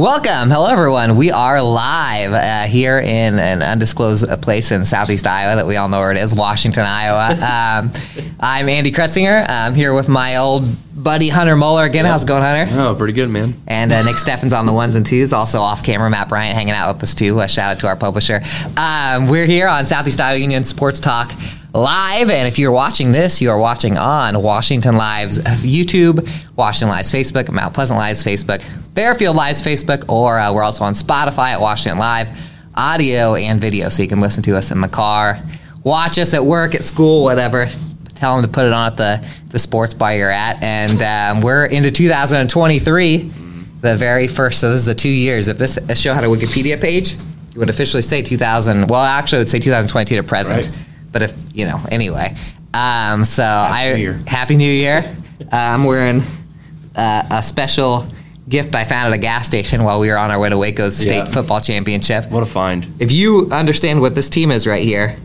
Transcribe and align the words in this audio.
Welcome. 0.00 0.48
Hello, 0.48 0.66
everyone. 0.66 1.16
We 1.18 1.30
are 1.30 1.60
live 1.60 2.32
uh, 2.32 2.62
here 2.62 2.98
in 2.98 3.38
an 3.38 3.62
undisclosed 3.62 4.26
place 4.40 4.72
in 4.72 4.86
southeast 4.86 5.26
Iowa 5.26 5.56
that 5.56 5.66
we 5.66 5.76
all 5.76 5.90
know 5.90 5.98
where 5.98 6.10
it 6.10 6.16
is, 6.16 6.34
Washington, 6.34 6.86
Iowa. 6.86 7.36
Um, 7.50 7.92
I'm 8.40 8.70
Andy 8.70 8.92
Kretzinger. 8.92 9.44
I'm 9.46 9.74
here 9.74 9.92
with 9.92 10.08
my 10.08 10.36
old 10.36 10.64
buddy 10.94 11.28
Hunter 11.28 11.54
Moeller 11.54 11.84
again. 11.84 12.06
How's 12.06 12.24
it 12.24 12.28
going, 12.28 12.42
Hunter? 12.42 12.74
Oh, 12.80 12.94
pretty 12.94 13.12
good, 13.12 13.28
man. 13.28 13.60
And 13.66 13.92
uh, 13.92 14.02
Nick 14.02 14.16
Steffens 14.18 14.54
on 14.54 14.64
the 14.64 14.72
ones 14.72 14.96
and 14.96 15.04
twos. 15.04 15.34
Also 15.34 15.60
off 15.60 15.84
camera, 15.84 16.08
Matt 16.08 16.30
Bryant 16.30 16.54
hanging 16.54 16.72
out 16.72 16.94
with 16.94 17.02
us 17.02 17.14
too. 17.14 17.38
Uh, 17.38 17.46
shout 17.46 17.72
out 17.72 17.80
to 17.80 17.88
our 17.88 17.96
publisher. 17.96 18.40
Um, 18.78 19.28
we're 19.28 19.44
here 19.44 19.68
on 19.68 19.84
Southeast 19.84 20.20
Iowa 20.22 20.38
Union 20.38 20.64
Sports 20.64 20.98
Talk 20.98 21.30
live. 21.74 22.30
And 22.30 22.48
if 22.48 22.58
you're 22.58 22.72
watching 22.72 23.12
this, 23.12 23.40
you 23.40 23.50
are 23.50 23.58
watching 23.58 23.96
on 23.96 24.42
Washington 24.42 24.96
Live's 24.96 25.38
YouTube, 25.38 26.28
Washington 26.56 26.88
Live's 26.88 27.12
Facebook, 27.12 27.50
Mount 27.50 27.74
Pleasant 27.74 27.98
Live's 27.98 28.24
Facebook, 28.24 28.62
Fairfield 28.94 29.36
Live's 29.36 29.62
Facebook, 29.62 30.08
or 30.08 30.38
uh, 30.38 30.52
we're 30.52 30.62
also 30.62 30.84
on 30.84 30.94
Spotify 30.94 31.52
at 31.52 31.60
Washington 31.60 31.98
Live, 31.98 32.30
audio 32.74 33.34
and 33.34 33.60
video, 33.60 33.88
so 33.88 34.02
you 34.02 34.08
can 34.08 34.20
listen 34.20 34.42
to 34.42 34.56
us 34.56 34.70
in 34.70 34.80
the 34.80 34.88
car, 34.88 35.40
watch 35.84 36.18
us 36.18 36.34
at 36.34 36.44
work, 36.44 36.74
at 36.74 36.84
school, 36.84 37.22
whatever. 37.22 37.68
Tell 38.16 38.36
them 38.36 38.44
to 38.44 38.52
put 38.52 38.66
it 38.66 38.72
on 38.72 38.92
at 38.92 38.96
the, 38.98 39.26
the 39.48 39.58
sports 39.58 39.94
bar 39.94 40.14
you're 40.14 40.30
at. 40.30 40.62
And 40.62 41.00
um, 41.02 41.40
we're 41.40 41.64
into 41.64 41.90
2023, 41.90 43.16
the 43.80 43.96
very 43.96 44.28
first. 44.28 44.60
So 44.60 44.70
this 44.70 44.80
is 44.80 44.86
the 44.86 44.94
two 44.94 45.08
years. 45.08 45.48
If 45.48 45.56
this 45.56 45.78
show 45.98 46.12
had 46.12 46.24
a 46.24 46.26
Wikipedia 46.26 46.78
page, 46.78 47.14
it 47.14 47.56
would 47.56 47.70
officially 47.70 48.02
say 48.02 48.20
2000. 48.20 48.88
Well, 48.88 49.00
actually, 49.00 49.38
it 49.38 49.40
would 49.42 49.48
say 49.48 49.58
2022 49.58 50.16
to 50.16 50.22
present. 50.22 50.66
Right. 50.66 50.86
But 51.12 51.22
if 51.22 51.34
you 51.52 51.66
know, 51.66 51.80
anyway. 51.90 52.36
Um, 52.72 53.24
so 53.24 53.42
Happy 53.42 53.74
I 53.74 53.92
New 53.94 54.00
Year. 54.02 54.20
happy 54.26 54.56
New 54.56 54.72
Year. 54.72 55.04
Uh, 55.52 55.56
I'm 55.56 55.84
wearing 55.84 56.22
uh, 56.94 57.22
a 57.30 57.42
special 57.42 58.06
gift 58.48 58.74
I 58.74 58.84
found 58.84 59.08
at 59.08 59.12
a 59.12 59.18
gas 59.18 59.46
station 59.46 59.82
while 59.84 59.98
we 60.00 60.08
were 60.08 60.16
on 60.18 60.30
our 60.30 60.38
way 60.38 60.48
to 60.50 60.58
Waco's 60.58 60.96
state 60.96 61.16
Yeah. 61.16 61.24
football 61.24 61.60
championship. 61.60 62.30
What 62.30 62.42
a 62.42 62.46
find. 62.46 62.86
If 62.98 63.10
you 63.12 63.48
understand 63.52 64.00
what 64.00 64.14
this 64.14 64.28
team 64.30 64.50
is 64.50 64.66
right 64.66 64.84
here, 64.84 65.16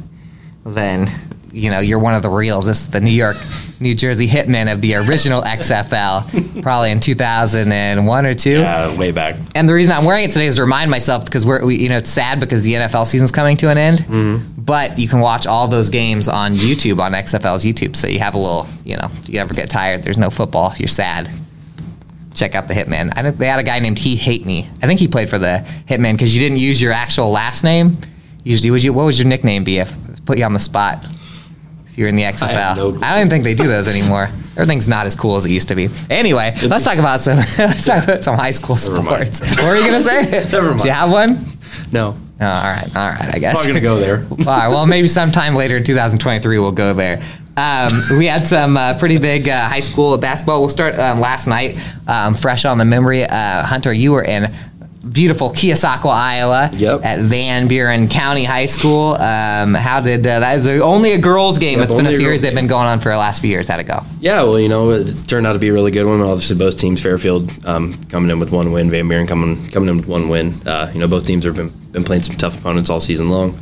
then 0.65 1.07
you 1.55 1.69
know 1.69 1.79
you're 1.79 1.99
one 1.99 2.13
of 2.13 2.21
the 2.21 2.29
reals. 2.29 2.65
This 2.65 2.81
is 2.81 2.89
the 2.89 2.99
New 2.99 3.09
York, 3.11 3.37
New 3.79 3.95
Jersey 3.95 4.27
Hitmen 4.27 4.71
of 4.71 4.81
the 4.81 4.95
original 4.95 5.41
XFL, 5.41 6.61
probably 6.61 6.91
in 6.91 6.99
2001 6.99 8.25
or 8.25 8.35
two. 8.35 8.51
Yeah, 8.51 8.95
way 8.97 9.11
back. 9.11 9.37
And 9.55 9.67
the 9.67 9.73
reason 9.73 9.93
I'm 9.93 10.03
wearing 10.03 10.25
it 10.25 10.31
today 10.31 10.47
is 10.47 10.57
to 10.57 10.63
remind 10.63 10.91
myself 10.91 11.23
because 11.25 11.45
we're, 11.45 11.65
we, 11.65 11.77
you 11.77 11.89
know, 11.89 11.97
it's 11.97 12.09
sad 12.09 12.39
because 12.39 12.63
the 12.63 12.73
NFL 12.73 13.07
season's 13.07 13.31
coming 13.31 13.55
to 13.57 13.69
an 13.69 13.77
end. 13.77 13.99
Mm-hmm. 13.99 14.61
But 14.61 14.99
you 14.99 15.07
can 15.07 15.21
watch 15.21 15.47
all 15.47 15.67
those 15.67 15.89
games 15.89 16.27
on 16.27 16.55
YouTube 16.55 16.99
on 16.99 17.13
XFL's 17.13 17.63
YouTube. 17.63 17.95
So 17.95 18.07
you 18.07 18.19
have 18.19 18.33
a 18.33 18.37
little, 18.37 18.67
you 18.83 18.97
know, 18.97 19.09
if 19.21 19.29
you 19.29 19.39
ever 19.39 19.53
get 19.53 19.69
tired, 19.69 20.03
there's 20.03 20.17
no 20.17 20.29
football, 20.29 20.73
you're 20.77 20.87
sad. 20.87 21.29
Check 22.33 22.53
out 22.55 22.67
the 22.67 22.73
Hitmen. 22.73 23.13
I 23.15 23.21
think 23.21 23.37
they 23.37 23.47
had 23.47 23.59
a 23.59 23.63
guy 23.63 23.79
named 23.79 23.97
He 23.97 24.17
Hate 24.17 24.45
Me. 24.45 24.67
I 24.81 24.87
think 24.87 24.99
he 24.99 25.07
played 25.07 25.29
for 25.29 25.37
the 25.37 25.65
Hitmen 25.87 26.13
because 26.13 26.35
you 26.35 26.41
didn't 26.41 26.57
use 26.57 26.81
your 26.81 26.91
actual 26.91 27.31
last 27.31 27.63
name. 27.63 27.97
Usually, 28.43 28.69
would 28.71 28.83
you? 28.83 28.91
What 28.91 29.05
would 29.05 29.17
your 29.17 29.27
nickname 29.27 29.63
be 29.63 29.79
if 29.79 29.95
put 30.25 30.37
you 30.37 30.43
on 30.43 30.53
the 30.53 30.59
spot? 30.59 31.05
If 31.95 31.99
you're 31.99 32.09
in 32.09 32.17
the 32.17 32.23
XFL, 32.23 32.49
have 32.49 32.75
no 32.75 32.89
I, 33.01 33.11
don't 33.11 33.19
even 33.19 33.29
think 33.29 33.45
they 33.45 33.53
do 33.53 33.67
those 33.67 33.87
anymore. 33.87 34.23
Everything's 34.57 34.85
not 34.85 35.05
as 35.05 35.15
cool 35.15 35.37
as 35.37 35.45
it 35.45 35.51
used 35.51 35.69
to 35.69 35.75
be. 35.75 35.87
Anyway, 36.09 36.53
let's 36.65 36.83
talk 36.83 36.97
about 36.97 37.21
some 37.21 37.37
let's 37.57 37.85
talk 37.85 38.03
about 38.03 38.21
some 38.21 38.35
high 38.35 38.51
school 38.51 38.75
Never 38.75 39.01
mind. 39.01 39.33
sports. 39.33 39.55
What 39.55 39.69
were 39.69 39.75
you 39.77 39.85
gonna 39.85 40.01
say? 40.01 40.21
Never 40.51 40.71
mind. 40.71 40.81
Do 40.81 40.87
you 40.87 40.93
have 40.93 41.09
one? 41.09 41.45
No. 41.93 42.17
Oh, 42.41 42.45
all 42.45 42.63
right, 42.63 42.89
all 42.97 43.09
right. 43.09 43.33
I 43.33 43.39
guess. 43.39 43.55
Probably 43.55 43.71
gonna 43.71 43.79
go 43.79 43.97
there. 43.97 44.25
all 44.29 44.45
right. 44.45 44.67
Well, 44.67 44.85
maybe 44.85 45.07
sometime 45.07 45.55
later 45.55 45.77
in 45.77 45.85
2023 45.85 46.59
we'll 46.59 46.73
go 46.73 46.93
there. 46.93 47.23
Um, 47.55 47.89
we 48.17 48.25
had 48.25 48.45
some 48.45 48.75
uh, 48.75 48.99
pretty 48.99 49.17
big 49.17 49.47
uh, 49.47 49.69
high 49.69 49.79
school 49.79 50.17
basketball. 50.17 50.59
We'll 50.59 50.67
start 50.67 50.99
um, 50.99 51.21
last 51.21 51.47
night, 51.47 51.77
um, 52.09 52.35
fresh 52.35 52.65
on 52.65 52.77
the 52.77 52.83
memory. 52.83 53.23
Uh, 53.23 53.63
Hunter, 53.63 53.93
you 53.93 54.11
were 54.11 54.25
in 54.25 54.53
beautiful 55.11 55.49
Keosauqua, 55.49 56.11
Iowa, 56.11 56.69
Yep. 56.73 57.05
at 57.05 57.19
Van 57.19 57.67
Buren 57.67 58.07
County 58.07 58.43
High 58.43 58.65
School. 58.65 59.13
Um, 59.15 59.73
how 59.73 59.99
did 59.99 60.25
uh, 60.25 60.39
that? 60.39 60.57
Is 60.57 60.67
only 60.81 61.13
a 61.13 61.17
girls' 61.17 61.59
game. 61.59 61.79
Yep, 61.79 61.85
it's 61.85 61.93
been 61.93 62.07
a 62.07 62.11
series 62.11 62.41
they've 62.41 62.55
been 62.55 62.67
going 62.67 62.87
on 62.87 62.99
for 62.99 63.09
the 63.09 63.17
last 63.17 63.41
few 63.41 63.49
years. 63.49 63.67
How'd 63.67 63.79
it 63.79 63.87
go? 63.87 64.01
Yeah, 64.19 64.43
well, 64.43 64.59
you 64.59 64.69
know, 64.69 64.91
it 64.91 65.27
turned 65.27 65.45
out 65.47 65.53
to 65.53 65.59
be 65.59 65.69
a 65.69 65.73
really 65.73 65.91
good 65.91 66.05
one. 66.05 66.21
Obviously, 66.21 66.55
both 66.55 66.77
teams, 66.77 67.01
Fairfield 67.01 67.51
um, 67.65 67.93
coming 68.05 68.31
in 68.31 68.39
with 68.39 68.51
one 68.51 68.71
win, 68.71 68.89
Van 68.89 69.07
Buren 69.07 69.27
coming 69.27 69.69
coming 69.69 69.89
in 69.89 69.97
with 69.97 70.07
one 70.07 70.29
win. 70.29 70.55
Uh, 70.67 70.91
you 70.93 70.99
know, 70.99 71.07
both 71.07 71.25
teams 71.25 71.45
have 71.45 71.55
been, 71.55 71.69
been 71.91 72.03
playing 72.03 72.23
some 72.23 72.35
tough 72.35 72.57
opponents 72.59 72.89
all 72.89 72.99
season 72.99 73.29
long. 73.29 73.57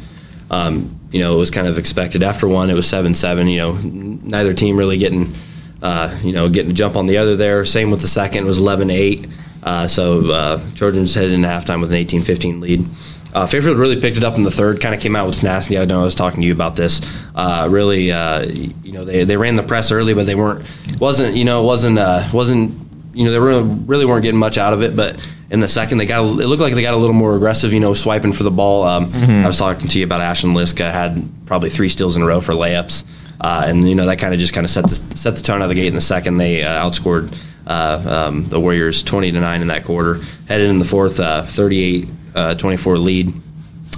Um, 0.49 0.99
you 1.11 1.19
know, 1.19 1.35
it 1.35 1.37
was 1.37 1.51
kind 1.51 1.67
of 1.67 1.77
expected. 1.77 2.23
After 2.23 2.47
one, 2.47 2.69
it 2.69 2.73
was 2.73 2.87
seven 2.87 3.13
seven. 3.15 3.47
You 3.47 3.57
know, 3.57 3.71
neither 3.73 4.53
team 4.53 4.77
really 4.77 4.97
getting, 4.97 5.33
uh, 5.81 6.17
you 6.23 6.31
know, 6.31 6.49
getting 6.49 6.71
a 6.71 6.73
jump 6.73 6.95
on 6.95 7.07
the 7.07 7.17
other 7.17 7.35
there. 7.35 7.65
Same 7.65 7.91
with 7.91 8.01
the 8.01 8.07
second, 8.07 8.43
it 8.43 8.47
was 8.47 8.59
11-8. 8.59 9.29
Uh, 9.63 9.87
so 9.87 10.29
uh, 10.31 10.61
Trojans 10.75 11.15
headed 11.15 11.31
into 11.33 11.47
halftime 11.47 11.81
with 11.81 11.91
an 11.91 11.97
18-15 12.05 12.61
lead. 12.61 12.85
Uh, 13.33 13.47
Fairfield 13.47 13.79
really 13.79 13.99
picked 13.99 14.17
it 14.17 14.23
up 14.23 14.35
in 14.35 14.43
the 14.43 14.51
third. 14.51 14.79
Kind 14.79 14.93
of 14.93 15.01
came 15.01 15.15
out 15.15 15.25
with 15.25 15.39
tenacity. 15.39 15.77
I 15.79 15.85
know 15.85 16.01
I 16.01 16.03
was 16.03 16.13
talking 16.15 16.41
to 16.41 16.47
you 16.47 16.53
about 16.53 16.75
this. 16.75 17.01
Uh, 17.33 17.67
really, 17.71 18.11
uh, 18.11 18.41
you 18.43 18.91
know, 18.91 19.05
they, 19.05 19.23
they 19.23 19.37
ran 19.37 19.55
the 19.55 19.63
press 19.63 19.91
early, 19.91 20.13
but 20.13 20.25
they 20.27 20.35
weren't 20.35 20.63
wasn't 20.99 21.35
you 21.35 21.43
know 21.43 21.63
it 21.63 21.65
wasn't 21.65 21.97
uh, 21.97 22.29
wasn't 22.31 22.75
you 23.13 23.25
know 23.25 23.31
they 23.31 23.39
really, 23.39 23.63
really 23.85 24.05
weren't 24.05 24.21
getting 24.23 24.39
much 24.39 24.59
out 24.59 24.73
of 24.73 24.83
it. 24.83 24.95
But 24.95 25.17
in 25.49 25.59
the 25.61 25.67
second, 25.67 25.97
they 25.97 26.05
got 26.05 26.23
a, 26.23 26.27
it 26.41 26.45
looked 26.45 26.61
like 26.61 26.75
they 26.75 26.83
got 26.83 26.93
a 26.93 26.97
little 26.97 27.15
more 27.15 27.35
aggressive. 27.35 27.73
You 27.73 27.79
know, 27.79 27.95
swiping 27.95 28.33
for 28.33 28.43
the 28.43 28.51
ball. 28.51 28.83
Um, 28.83 29.11
I 29.13 29.47
was 29.47 29.57
talking 29.57 29.87
to 29.87 29.97
you 29.97 30.05
about 30.05 30.21
Ashton 30.21 30.53
Liska 30.53 30.91
had 30.91 31.27
probably 31.47 31.69
three 31.69 31.89
steals 31.89 32.15
in 32.15 32.21
a 32.21 32.25
row 32.27 32.39
for 32.39 32.53
layups, 32.53 33.03
uh, 33.41 33.63
and 33.65 33.89
you 33.89 33.95
know 33.95 34.05
that 34.05 34.19
kind 34.19 34.35
of 34.35 34.39
just 34.39 34.53
kind 34.53 34.65
of 34.65 34.69
set 34.69 34.83
the 34.87 35.17
set 35.17 35.35
the 35.35 35.41
tone 35.41 35.61
out 35.61 35.63
of 35.63 35.69
the 35.69 35.75
gate 35.75 35.87
in 35.87 35.95
the 35.95 36.01
second. 36.01 36.37
They 36.37 36.63
uh, 36.63 36.87
outscored 36.87 37.35
uh, 37.67 38.27
um, 38.27 38.49
the 38.49 38.59
Warriors 38.59 39.03
twenty 39.03 39.31
to 39.31 39.39
nine 39.39 39.61
in 39.61 39.67
that 39.67 39.83
quarter. 39.83 40.19
Headed 40.47 40.69
in 40.69 40.79
the 40.79 40.85
fourth, 40.85 41.19
uh, 41.19 41.43
38 41.43 42.07
uh, 42.35 42.55
24 42.55 42.97
lead. 42.97 43.33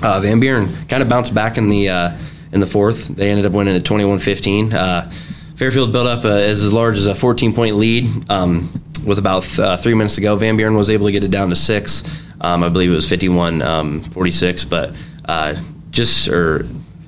Uh, 0.03 0.20
Van 0.20 0.40
Buren 0.40 0.68
kind 0.88 1.02
of 1.02 1.09
bounced 1.09 1.34
back 1.34 1.58
in 1.58 1.70
the 1.70 1.90
uh, 1.90 2.18
in 2.52 2.59
the 2.59 2.66
fourth. 2.66 3.08
They 3.08 3.30
ended 3.30 3.46
up 3.46 3.53
winning 3.53 3.76
at 3.76 3.84
21-15. 3.84 4.74
Uh, 4.74 5.09
Fairfield 5.56 5.94
built 5.94 6.08
up 6.08 6.26
uh, 6.26 6.30
as, 6.30 6.72
large 6.74 6.98
as 6.98 7.08
a 7.08 7.16
14 7.16 7.53
point 7.53 7.76
lead 7.76 8.30
um, 8.30 8.70
with 9.06 9.20
about 9.20 9.58
uh, 9.58 9.78
three 9.78 9.94
minutes 9.94 10.16
to 10.16 10.22
go. 10.22 10.36
Van 10.36 10.58
Buren 10.58 10.76
was 10.76 10.90
able 10.90 11.06
to 11.06 11.12
get 11.12 11.24
it 11.24 11.32
down 11.32 11.50
to 11.50 11.56
six. 11.56 12.24
Um, 12.42 12.64
I 12.64 12.70
believe 12.70 12.92
it 12.92 12.96
was 12.96 13.08
51 13.08 13.62
um, 13.62 14.02
46, 14.02 14.66
but 14.66 14.96
uh, 15.26 15.56
just 15.92 16.28
or 16.28 16.68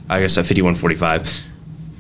I 0.10 0.22
guess 0.22 0.38
at 0.38 0.46
51 0.46 0.76
45. 0.76 1.44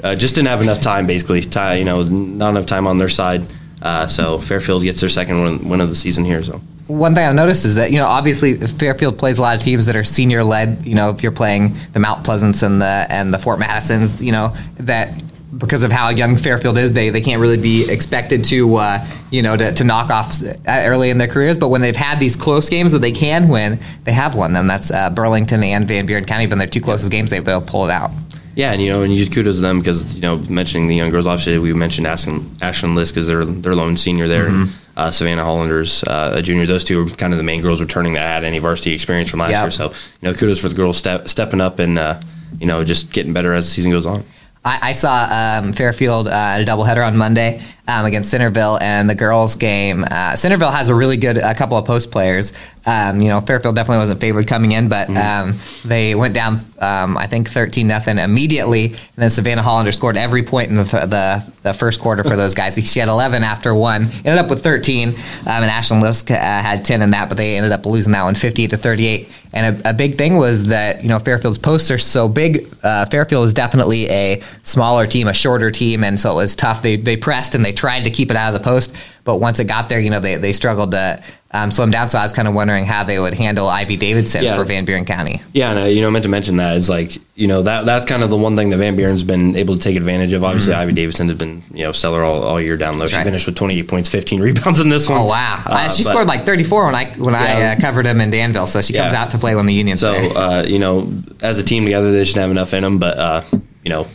Uh, 0.03 0.15
just 0.15 0.35
didn't 0.35 0.47
have 0.47 0.61
enough 0.61 0.79
time, 0.79 1.07
basically. 1.07 1.41
You 1.41 1.85
know, 1.85 2.03
not 2.03 2.51
enough 2.51 2.67
time 2.67 2.87
on 2.87 2.97
their 2.97 3.09
side. 3.09 3.41
Uh, 3.81 4.07
so 4.07 4.39
Fairfield 4.39 4.83
gets 4.83 5.01
their 5.01 5.09
second 5.09 5.41
win, 5.43 5.69
win 5.69 5.81
of 5.81 5.89
the 5.89 5.95
season 5.95 6.25
here. 6.25 6.41
So 6.41 6.61
One 6.87 7.13
thing 7.13 7.27
I've 7.27 7.35
noticed 7.35 7.65
is 7.65 7.75
that 7.75 7.91
you 7.91 7.97
know 7.97 8.07
obviously 8.07 8.55
Fairfield 8.55 9.17
plays 9.17 9.37
a 9.37 9.41
lot 9.41 9.55
of 9.55 9.61
teams 9.61 9.85
that 9.85 9.95
are 9.95 10.03
senior 10.03 10.43
led. 10.43 10.85
You 10.85 10.95
know 10.95 11.11
if 11.11 11.21
you're 11.21 11.31
playing 11.31 11.75
the 11.93 11.99
Mount 11.99 12.23
Pleasants 12.23 12.63
and 12.63 12.81
the 12.81 13.05
and 13.09 13.33
the 13.33 13.39
Fort 13.39 13.59
Madisons, 13.59 14.21
you 14.21 14.31
know 14.31 14.55
that 14.77 15.21
because 15.57 15.83
of 15.83 15.91
how 15.91 16.09
young 16.09 16.35
Fairfield 16.35 16.77
is, 16.77 16.93
they, 16.93 17.09
they 17.09 17.21
can't 17.21 17.39
really 17.39 17.57
be 17.57 17.89
expected 17.89 18.43
to 18.45 18.75
uh, 18.75 19.05
you 19.31 19.41
know 19.41 19.55
to, 19.55 19.71
to 19.73 19.83
knock 19.83 20.09
off 20.09 20.33
early 20.67 21.09
in 21.09 21.17
their 21.19 21.27
careers. 21.27 21.57
But 21.57 21.69
when 21.69 21.81
they've 21.81 21.95
had 21.95 22.19
these 22.19 22.35
close 22.35 22.69
games 22.69 22.91
that 22.93 22.99
they 22.99 23.11
can 23.11 23.47
win, 23.47 23.79
they 24.03 24.11
have 24.11 24.33
won 24.35 24.53
them. 24.53 24.67
That's 24.67 24.89
uh, 24.89 25.09
Burlington 25.11 25.63
and 25.63 25.87
Van 25.87 26.05
Buren 26.05 26.25
County. 26.25 26.47
Been 26.47 26.57
their 26.57 26.67
two 26.67 26.81
closest 26.81 27.11
games. 27.11 27.29
They've 27.29 27.43
been 27.43 27.55
able 27.55 27.65
to 27.65 27.71
pull 27.71 27.85
it 27.85 27.91
out. 27.91 28.11
Yeah, 28.57 28.71
and 28.73 28.81
you 28.81 28.89
know, 28.89 29.03
and 29.03 29.13
you 29.13 29.29
kudos 29.29 29.57
to 29.57 29.61
them 29.61 29.79
because 29.79 30.15
you 30.15 30.21
know, 30.21 30.37
mentioning 30.49 30.87
the 30.87 30.95
young 30.95 31.11
girls. 31.11 31.27
Obviously, 31.27 31.59
we 31.59 31.73
mentioned 31.73 32.07
Ashton, 32.07 32.49
Ashton 32.59 32.95
Lisk 32.95 33.09
because 33.13 33.27
they're 33.27 33.45
they're 33.45 33.75
lone 33.75 33.95
senior 33.97 34.27
there, 34.27 34.47
and 34.47 34.69
uh, 34.97 35.11
Savannah 35.11 35.43
Hollanders 35.43 36.03
uh, 36.05 36.33
a 36.35 36.41
junior. 36.41 36.65
Those 36.65 36.83
two 36.83 37.05
are 37.05 37.09
kind 37.11 37.33
of 37.33 37.37
the 37.37 37.43
main 37.43 37.61
girls 37.61 37.81
returning 37.81 38.13
that 38.13 38.21
had 38.25 38.43
any 38.43 38.57
varsity 38.57 38.93
experience 38.93 39.29
from 39.29 39.41
last 39.41 39.51
Yep. 39.51 39.63
year. 39.63 39.71
So 39.71 39.85
you 40.21 40.29
know, 40.29 40.33
kudos 40.33 40.59
for 40.59 40.69
the 40.69 40.75
girls 40.75 40.97
step, 40.97 41.27
stepping 41.29 41.61
up 41.61 41.77
and 41.77 41.99
uh, 41.99 42.19
you 42.59 42.65
know 42.65 42.83
just 42.83 43.13
getting 43.13 43.31
better 43.31 43.53
as 43.53 43.65
the 43.65 43.71
season 43.71 43.91
goes 43.91 44.07
on. 44.07 44.23
I, 44.65 44.89
I 44.89 44.91
saw 44.93 45.59
um, 45.61 45.71
Fairfield 45.71 46.27
uh, 46.27 46.31
at 46.31 46.61
a 46.61 46.65
doubleheader 46.65 47.05
on 47.05 47.15
Monday 47.15 47.61
um, 47.87 48.05
against 48.05 48.29
Centerville, 48.31 48.77
and 48.81 49.09
the 49.09 49.15
girls' 49.15 49.55
game. 49.55 50.03
Uh, 50.09 50.35
Centerville 50.35 50.71
has 50.71 50.89
a 50.89 50.95
really 50.95 51.15
good 51.15 51.37
a 51.37 51.53
couple 51.53 51.77
of 51.77 51.85
post 51.85 52.11
players. 52.11 52.51
Um, 52.87 53.19
you 53.19 53.27
know, 53.27 53.41
Fairfield 53.41 53.75
definitely 53.75 53.99
wasn't 53.99 54.21
favored 54.21 54.47
coming 54.47 54.71
in, 54.71 54.87
but 54.87 55.09
um, 55.09 55.59
they 55.83 56.15
went 56.15 56.33
down, 56.33 56.61
um, 56.79 57.17
I 57.17 57.27
think, 57.27 57.49
thirteen 57.49 57.87
nothing 57.87 58.17
immediately, 58.17 58.85
and 58.85 59.17
then 59.17 59.29
Savannah 59.29 59.61
Hollander 59.61 59.91
scored 59.91 60.15
every 60.15 60.41
point 60.41 60.69
in 60.69 60.77
the, 60.77 60.83
the, 60.83 61.53
the 61.63 61.73
first 61.73 61.99
quarter 61.99 62.23
for 62.23 62.37
those 62.37 62.53
guys. 62.53 62.75
She 62.89 62.99
had 63.01 63.09
eleven 63.09 63.43
after 63.43 63.75
one, 63.75 64.03
ended 64.23 64.37
up 64.37 64.49
with 64.49 64.63
thirteen, 64.63 65.09
um, 65.09 65.63
and 65.63 65.69
Ashlyn 65.69 66.01
Lisk 66.01 66.31
uh, 66.31 66.35
had 66.37 66.85
ten 66.85 67.01
in 67.01 67.09
that, 67.11 67.27
but 67.27 67.37
they 67.37 67.57
ended 67.57 67.73
up 67.73 67.85
losing 67.85 68.13
that 68.13 68.23
one, 68.23 68.35
fifty-eight 68.35 68.69
to 68.69 68.77
thirty-eight. 68.77 69.29
And 69.51 69.81
a, 69.85 69.89
a 69.89 69.93
big 69.93 70.17
thing 70.17 70.37
was 70.37 70.67
that 70.67 71.03
you 71.03 71.09
know 71.09 71.19
Fairfield's 71.19 71.57
posts 71.57 71.91
are 71.91 71.97
so 71.97 72.29
big. 72.29 72.73
Uh, 72.83 73.05
Fairfield 73.07 73.45
is 73.45 73.53
definitely 73.53 74.09
a 74.09 74.41
smaller 74.63 75.05
team, 75.07 75.27
a 75.27 75.33
shorter 75.33 75.71
team, 75.71 76.05
and 76.05 76.17
so 76.17 76.31
it 76.31 76.35
was 76.35 76.55
tough. 76.55 76.81
They 76.81 76.95
they 76.95 77.17
pressed 77.17 77.53
and 77.53 77.65
they 77.65 77.73
tried 77.73 78.05
to 78.05 78.11
keep 78.11 78.31
it 78.31 78.37
out 78.37 78.53
of 78.53 78.61
the 78.61 78.63
post, 78.63 78.95
but 79.27 79.37
once 79.37 79.59
it 79.59 79.65
got 79.65 79.89
there, 79.89 79.99
you 79.99 80.09
know, 80.09 80.19
they 80.19 80.35
they 80.37 80.53
struggled 80.53 80.91
to 80.91 81.21
um, 81.51 81.69
slow 81.71 81.83
them 81.85 81.91
down. 81.91 82.09
So 82.09 82.17
I 82.19 82.23
was 82.23 82.33
kind 82.33 82.47
of 82.47 82.53
wondering 82.53 82.85
how 82.85 83.03
they 83.03 83.19
would 83.19 83.33
handle 83.33 83.67
Ivy 83.67 83.95
Davidson 83.97 84.43
Yeah. 84.43 84.55
for 84.57 84.63
Van 84.65 84.83
Buren 84.85 85.05
County. 85.05 85.39
Yeah, 85.53 85.69
and 85.71 85.79
uh, 85.79 85.83
you 85.83 86.01
know, 86.01 86.07
I 86.07 86.11
meant 86.11 86.23
to 86.23 86.29
mention 86.29 86.57
that 86.57 86.75
is 86.75 86.89
like 86.89 87.17
you 87.35 87.47
know 87.47 87.61
that 87.61 87.85
that's 87.85 88.05
kind 88.05 88.23
of 88.23 88.29
the 88.29 88.37
one 88.37 88.55
thing 88.55 88.69
that 88.71 88.77
Van 88.77 88.95
Buren's 88.95 89.23
been 89.23 89.55
able 89.55 89.75
to 89.75 89.79
take 89.81 89.95
advantage 89.95 90.33
of. 90.33 90.43
Obviously, 90.43 90.73
Ivy 90.73 90.93
Davidson 90.93 91.27
has 91.29 91.37
been 91.37 91.61
you 91.73 91.83
know 91.83 91.91
stellar 91.91 92.23
all, 92.23 92.41
all 92.43 92.59
year 92.61 92.77
down 92.77 92.97
low. 92.97 93.05
She 93.05 93.11
Mm-hmm. 93.11 93.17
right. 93.19 93.23
finished 93.25 93.45
with 93.45 93.55
28 93.55 93.87
points, 93.87 94.09
15 94.09 94.41
rebounds 94.47 94.79
in 94.79 94.89
this 94.89 95.07
one. 95.09 95.21
Oh 95.21 95.25
wow, 95.25 95.61
Uh, 95.65 95.89
she 95.89 96.03
but- 96.03 96.09
scored 96.11 96.27
like 96.27 96.45
34 96.45 96.85
when 96.85 96.95
I 96.95 97.05
when 97.17 97.35
I 97.35 97.61
uh, 97.73 97.79
covered 97.79 98.05
him 98.05 98.21
in 98.21 98.29
Danville. 98.31 98.67
So 98.67 98.81
she 98.81 98.93
comes 98.93 99.11
Yeah. 99.13 99.21
out 99.23 99.31
to 99.31 99.37
play 99.37 99.53
when 99.55 99.65
the 99.67 99.73
Union's 99.73 99.99
So 99.99 100.13
there. 100.13 100.37
uh, 100.37 100.63
you 100.63 100.79
know, 100.79 101.11
as 101.41 101.57
a 101.59 101.63
team 101.63 101.83
together, 101.85 102.11
they 102.11 102.23
should 102.25 102.37
have 102.37 102.51
enough 102.51 102.73
in 102.73 102.83
them. 102.83 102.97
But 102.97 103.17
uh, 103.17 103.41
you 103.83 103.89
know, 103.89 104.07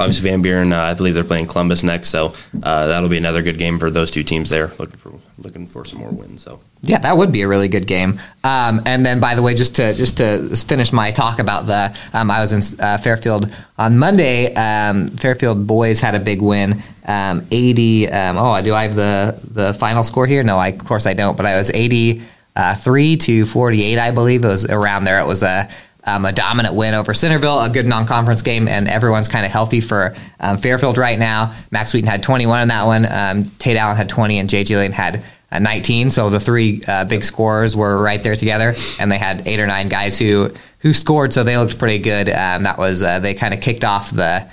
obviously 0.00 0.30
Van 0.30 0.42
Buren, 0.42 0.72
uh, 0.72 0.80
I 0.80 0.94
believe 0.94 1.14
they're 1.14 1.22
playing 1.24 1.46
Columbus 1.46 1.82
next, 1.82 2.08
so 2.08 2.32
uh, 2.62 2.86
that'll 2.86 3.08
be 3.08 3.18
another 3.18 3.42
good 3.42 3.58
game 3.58 3.78
for 3.78 3.90
those 3.90 4.10
two 4.10 4.22
teams 4.22 4.48
there. 4.50 4.72
Looking 4.78 4.96
for 4.96 5.12
looking 5.38 5.66
for 5.66 5.84
some 5.84 6.00
more 6.00 6.10
wins. 6.10 6.42
So 6.42 6.60
Yeah, 6.82 6.98
that 6.98 7.16
would 7.16 7.32
be 7.32 7.42
a 7.42 7.48
really 7.48 7.68
good 7.68 7.86
game. 7.86 8.20
Um, 8.42 8.82
and 8.86 9.04
then, 9.06 9.20
by 9.20 9.34
the 9.34 9.42
way, 9.42 9.54
just 9.54 9.76
to 9.76 9.94
just 9.94 10.16
to 10.16 10.54
finish 10.56 10.92
my 10.92 11.10
talk 11.12 11.38
about 11.38 11.66
the, 11.66 11.94
um, 12.12 12.30
I 12.30 12.40
was 12.40 12.52
in 12.52 12.80
uh, 12.80 12.98
Fairfield 12.98 13.52
on 13.78 13.98
Monday. 13.98 14.54
Um, 14.54 15.08
Fairfield 15.08 15.66
boys 15.66 16.00
had 16.00 16.14
a 16.14 16.20
big 16.20 16.40
win, 16.40 16.82
um, 17.06 17.46
eighty. 17.50 18.08
Um, 18.08 18.36
oh, 18.38 18.60
do 18.62 18.74
I 18.74 18.84
have 18.84 18.96
the 18.96 19.38
the 19.50 19.74
final 19.74 20.02
score 20.02 20.26
here? 20.26 20.42
No, 20.42 20.56
I 20.58 20.68
of 20.68 20.84
course 20.84 21.06
I 21.06 21.14
don't. 21.14 21.36
But 21.36 21.46
I 21.46 21.56
was 21.56 21.70
eighty 21.74 22.22
uh, 22.56 22.74
three 22.74 23.16
to 23.18 23.44
forty 23.46 23.84
eight, 23.84 23.98
I 23.98 24.10
believe. 24.10 24.44
It 24.44 24.48
was 24.48 24.64
around 24.64 25.04
there. 25.04 25.20
It 25.20 25.26
was 25.26 25.42
a 25.42 25.68
um, 26.04 26.24
a 26.24 26.32
dominant 26.32 26.74
win 26.74 26.94
over 26.94 27.14
Centerville, 27.14 27.60
a 27.60 27.68
good 27.68 27.86
non-conference 27.86 28.42
game, 28.42 28.68
and 28.68 28.88
everyone's 28.88 29.28
kind 29.28 29.44
of 29.44 29.52
healthy 29.52 29.80
for 29.80 30.14
um, 30.40 30.56
Fairfield 30.58 30.96
right 30.96 31.18
now. 31.18 31.54
Max 31.70 31.92
Wheaton 31.92 32.08
had 32.08 32.22
21 32.22 32.62
in 32.62 32.68
that 32.68 32.84
one. 32.84 33.06
Um, 33.10 33.44
Tate 33.58 33.76
Allen 33.76 33.96
had 33.96 34.08
20, 34.08 34.38
and 34.38 34.48
J.G. 34.48 34.76
Lane 34.76 34.92
had 34.92 35.22
uh, 35.52 35.58
19. 35.58 36.10
So 36.10 36.30
the 36.30 36.40
three 36.40 36.82
uh, 36.86 37.04
big 37.04 37.24
scorers 37.24 37.76
were 37.76 38.00
right 38.02 38.22
there 38.22 38.36
together, 38.36 38.74
and 38.98 39.10
they 39.10 39.18
had 39.18 39.46
eight 39.46 39.60
or 39.60 39.66
nine 39.66 39.88
guys 39.88 40.18
who 40.18 40.52
who 40.80 40.92
scored. 40.94 41.32
So 41.32 41.44
they 41.44 41.58
looked 41.58 41.78
pretty 41.78 41.98
good. 41.98 42.28
Um, 42.28 42.62
that 42.62 42.78
was 42.78 43.02
uh, 43.02 43.18
they 43.20 43.34
kind 43.34 43.52
of 43.52 43.60
kicked 43.60 43.84
off 43.84 44.10
the 44.10 44.48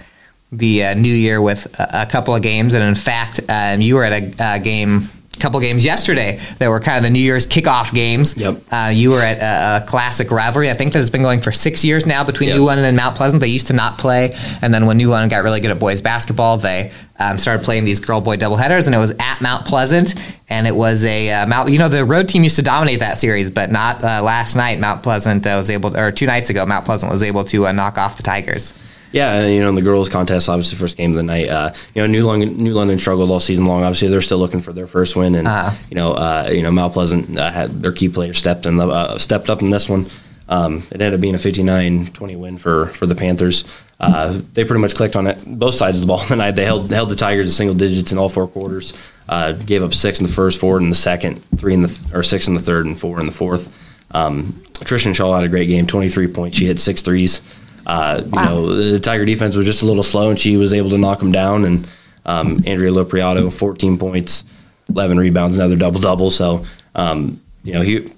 the 0.52 0.86
uh, 0.86 0.94
new 0.94 1.14
year 1.14 1.42
with 1.42 1.80
a, 1.80 2.02
a 2.02 2.06
couple 2.06 2.36
of 2.36 2.42
games, 2.42 2.74
and 2.74 2.84
in 2.84 2.96
fact, 2.96 3.40
um, 3.50 3.82
you 3.82 3.96
were 3.96 4.04
at 4.04 4.40
a, 4.40 4.44
uh 4.44 4.58
game. 4.58 5.08
Couple 5.40 5.60
games 5.60 5.86
yesterday 5.86 6.40
that 6.60 6.70
were 6.70 6.80
kind 6.80 6.98
of 6.98 7.04
the 7.04 7.10
New 7.10 7.20
Year's 7.22 7.46
kickoff 7.48 7.94
games. 7.94 8.38
Yep. 8.38 8.62
Uh, 8.72 8.92
you 8.94 9.12
were 9.12 9.22
at 9.22 9.38
a, 9.38 9.84
a 9.84 9.88
classic 9.88 10.32
rivalry. 10.32 10.70
I 10.70 10.74
think 10.74 10.94
that 10.94 11.00
it's 11.00 11.10
been 11.10 11.22
going 11.22 11.42
for 11.42 11.52
six 11.52 11.86
years 11.86 12.06
now 12.06 12.24
between 12.24 12.50
Yep. 12.50 12.58
New 12.58 12.64
London 12.66 12.86
and 12.86 12.98
Mount 12.98 13.16
Pleasant. 13.16 13.40
They 13.42 13.48
used 13.48 13.68
to 13.68 13.74
not 13.74 13.98
play, 13.98 14.36
and 14.62 14.74
then 14.74 14.86
when 14.86 14.98
New 14.98 15.10
London 15.10 15.30
got 15.30 15.44
really 15.44 15.60
good 15.60 15.72
at 15.72 15.80
boys 15.80 16.02
basketball, 16.02 16.58
they 16.58 16.92
um, 17.20 17.38
started 17.38 17.64
playing 17.64 17.86
these 17.86 18.00
girl 18.00 18.20
boy 18.22 18.38
doubleheaders, 18.38 18.86
and 18.88 18.96
it 18.96 19.00
was 19.00 19.12
at 19.20 19.42
Mount 19.42 19.66
Pleasant, 19.66 20.16
and 20.50 20.68
it 20.68 20.76
was 20.76 21.06
a 21.06 21.32
uh, 21.32 21.46
Mount. 21.48 21.70
You 21.70 21.80
know, 21.80 21.90
the 21.90 22.04
road 22.06 22.28
team 22.28 22.44
used 22.44 22.56
to 22.58 22.62
dominate 22.62 23.00
that 23.00 23.18
series, 23.18 23.50
but 23.52 23.72
not 23.72 24.04
uh, 24.04 24.22
last 24.24 24.56
night. 24.56 24.80
Mount 24.80 25.04
Pleasant 25.04 25.46
uh, 25.46 25.56
was 25.58 25.70
able, 25.70 25.96
or 25.98 26.12
two 26.12 26.26
nights 26.26 26.50
ago, 26.50 26.66
Mount 26.66 26.86
Pleasant 26.86 27.12
was 27.12 27.24
able 27.24 27.44
to 27.46 27.68
uh, 27.68 27.72
knock 27.72 27.98
off 27.98 28.18
the 28.18 28.24
Tigers. 28.24 28.74
Yeah, 29.12 29.46
you 29.48 29.62
know, 29.62 29.70
in 29.70 29.76
the 29.76 29.82
girls' 29.82 30.10
contest, 30.10 30.50
obviously, 30.50 30.78
first 30.78 30.98
game 30.98 31.12
of 31.12 31.18
the 31.18 31.24
night. 31.24 31.48
Uh, 31.50 31.74
you 31.96 32.02
know, 32.02 32.08
New 32.08 32.26
London, 32.26 32.58
New 32.58 32.74
London 32.74 32.98
struggled 32.98 33.32
all 33.32 33.40
season 33.40 33.66
long. 33.66 33.84
Obviously, 33.84 34.10
they're 34.10 34.22
still 34.22 34.38
looking 34.38 34.60
for 34.60 34.74
their 34.74 34.88
first 34.88 35.16
win, 35.16 35.36
and 35.36 35.48
Uh-huh. 35.48 35.76
you 35.90 35.96
know, 35.96 36.14
uh, 36.14 36.50
you 36.52 36.62
know, 36.62 36.72
Mount 36.72 36.94
Pleasant 36.94 37.38
uh, 37.38 37.50
had 37.50 37.82
their 37.82 37.92
key 37.94 38.10
player 38.10 38.34
stepped 38.34 38.66
in 38.66 38.78
the 38.78 38.88
uh, 38.88 39.18
stepped 39.18 39.50
up 39.50 39.62
in 39.62 39.70
this 39.70 39.88
one. 39.88 40.08
Um, 40.50 40.84
it 40.92 41.02
ended 41.02 41.14
up 41.16 41.20
being 41.22 41.36
a 41.36 41.38
59-20 41.38 42.38
win 42.38 42.58
for 42.58 42.88
for 42.88 43.06
the 43.06 43.16
Panthers. 43.16 43.64
Uh, 44.00 44.40
they 44.54 44.64
pretty 44.64 44.80
much 44.82 44.94
clicked 44.96 45.16
on 45.16 45.26
it 45.28 45.38
both 45.46 45.74
sides 45.76 45.98
of 45.98 46.02
the 46.02 46.08
ball 46.08 46.20
tonight. 46.28 46.52
They 46.52 46.66
held 46.66 46.92
held 46.92 47.10
the 47.10 47.16
Tigers 47.16 47.48
to 47.48 47.54
single 47.54 47.76
digits 47.76 48.12
in 48.12 48.18
all 48.18 48.30
four 48.30 48.48
quarters. 48.48 48.94
Uh, 49.28 49.54
gave 49.54 49.84
up 49.84 49.94
six 49.94 50.20
in 50.20 50.26
the 50.28 50.32
first, 50.32 50.60
four 50.60 50.78
in 50.78 50.90
the 50.90 50.96
second, 50.96 51.38
three 51.58 51.74
in 51.74 51.82
the 51.82 51.88
th- 51.90 52.14
or 52.14 52.24
six 52.24 52.48
in 52.48 52.54
the 52.54 52.62
third, 52.62 52.86
and 52.86 52.98
four 52.98 53.20
in 53.20 53.26
the 53.26 53.32
fourth. 53.32 53.84
Um, 54.12 54.54
Trishan 54.76 55.14
Shaw 55.16 55.36
had 55.36 55.44
a 55.44 55.50
great 55.50 55.66
game, 55.68 55.86
23 55.88 56.28
points. 56.28 56.58
She 56.58 56.68
hit 56.68 56.80
six 56.80 57.02
threes. 57.02 57.42
Uh, 57.88 58.22
you 58.24 58.30
Wow. 58.32 58.46
know, 58.50 58.76
the 58.92 59.00
Tiger 59.00 59.26
defense 59.26 59.56
was 59.56 59.66
just 59.66 59.82
a 59.82 59.86
little 59.86 60.04
slow, 60.04 60.30
and 60.30 60.38
she 60.38 60.58
was 60.58 60.74
able 60.74 60.90
to 60.92 60.98
knock 60.98 61.20
them 61.20 61.32
down. 61.32 61.64
And 61.66 61.88
um, 62.26 62.62
Andrea 62.68 62.92
Lopriato, 62.92 63.52
14 63.52 63.98
points, 63.98 64.44
11 64.90 65.18
rebounds, 65.18 65.56
another 65.58 65.78
double 65.78 66.00
double. 66.02 66.30
So, 66.30 66.66
um, 66.96 67.42
you 67.64 67.74
know, 67.74 67.82
he. 67.82 68.12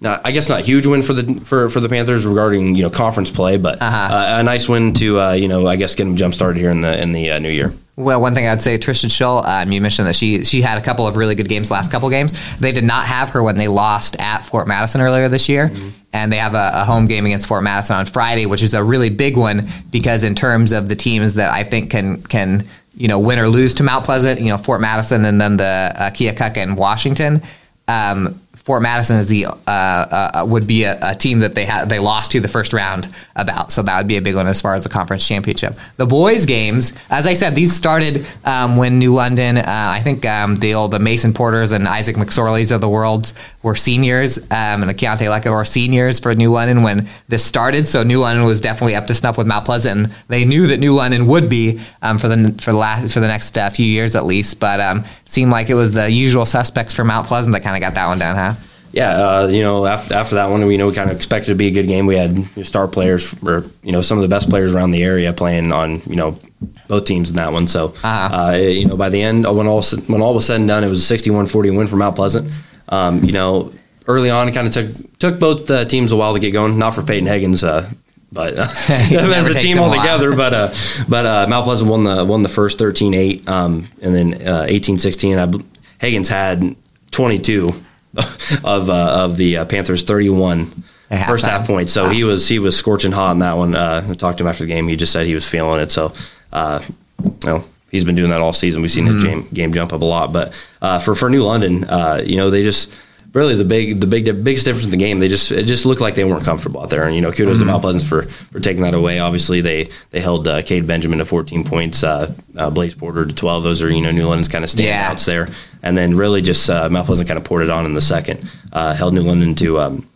Not, 0.00 0.20
I 0.22 0.32
guess 0.32 0.50
not 0.50 0.60
a 0.60 0.62
huge 0.62 0.86
win 0.86 1.00
for 1.02 1.14
the 1.14 1.40
for, 1.46 1.70
for 1.70 1.80
the 1.80 1.88
Panthers 1.88 2.26
regarding 2.26 2.74
you 2.74 2.82
know 2.82 2.90
conference 2.90 3.30
play, 3.30 3.56
but 3.56 3.80
Uh-huh. 3.80 4.14
uh, 4.14 4.36
a 4.40 4.42
nice 4.42 4.68
win 4.68 4.92
to 4.94 5.18
uh, 5.18 5.32
you 5.32 5.48
know 5.48 5.66
I 5.66 5.76
guess 5.76 5.94
get 5.94 6.04
them 6.04 6.16
jump 6.16 6.34
started 6.34 6.60
here 6.60 6.70
in 6.70 6.82
the 6.82 7.00
in 7.00 7.12
the 7.12 7.30
uh, 7.30 7.38
new 7.38 7.48
year. 7.48 7.72
Well, 7.96 8.20
one 8.20 8.34
thing 8.34 8.48
I'd 8.48 8.60
say, 8.60 8.76
Tristan 8.76 9.08
Schull, 9.08 9.46
um, 9.46 9.70
you 9.70 9.80
mentioned 9.80 10.08
that 10.08 10.16
she 10.16 10.42
she 10.44 10.62
had 10.62 10.78
a 10.78 10.80
couple 10.80 11.06
of 11.06 11.16
really 11.16 11.36
good 11.36 11.48
games 11.48 11.68
the 11.68 11.74
last 11.74 11.92
couple 11.92 12.10
games. 12.10 12.32
They 12.58 12.72
did 12.72 12.82
not 12.82 13.06
have 13.06 13.30
her 13.30 13.42
when 13.42 13.56
they 13.56 13.68
lost 13.68 14.16
at 14.18 14.44
Fort 14.44 14.66
Madison 14.66 15.00
earlier 15.00 15.28
this 15.28 15.48
year, 15.48 15.70
and 16.12 16.32
they 16.32 16.38
have 16.38 16.54
a, 16.54 16.72
a 16.74 16.84
home 16.84 17.06
game 17.06 17.24
against 17.24 17.46
Fort 17.46 17.62
Madison 17.62 17.96
on 17.96 18.06
Friday, 18.06 18.46
which 18.46 18.64
is 18.64 18.74
a 18.74 18.82
really 18.82 19.10
big 19.10 19.36
one 19.36 19.68
because 19.90 20.24
in 20.24 20.34
terms 20.34 20.72
of 20.72 20.88
the 20.88 20.96
teams 20.96 21.34
that 21.34 21.52
I 21.52 21.62
think 21.62 21.90
can 21.90 22.20
can 22.22 22.64
you 22.96 23.06
know 23.06 23.20
win 23.20 23.38
or 23.38 23.48
lose 23.48 23.74
to 23.74 23.84
Mount 23.84 24.04
Pleasant, 24.04 24.40
you 24.40 24.48
know 24.48 24.58
Fort 24.58 24.80
Madison 24.80 25.24
and 25.24 25.40
then 25.40 25.56
the 25.56 25.64
uh, 25.64 26.10
Keokuk 26.10 26.56
and 26.56 26.76
Washington. 26.76 27.42
Um, 27.86 28.40
Fort 28.64 28.80
Madison 28.80 29.18
is 29.18 29.28
the 29.28 29.44
uh, 29.44 29.52
uh, 29.66 30.46
would 30.48 30.66
be 30.66 30.84
a, 30.84 30.98
a 31.02 31.14
team 31.14 31.40
that 31.40 31.54
they 31.54 31.66
had 31.66 31.90
they 31.90 31.98
lost 31.98 32.32
to 32.32 32.40
the 32.40 32.48
first 32.48 32.72
round 32.72 33.12
about, 33.36 33.70
so 33.70 33.82
that 33.82 33.98
would 33.98 34.08
be 34.08 34.16
a 34.16 34.22
big 34.22 34.34
one 34.34 34.46
as 34.46 34.62
far 34.62 34.74
as 34.74 34.84
the 34.84 34.88
conference 34.88 35.28
championship. 35.28 35.76
The 35.98 36.06
boys 36.06 36.46
games, 36.46 36.94
as 37.10 37.26
I 37.26 37.34
said, 37.34 37.54
these 37.54 37.76
started 37.76 38.24
um, 38.46 38.76
when 38.78 38.98
New 38.98 39.12
London. 39.12 39.58
Uh, 39.58 39.64
I 39.66 40.00
think 40.00 40.24
um, 40.24 40.54
the 40.56 40.72
old 40.72 40.92
the 40.92 40.98
Mason 40.98 41.34
Porters 41.34 41.72
and 41.72 41.86
Isaac 41.86 42.16
McSorleys 42.16 42.74
of 42.74 42.80
the 42.80 42.88
world 42.88 43.34
were 43.62 43.76
seniors, 43.76 44.38
um, 44.38 44.80
and 44.80 44.88
the 44.88 44.94
Keontae 44.94 45.28
Lecca 45.28 45.50
were 45.50 45.66
seniors 45.66 46.18
for 46.18 46.32
New 46.32 46.50
London 46.50 46.82
when 46.82 47.06
this 47.28 47.44
started. 47.44 47.86
So 47.86 48.02
New 48.02 48.20
London 48.20 48.46
was 48.46 48.62
definitely 48.62 48.94
up 48.94 49.06
to 49.08 49.14
snuff 49.14 49.36
with 49.36 49.46
Mount 49.46 49.66
Pleasant, 49.66 50.06
and 50.06 50.14
they 50.28 50.46
knew 50.46 50.68
that 50.68 50.80
New 50.80 50.94
London 50.94 51.26
would 51.26 51.50
be 51.50 51.82
um, 52.00 52.18
for 52.18 52.28
the 52.28 52.54
for 52.62 52.72
the 52.72 52.78
last 52.78 53.12
for 53.12 53.20
the 53.20 53.28
next 53.28 53.58
uh, 53.58 53.68
few 53.68 53.84
years 53.84 54.16
at 54.16 54.24
least. 54.24 54.58
But 54.58 54.80
um, 54.80 55.04
seemed 55.26 55.50
like 55.50 55.68
it 55.68 55.74
was 55.74 55.92
the 55.92 56.10
usual 56.10 56.46
suspects 56.46 56.94
for 56.94 57.04
Mount 57.04 57.26
Pleasant 57.26 57.52
that 57.52 57.62
kind 57.62 57.76
of 57.76 57.82
got 57.82 57.92
that 57.92 58.06
one 58.06 58.18
down, 58.18 58.36
huh? 58.36 58.53
Yeah, 58.94 59.10
uh, 59.10 59.46
you 59.48 59.62
know, 59.62 59.84
after, 59.86 60.14
after 60.14 60.34
that 60.36 60.50
one, 60.50 60.64
we 60.66 60.76
know 60.76 60.86
we 60.86 60.94
kind 60.94 61.10
of 61.10 61.16
expected 61.16 61.50
to 61.50 61.56
be 61.56 61.66
a 61.66 61.70
good 61.72 61.88
game. 61.88 62.06
We 62.06 62.14
had 62.16 62.36
you 62.36 62.48
know, 62.56 62.62
star 62.62 62.86
players, 62.86 63.34
or 63.42 63.64
you 63.82 63.90
know, 63.90 64.00
some 64.00 64.18
of 64.18 64.22
the 64.22 64.28
best 64.28 64.48
players 64.48 64.72
around 64.72 64.90
the 64.90 65.02
area 65.02 65.32
playing 65.32 65.72
on 65.72 66.00
you 66.06 66.14
know 66.14 66.38
both 66.86 67.04
teams 67.04 67.28
in 67.30 67.36
that 67.36 67.52
one. 67.52 67.66
So, 67.66 67.86
Uh-huh. 68.04 68.36
uh, 68.36 68.52
you 68.56 68.86
know, 68.86 68.96
by 68.96 69.08
the 69.08 69.20
end, 69.20 69.46
when 69.46 69.66
all 69.66 69.82
when 70.06 70.22
all 70.22 70.32
was 70.34 70.46
said 70.46 70.60
and 70.60 70.68
done, 70.68 70.84
it 70.84 70.88
was 70.88 71.10
a 71.10 71.14
61-40 71.18 71.76
win 71.76 71.86
for 71.88 71.96
Mount 71.96 72.14
Pleasant. 72.14 72.50
Um, 72.88 73.24
you 73.24 73.32
know, 73.32 73.72
early 74.06 74.30
on, 74.30 74.46
it 74.48 74.52
kind 74.52 74.68
of 74.68 74.72
took 74.72 75.18
took 75.18 75.40
both 75.40 75.68
uh, 75.72 75.84
teams 75.86 76.12
a 76.12 76.16
while 76.16 76.34
to 76.34 76.38
get 76.38 76.52
going. 76.52 76.78
Not 76.78 76.94
for 76.94 77.02
Peyton 77.02 77.26
Higgins. 77.26 77.64
Uh, 77.64 77.90
but 78.30 78.56
uh, 78.56 78.62
as 78.88 79.48
a 79.48 79.54
team 79.54 79.76
him 79.76 79.82
a 79.84 79.86
altogether, 79.86 80.36
but 80.36 80.54
uh, 80.54 80.74
but 81.08 81.26
uh, 81.26 81.46
Mount 81.48 81.64
Pleasant 81.64 81.90
won 81.90 82.04
the 82.04 82.24
won 82.24 82.42
the 82.42 82.48
first 82.48 82.78
13-8, 82.78 83.48
um, 83.48 83.88
and 84.02 84.14
then 84.14 84.34
uh, 84.46 84.66
18-16. 84.68 85.36
I, 85.38 85.64
Higgins 86.04 86.28
had 86.28 86.76
22 87.10 87.66
of 88.64 88.88
uh, 88.90 89.24
of 89.24 89.36
the 89.36 89.58
uh, 89.58 89.64
Panthers 89.64 90.02
31 90.02 90.70
At 91.10 91.26
first 91.26 91.44
half 91.46 91.66
points. 91.66 91.92
So 91.92 92.08
he 92.08 92.24
was 92.24 92.48
he 92.48 92.58
was 92.58 92.76
scorching 92.76 93.12
hot 93.12 93.32
in 93.32 93.38
that 93.40 93.54
one. 93.56 93.74
Uh, 93.74 94.06
I 94.08 94.14
talked 94.14 94.38
to 94.38 94.44
him 94.44 94.48
after 94.48 94.64
the 94.64 94.68
game. 94.68 94.88
He 94.88 94.96
just 94.96 95.12
said 95.12 95.26
he 95.26 95.34
was 95.34 95.48
feeling 95.48 95.80
it. 95.80 95.90
So 95.92 96.12
uh, 96.52 96.82
you 97.22 97.32
know 97.44 97.64
he's 97.90 98.04
been 98.04 98.14
doing 98.16 98.30
that 98.30 98.40
all 98.40 98.52
season. 98.52 98.82
We've 98.82 98.90
seen 98.90 99.06
his 99.06 99.22
Mm-hmm. 99.24 99.40
game, 99.42 99.48
game 99.52 99.72
jump 99.72 99.92
up 99.92 100.00
a 100.02 100.04
lot. 100.04 100.32
But 100.32 100.52
uh, 100.82 100.98
for 100.98 101.14
for 101.14 101.28
New 101.30 101.42
London, 101.44 101.84
uh, 101.84 102.22
you 102.24 102.36
know 102.36 102.50
they 102.50 102.62
just. 102.62 102.92
Really, 103.34 103.56
the 103.56 103.64
big, 103.64 104.00
the 104.00 104.06
big, 104.06 104.24
the 104.26 104.32
biggest 104.32 104.64
difference 104.64 104.84
in 104.84 104.90
the 104.92 104.96
game, 104.96 105.18
they 105.18 105.26
just 105.26 105.50
it 105.50 105.64
just 105.64 105.84
looked 105.84 106.00
like 106.00 106.14
they 106.14 106.24
weren't 106.24 106.44
comfortable 106.44 106.80
out 106.82 106.90
there, 106.90 107.02
and 107.04 107.14
you 107.16 107.20
know, 107.20 107.32
kudos 107.32 107.56
Mm-hmm. 107.56 107.66
to 107.66 107.72
Mount 107.72 107.82
Pleasant 107.82 108.04
for 108.04 108.22
for 108.22 108.60
taking 108.60 108.84
that 108.84 108.94
away. 108.94 109.18
Obviously, 109.18 109.60
they 109.60 109.88
they 110.12 110.20
held 110.20 110.46
uh, 110.46 110.62
Cade 110.62 110.86
Benjamin 110.86 111.18
to 111.18 111.24
14 111.24 111.64
points, 111.64 112.04
uh, 112.04 112.32
uh, 112.56 112.70
Blaze 112.70 112.94
Porter 112.94 113.26
to 113.26 113.34
12. 113.34 113.62
Those 113.64 113.82
are 113.82 113.90
you 113.90 114.00
know 114.02 114.12
New 114.12 114.28
London's 114.28 114.48
kind 114.48 114.64
of 114.64 114.72
Yeah. 114.78 115.10
standouts 115.12 115.26
there, 115.26 115.48
and 115.82 115.96
then 115.96 116.16
really 116.16 116.42
just 116.42 116.70
uh, 116.70 116.88
Mount 116.88 117.06
Pleasant 117.06 117.26
kind 117.26 117.36
of 117.38 117.44
poured 117.44 117.64
it 117.64 117.70
on 117.70 117.86
in 117.86 117.94
the 117.94 118.00
second, 118.00 118.48
uh, 118.72 118.94
held 118.94 119.14
New 119.14 119.22
London 119.22 119.56
to 119.56 119.80
um, 119.80 120.06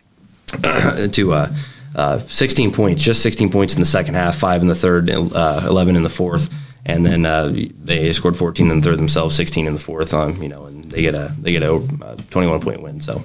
to 0.63 1.33
uh, 1.33 1.53
uh, 1.97 2.19
16 2.21 2.73
points, 2.73 3.03
just 3.03 3.23
16 3.23 3.51
points 3.51 3.75
in 3.75 3.81
the 3.81 3.87
second 3.87 4.15
half, 4.15 4.37
five 4.39 4.63
in 4.63 4.69
the 4.69 4.75
third, 4.75 5.11
uh, 5.11 5.65
11 5.67 5.97
in 5.97 6.03
the 6.05 6.09
fourth, 6.09 6.55
and 6.87 7.05
then 7.05 7.27
uh, 7.27 7.53
they 7.85 8.13
scored 8.13 8.37
14 8.37 8.71
in 8.71 8.81
the 8.81 8.85
third 8.89 8.99
themselves, 8.99 9.35
16 9.35 9.67
in 9.67 9.73
the 9.73 9.81
fourth. 9.81 10.15
Um, 10.15 10.41
you 10.43 10.49
know, 10.49 10.67
and 10.67 10.78
they 10.91 11.03
get 11.03 11.15
a 11.15 11.35
they 11.41 11.53
get 11.53 11.63
a 11.63 11.75
uh, 11.75 12.17
21 12.31 12.61
point 12.61 12.83
win. 12.83 13.01
So 13.01 13.23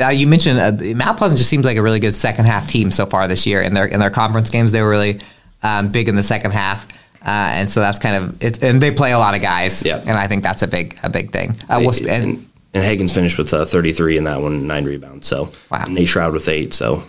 Uh, 0.00 0.08
you 0.08 0.26
mentioned 0.26 0.58
uh, 0.58 0.94
Mount 0.96 1.18
Pleasant 1.18 1.38
just 1.38 1.50
seems 1.50 1.64
like 1.64 1.76
a 1.76 1.82
really 1.82 2.00
good 2.00 2.14
second 2.14 2.44
half 2.44 2.66
team 2.68 2.90
so 2.90 3.06
far 3.06 3.26
this 3.28 3.46
year. 3.46 3.62
In 3.62 3.72
their 3.72 3.86
in 3.86 4.00
their 4.00 4.10
conference 4.10 4.50
games, 4.50 4.72
they 4.72 4.80
were 4.82 4.90
really 4.90 5.20
um, 5.62 5.88
big 5.88 6.08
in 6.08 6.14
the 6.16 6.22
second 6.22 6.52
half, 6.52 6.86
uh, 7.24 7.28
and 7.58 7.68
so 7.68 7.80
that's 7.80 7.98
kind 7.98 8.16
of 8.16 8.42
it. 8.42 8.62
And 8.62 8.80
they 8.80 8.90
play 8.90 9.12
a 9.12 9.18
lot 9.18 9.34
of 9.34 9.40
guys, 9.42 9.82
Yeah. 9.84 9.98
and 10.06 10.16
I 10.18 10.26
think 10.28 10.42
that's 10.42 10.62
a 10.62 10.68
big 10.68 10.98
a 11.02 11.08
big 11.10 11.30
thing. 11.32 11.50
Uh, 11.68 11.78
we'll 11.80 11.90
and, 11.96 12.08
and, 12.08 12.46
and 12.74 12.84
Higgins 12.84 13.12
finished 13.14 13.38
with 13.38 13.52
uh, 13.54 13.64
33 13.64 14.18
in 14.18 14.24
that 14.24 14.40
one, 14.40 14.66
nine 14.66 14.84
rebounds. 14.84 15.26
So 15.28 15.50
Wow. 15.70 15.84
and 15.84 15.94
Nate 15.94 16.08
Shroud 16.08 16.32
with 16.32 16.48
eight. 16.48 16.74
So 16.74 17.02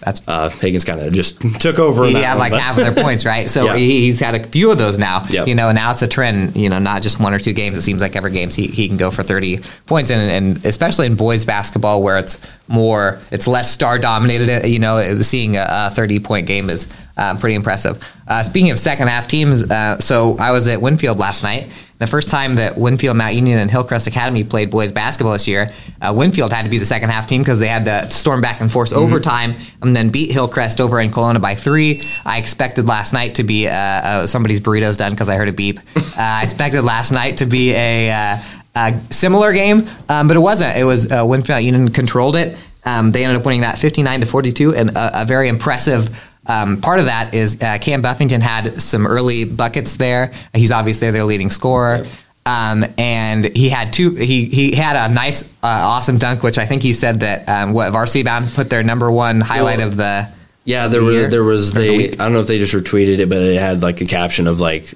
That's- 0.00 0.22
uh, 0.26 0.48
Higgins 0.48 0.84
kind 0.84 1.00
of 1.00 1.12
just 1.12 1.40
took 1.60 1.78
over. 1.78 2.04
in 2.04 2.16
he 2.16 2.22
had 2.22 2.30
one, 2.38 2.50
like 2.50 2.52
half 2.54 2.78
of 2.78 2.84
their 2.94 3.04
points, 3.04 3.24
right? 3.26 3.48
So 3.50 3.64
Yeah. 3.66 3.76
he, 3.76 4.00
he's 4.02 4.18
had 4.20 4.34
a 4.34 4.42
few 4.44 4.70
of 4.70 4.78
those 4.78 4.98
now. 4.98 5.26
Yep. 5.30 5.46
You 5.46 5.54
know, 5.54 5.68
and 5.68 5.76
now 5.76 5.90
it's 5.90 6.02
a 6.02 6.08
trend. 6.08 6.56
You 6.56 6.68
know, 6.68 6.78
not 6.78 7.02
just 7.02 7.20
one 7.20 7.34
or 7.34 7.38
two 7.38 7.52
games. 7.52 7.76
It 7.78 7.82
seems 7.82 8.00
like 8.02 8.16
every 8.16 8.30
games 8.32 8.54
he, 8.54 8.66
he 8.66 8.88
can 8.88 8.96
go 8.96 9.10
for 9.10 9.22
thirty 9.22 9.58
points, 9.86 10.10
and, 10.10 10.20
and 10.56 10.64
especially 10.66 11.06
in 11.06 11.14
boys 11.16 11.44
basketball 11.44 12.02
where 12.02 12.18
it's 12.18 12.38
more, 12.68 13.18
it's 13.30 13.46
less 13.46 13.70
star 13.70 13.98
dominated. 13.98 14.66
You 14.68 14.78
know, 14.78 15.18
seeing 15.22 15.56
a, 15.56 15.66
a 15.68 15.90
thirty 15.90 16.18
point 16.18 16.46
game 16.46 16.70
is 16.70 16.86
uh, 17.16 17.36
pretty 17.38 17.54
impressive. 17.54 18.02
Uh, 18.26 18.42
speaking 18.42 18.70
of 18.70 18.78
second 18.78 19.08
half 19.08 19.28
teams, 19.28 19.70
uh, 19.70 19.98
so 19.98 20.36
I 20.38 20.52
was 20.52 20.66
at 20.68 20.80
Winfield 20.80 21.18
last 21.18 21.42
night. 21.42 21.68
The 22.00 22.06
first 22.06 22.30
time 22.30 22.54
that 22.54 22.78
Winfield, 22.78 23.14
Mount 23.18 23.34
Union, 23.34 23.58
and 23.58 23.70
Hillcrest 23.70 24.06
Academy 24.06 24.42
played 24.42 24.70
boys 24.70 24.90
basketball 24.90 25.34
this 25.34 25.46
year, 25.46 25.70
uh, 26.00 26.14
Winfield 26.16 26.50
had 26.50 26.62
to 26.62 26.70
be 26.70 26.78
the 26.78 26.86
second 26.86 27.10
half 27.10 27.26
team 27.26 27.42
because 27.42 27.60
they 27.60 27.68
had 27.68 27.84
to 27.84 28.10
storm 28.10 28.40
back 28.40 28.62
and 28.62 28.72
force 28.72 28.94
overtime 28.94 29.54
and 29.82 29.94
then 29.94 30.08
beat 30.08 30.32
Hillcrest 30.32 30.80
over 30.80 30.98
in 30.98 31.10
Kalona 31.10 31.42
by 31.42 31.54
three. 31.54 32.08
I 32.24 32.38
expected 32.38 32.88
last 32.88 33.12
night 33.12 33.34
to 33.34 33.44
be 33.44 33.68
uh, 33.68 33.72
uh, 33.74 34.26
somebody's 34.26 34.60
burritos 34.60 34.96
done 34.96 35.10
because 35.12 35.28
I 35.28 35.36
heard 35.36 35.48
a 35.48 35.52
beep. 35.52 35.78
Uh, 36.10 36.22
I 36.22 36.42
expected 36.42 36.82
last 36.82 37.12
night 37.12 37.38
to 37.38 37.46
be 37.46 37.72
a, 37.72 38.10
uh, 38.10 38.38
a 38.74 39.00
similar 39.10 39.52
game, 39.52 39.88
um, 40.08 40.28
but 40.28 40.36
it 40.36 40.40
wasn't. 40.40 40.76
It 40.76 40.84
was 40.84 41.10
uh, 41.10 41.24
Winfield 41.24 41.56
Mount 41.56 41.64
Union 41.64 41.90
controlled 41.92 42.36
it. 42.36 42.58
Um, 42.84 43.10
they 43.10 43.24
ended 43.24 43.38
up 43.38 43.46
winning 43.46 43.62
that 43.62 43.78
59 43.78 44.20
to 44.20 44.26
42, 44.26 44.74
and 44.74 44.90
a, 44.90 45.22
a 45.22 45.24
very 45.24 45.48
impressive 45.48 46.29
um, 46.46 46.80
part 46.80 46.98
of 47.00 47.06
that 47.06 47.34
is 47.34 47.60
uh, 47.62 47.78
Cam 47.78 48.02
Buffington 48.02 48.40
had 48.40 48.80
some 48.80 49.06
early 49.06 49.44
buckets 49.44 49.96
there. 49.96 50.32
He's 50.54 50.72
obviously 50.72 51.10
their 51.10 51.24
leading 51.24 51.50
scorer. 51.50 52.06
Um, 52.46 52.84
and 52.96 53.44
he 53.54 53.68
had 53.68 53.92
two. 53.92 54.14
He 54.14 54.46
he 54.46 54.74
had 54.74 54.96
a 54.96 55.12
nice, 55.12 55.42
uh, 55.62 55.66
awesome 55.66 56.16
dunk, 56.16 56.42
which 56.42 56.56
I 56.56 56.64
think 56.64 56.82
he 56.82 56.94
said 56.94 57.20
that 57.20 57.46
um, 57.48 57.74
what 57.74 57.92
Varsity 57.92 58.22
Bound 58.22 58.50
put 58.54 58.70
their 58.70 58.82
number 58.82 59.10
one 59.12 59.40
highlight 59.42 59.78
Well, 59.78 59.88
of 59.88 59.96
the. 59.96 60.28
Yeah, 60.64 60.88
there 60.88 61.00
the 61.00 61.06
was 61.06 61.14
year? 61.14 61.28
there 61.30 61.44
was 61.44 61.70
Or 61.76 61.80
the 61.80 61.88
they. 61.88 62.08
I 62.12 62.16
don't 62.16 62.32
know 62.32 62.40
if 62.40 62.46
they 62.46 62.58
just 62.58 62.74
retweeted 62.74 63.18
it, 63.18 63.28
but 63.28 63.38
it 63.38 63.60
had 63.60 63.82
like 63.82 64.00
a 64.00 64.04
caption 64.06 64.46
of 64.46 64.58
like, 64.58 64.92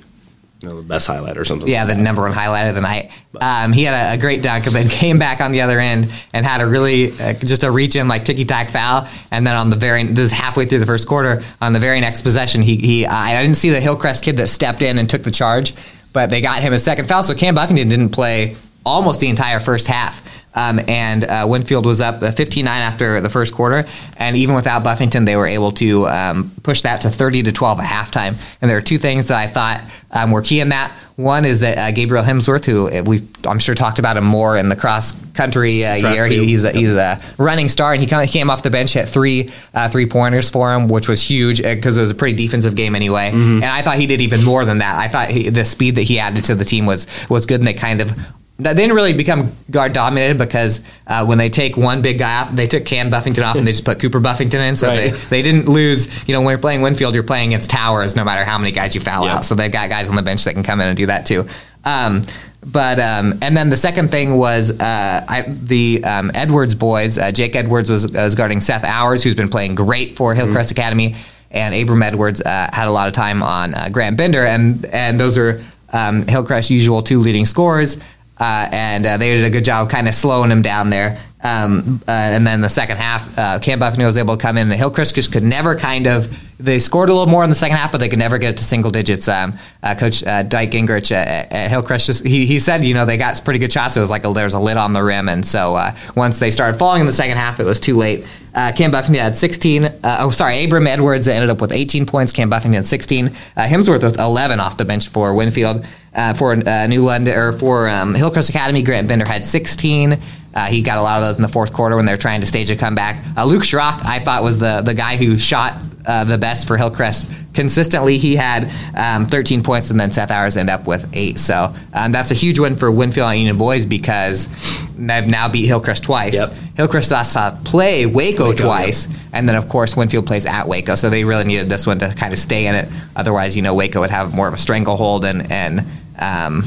you 0.64 0.70
know, 0.70 0.76
the 0.76 0.86
best 0.86 1.06
highlight 1.06 1.36
or 1.36 1.44
something. 1.44 1.68
Yeah, 1.68 1.80
like 1.84 1.88
the 1.88 1.94
that. 1.96 2.02
number 2.02 2.22
one 2.22 2.32
highlight 2.32 2.68
of 2.68 2.74
the 2.74 2.80
night. 2.80 3.10
Um, 3.38 3.72
he 3.72 3.84
had 3.84 4.12
a, 4.12 4.14
a 4.14 4.18
great 4.18 4.42
dunk 4.42 4.66
and 4.66 4.74
then 4.74 4.88
came 4.88 5.18
back 5.18 5.40
on 5.40 5.52
the 5.52 5.60
other 5.60 5.78
end 5.78 6.10
and 6.32 6.46
had 6.46 6.62
a 6.62 6.66
really 6.66 7.12
uh, 7.20 7.34
just 7.34 7.64
a 7.64 7.70
reach 7.70 7.96
in 7.96 8.08
like 8.08 8.24
ticky 8.24 8.46
tack 8.46 8.70
foul. 8.70 9.06
And 9.30 9.46
then 9.46 9.56
on 9.56 9.68
the 9.68 9.76
very 9.76 10.04
this 10.04 10.26
is 10.26 10.32
halfway 10.32 10.64
through 10.64 10.78
the 10.78 10.86
first 10.86 11.06
quarter 11.06 11.42
on 11.60 11.74
the 11.74 11.80
very 11.80 12.00
next 12.00 12.22
possession, 12.22 12.62
he 12.62 12.76
he 12.76 13.06
I 13.06 13.42
didn't 13.42 13.58
see 13.58 13.70
the 13.70 13.80
Hillcrest 13.80 14.24
kid 14.24 14.38
that 14.38 14.48
stepped 14.48 14.80
in 14.80 14.98
and 14.98 15.08
took 15.08 15.22
the 15.22 15.30
charge, 15.30 15.74
but 16.12 16.30
they 16.30 16.40
got 16.40 16.62
him 16.62 16.72
a 16.72 16.78
second 16.78 17.08
foul. 17.08 17.22
So 17.22 17.34
Cam 17.34 17.54
Buffington 17.54 17.88
didn't 17.88 18.10
play 18.10 18.56
almost 18.86 19.20
the 19.20 19.28
entire 19.28 19.60
first 19.60 19.86
half. 19.86 20.22
Um, 20.54 20.80
and 20.88 21.24
uh, 21.24 21.46
Winfield 21.48 21.84
was 21.84 22.00
up 22.00 22.22
uh, 22.22 22.30
59 22.30 22.66
after 22.66 23.20
the 23.20 23.28
first 23.28 23.54
quarter, 23.54 23.86
and 24.16 24.36
even 24.36 24.54
without 24.54 24.84
Buffington, 24.84 25.24
they 25.24 25.36
were 25.36 25.46
able 25.46 25.72
to 25.72 26.06
um, 26.08 26.52
push 26.62 26.82
that 26.82 27.00
to 27.02 27.10
30 27.10 27.44
to 27.44 27.52
12 27.52 27.80
at 27.80 27.86
halftime. 27.86 28.36
And 28.60 28.70
there 28.70 28.76
are 28.76 28.82
two 28.82 28.98
things 28.98 29.26
that 29.28 29.38
I 29.38 29.48
thought 29.48 29.82
um, 30.12 30.30
were 30.30 30.42
key 30.42 30.60
in 30.60 30.68
that. 30.70 30.92
One 31.16 31.44
is 31.44 31.60
that 31.60 31.78
uh, 31.78 31.90
Gabriel 31.92 32.24
Hemsworth, 32.24 32.64
who 32.64 32.90
uh, 32.90 33.02
we 33.04 33.22
I'm 33.44 33.60
sure 33.60 33.76
talked 33.76 34.00
about 34.00 34.16
him 34.16 34.24
more 34.24 34.56
in 34.56 34.68
the 34.68 34.74
cross 34.74 35.12
country 35.34 35.84
uh, 35.84 35.94
year, 35.94 36.26
he, 36.26 36.44
he's 36.44 36.64
a, 36.64 36.72
he's 36.72 36.96
a 36.96 37.20
running 37.38 37.68
star, 37.68 37.92
and 37.92 38.02
he 38.02 38.08
kind 38.08 38.26
of 38.26 38.32
came 38.32 38.50
off 38.50 38.64
the 38.64 38.70
bench, 38.70 38.94
hit 38.94 39.08
three 39.08 39.52
uh, 39.74 39.88
three 39.88 40.06
pointers 40.06 40.50
for 40.50 40.74
him, 40.74 40.88
which 40.88 41.08
was 41.08 41.22
huge 41.22 41.62
because 41.62 41.96
it 41.96 42.00
was 42.00 42.10
a 42.10 42.16
pretty 42.16 42.36
defensive 42.36 42.74
game 42.74 42.96
anyway. 42.96 43.30
Mm-hmm. 43.30 43.62
And 43.62 43.64
I 43.64 43.82
thought 43.82 43.98
he 43.98 44.08
did 44.08 44.20
even 44.20 44.42
more 44.42 44.64
than 44.64 44.78
that. 44.78 44.98
I 44.98 45.06
thought 45.06 45.30
he, 45.30 45.50
the 45.50 45.64
speed 45.64 45.94
that 45.96 46.02
he 46.02 46.18
added 46.18 46.44
to 46.44 46.56
the 46.56 46.64
team 46.64 46.84
was 46.84 47.06
was 47.28 47.46
good, 47.46 47.60
and 47.60 47.68
they 47.68 47.74
kind 47.74 48.00
of 48.00 48.12
they 48.56 48.72
didn't 48.74 48.94
really 48.94 49.12
become 49.12 49.52
guard 49.70 49.92
dominated 49.92 50.38
because 50.38 50.82
uh, 51.08 51.24
when 51.26 51.38
they 51.38 51.48
take 51.48 51.76
one 51.76 52.02
big 52.02 52.18
guy 52.18 52.42
off, 52.42 52.52
they 52.54 52.68
took 52.68 52.84
Cam 52.84 53.10
Buffington 53.10 53.42
off 53.42 53.56
and 53.56 53.66
they 53.66 53.72
just 53.72 53.84
put 53.84 53.98
Cooper 53.98 54.20
Buffington 54.20 54.60
in. 54.60 54.76
So 54.76 54.88
Right. 54.88 55.10
they, 55.10 55.10
they 55.10 55.42
didn't 55.42 55.68
lose. 55.68 56.06
You 56.28 56.34
know, 56.34 56.40
when 56.40 56.50
you're 56.52 56.58
playing 56.58 56.80
Winfield, 56.82 57.14
you're 57.14 57.24
playing 57.24 57.48
against 57.48 57.68
towers 57.70 58.14
no 58.14 58.22
matter 58.22 58.44
how 58.44 58.56
many 58.58 58.70
guys 58.70 58.94
you 58.94 59.00
foul 59.00 59.24
Yeah. 59.26 59.36
out. 59.36 59.44
So 59.44 59.56
they've 59.56 59.72
got 59.72 59.90
guys 59.90 60.08
on 60.08 60.14
the 60.14 60.22
bench 60.22 60.44
that 60.44 60.54
can 60.54 60.62
come 60.62 60.80
in 60.80 60.86
and 60.86 60.96
do 60.96 61.06
that 61.06 61.26
too. 61.26 61.46
Um, 61.84 62.22
but 62.64 62.98
um, 63.00 63.38
and 63.42 63.56
then 63.56 63.70
the 63.70 63.76
second 63.76 64.10
thing 64.10 64.36
was 64.36 64.70
uh, 64.80 65.24
I, 65.28 65.42
the 65.42 66.02
um, 66.04 66.30
Edwards 66.32 66.74
boys. 66.74 67.18
Uh, 67.18 67.30
Jake 67.32 67.56
Edwards 67.56 67.90
was, 67.90 68.10
was 68.12 68.34
guarding 68.36 68.60
Seth 68.60 68.84
Hours, 68.84 69.22
who's 69.22 69.34
been 69.34 69.50
playing 69.50 69.74
great 69.74 70.16
for 70.16 70.32
Hillcrest 70.34 70.70
Academy, 70.70 71.16
and 71.50 71.74
Abram 71.74 72.02
Edwards 72.02 72.40
uh, 72.40 72.70
had 72.72 72.88
a 72.88 72.90
lot 72.90 73.06
of 73.08 73.12
time 73.14 73.42
on 73.42 73.74
uh, 73.74 73.88
Grant 73.90 74.16
Bender, 74.16 74.46
and 74.46 74.86
and 74.86 75.20
those 75.20 75.36
are 75.36 75.62
um, 75.92 76.22
Hillcrest's 76.26 76.70
usual 76.70 77.02
two 77.02 77.18
leading 77.20 77.44
scorers. 77.44 77.98
Uh, 78.38 78.68
and 78.72 79.06
uh, 79.06 79.16
they 79.16 79.34
did 79.34 79.44
a 79.44 79.50
good 79.50 79.64
job 79.64 79.90
kind 79.90 80.08
of 80.08 80.14
slowing 80.14 80.50
him 80.50 80.62
down 80.62 80.90
there. 80.90 81.20
Um, 81.42 82.02
uh, 82.08 82.10
and 82.10 82.46
then 82.46 82.62
the 82.62 82.68
second 82.68 82.96
half, 82.96 83.38
uh, 83.38 83.58
Cam 83.58 83.78
Buffington 83.78 84.06
was 84.06 84.18
able 84.18 84.36
to 84.36 84.42
come 84.42 84.56
in, 84.56 84.70
and 84.70 84.78
Hillcrest 84.78 85.14
just 85.14 85.32
could 85.32 85.42
never 85.42 85.76
kind 85.76 86.06
of. 86.06 86.34
They 86.58 86.78
scored 86.78 87.08
a 87.08 87.12
little 87.12 87.30
more 87.30 87.42
in 87.42 87.50
the 87.50 87.56
second 87.56 87.76
half, 87.76 87.90
but 87.90 87.98
they 87.98 88.08
could 88.08 88.18
never 88.18 88.38
get 88.38 88.50
it 88.50 88.56
to 88.58 88.64
single 88.64 88.90
digits. 88.90 89.26
Um, 89.28 89.58
uh, 89.82 89.94
Coach 89.94 90.24
uh, 90.24 90.44
Dyke 90.44 90.70
Gingrich 90.70 91.10
at, 91.10 91.52
at 91.52 91.70
Hillcrest 91.70 92.06
just 92.06 92.24
he, 92.24 92.46
he 92.46 92.60
said, 92.60 92.84
you 92.84 92.94
know, 92.94 93.04
they 93.04 93.16
got 93.16 93.40
pretty 93.44 93.58
good 93.58 93.72
shots. 93.72 93.96
It 93.96 94.00
was 94.00 94.10
like 94.10 94.24
a, 94.24 94.32
there 94.32 94.44
was 94.44 94.54
a 94.54 94.60
lid 94.60 94.76
on 94.76 94.92
the 94.92 95.02
rim, 95.02 95.28
and 95.28 95.44
so 95.44 95.74
uh, 95.74 95.94
once 96.14 96.38
they 96.38 96.50
started 96.50 96.78
falling 96.78 97.00
in 97.00 97.06
the 97.06 97.12
second 97.12 97.36
half, 97.36 97.58
it 97.58 97.64
was 97.64 97.80
too 97.80 97.96
late. 97.96 98.24
Uh, 98.54 98.70
Cam 98.70 98.92
Buffington 98.92 99.20
had 99.22 99.36
16. 99.36 99.84
Uh, 99.84 99.90
oh, 100.20 100.30
sorry, 100.30 100.64
Abram 100.64 100.86
Edwards 100.86 101.26
ended 101.26 101.50
up 101.50 101.60
with 101.60 101.72
18 101.72 102.06
points. 102.06 102.30
Cam 102.30 102.48
Buffington 102.48 102.74
had 102.74 102.86
16. 102.86 103.26
Uh, 103.26 103.32
Hemsworth 103.62 104.04
with 104.04 104.18
11 104.18 104.60
off 104.60 104.76
the 104.76 104.84
bench 104.84 105.08
for 105.08 105.34
Winfield. 105.34 105.84
Uh, 106.14 106.32
for 106.32 106.54
New 106.54 107.04
London 107.04 107.36
or 107.36 107.52
for 107.52 107.88
um, 107.88 108.14
Hillcrest 108.14 108.48
Academy, 108.48 108.84
Grant 108.84 109.08
Bender 109.08 109.26
had 109.26 109.44
16. 109.44 110.16
Uh, 110.54 110.66
he 110.66 110.82
got 110.82 110.98
a 110.98 111.02
lot 111.02 111.20
of 111.20 111.26
those 111.26 111.36
in 111.36 111.42
the 111.42 111.48
fourth 111.48 111.72
quarter 111.72 111.96
when 111.96 112.06
they 112.06 112.12
were 112.12 112.16
trying 112.16 112.40
to 112.40 112.46
stage 112.46 112.70
a 112.70 112.76
comeback. 112.76 113.22
Uh, 113.36 113.44
Luke 113.44 113.64
Schrock, 113.64 114.04
I 114.04 114.20
thought, 114.20 114.42
was 114.42 114.58
the 114.58 114.80
the 114.82 114.94
guy 114.94 115.16
who 115.16 115.36
shot 115.36 115.74
uh, 116.06 116.24
the 116.24 116.38
best 116.38 116.66
for 116.66 116.76
Hillcrest 116.76 117.28
consistently. 117.54 118.18
He 118.18 118.36
had 118.36 118.70
um, 118.96 119.26
13 119.26 119.62
points, 119.62 119.90
and 119.90 119.98
then 119.98 120.10
Seth 120.10 120.30
Hours 120.30 120.56
ended 120.56 120.74
up 120.74 120.86
with 120.86 121.08
eight. 121.14 121.38
So 121.38 121.74
um, 121.92 122.12
that's 122.12 122.30
a 122.30 122.34
huge 122.34 122.58
win 122.58 122.76
for 122.76 122.90
Winfield 122.90 123.30
and 123.30 123.38
Union 123.38 123.56
boys 123.56 123.86
because 123.86 124.48
they've 124.96 125.26
now 125.26 125.48
beat 125.48 125.66
Hillcrest 125.66 126.04
twice. 126.04 126.34
Yep. 126.34 126.50
Hillcrest 126.76 127.10
has 127.10 127.32
to 127.34 127.58
play 127.64 128.06
Waco, 128.06 128.50
Waco, 128.50 128.64
twice, 128.64 129.08
and 129.32 129.48
then 129.48 129.56
of 129.56 129.68
course 129.68 129.96
Winfield 129.96 130.26
plays 130.26 130.44
at 130.44 130.66
Waco. 130.66 130.94
So 130.96 131.08
they 131.08 131.24
really 131.24 131.44
needed 131.44 131.68
this 131.68 131.86
one 131.86 131.98
to 132.00 132.12
kind 132.14 132.32
of 132.32 132.38
stay 132.38 132.66
in 132.66 132.74
it. 132.74 132.88
Otherwise, 133.14 133.56
you 133.56 133.62
know, 133.62 133.74
Waco 133.74 134.00
would 134.00 134.10
have 134.10 134.34
more 134.34 134.48
of 134.48 134.54
a 134.54 134.58
stranglehold, 134.58 135.24
and 135.24 135.50
and 135.50 135.84
um, 136.18 136.64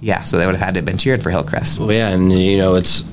yeah, 0.00 0.22
so 0.22 0.36
they 0.38 0.46
would 0.46 0.56
have 0.56 0.64
had 0.64 0.74
to 0.74 0.78
have 0.78 0.84
been 0.84 0.98
cheered 0.98 1.22
for 1.22 1.30
Hillcrest. 1.30 1.78
Well, 1.78 1.92
yeah, 1.92 2.10
and 2.10 2.32
you 2.32 2.58
know 2.58 2.74
it's 2.74 3.04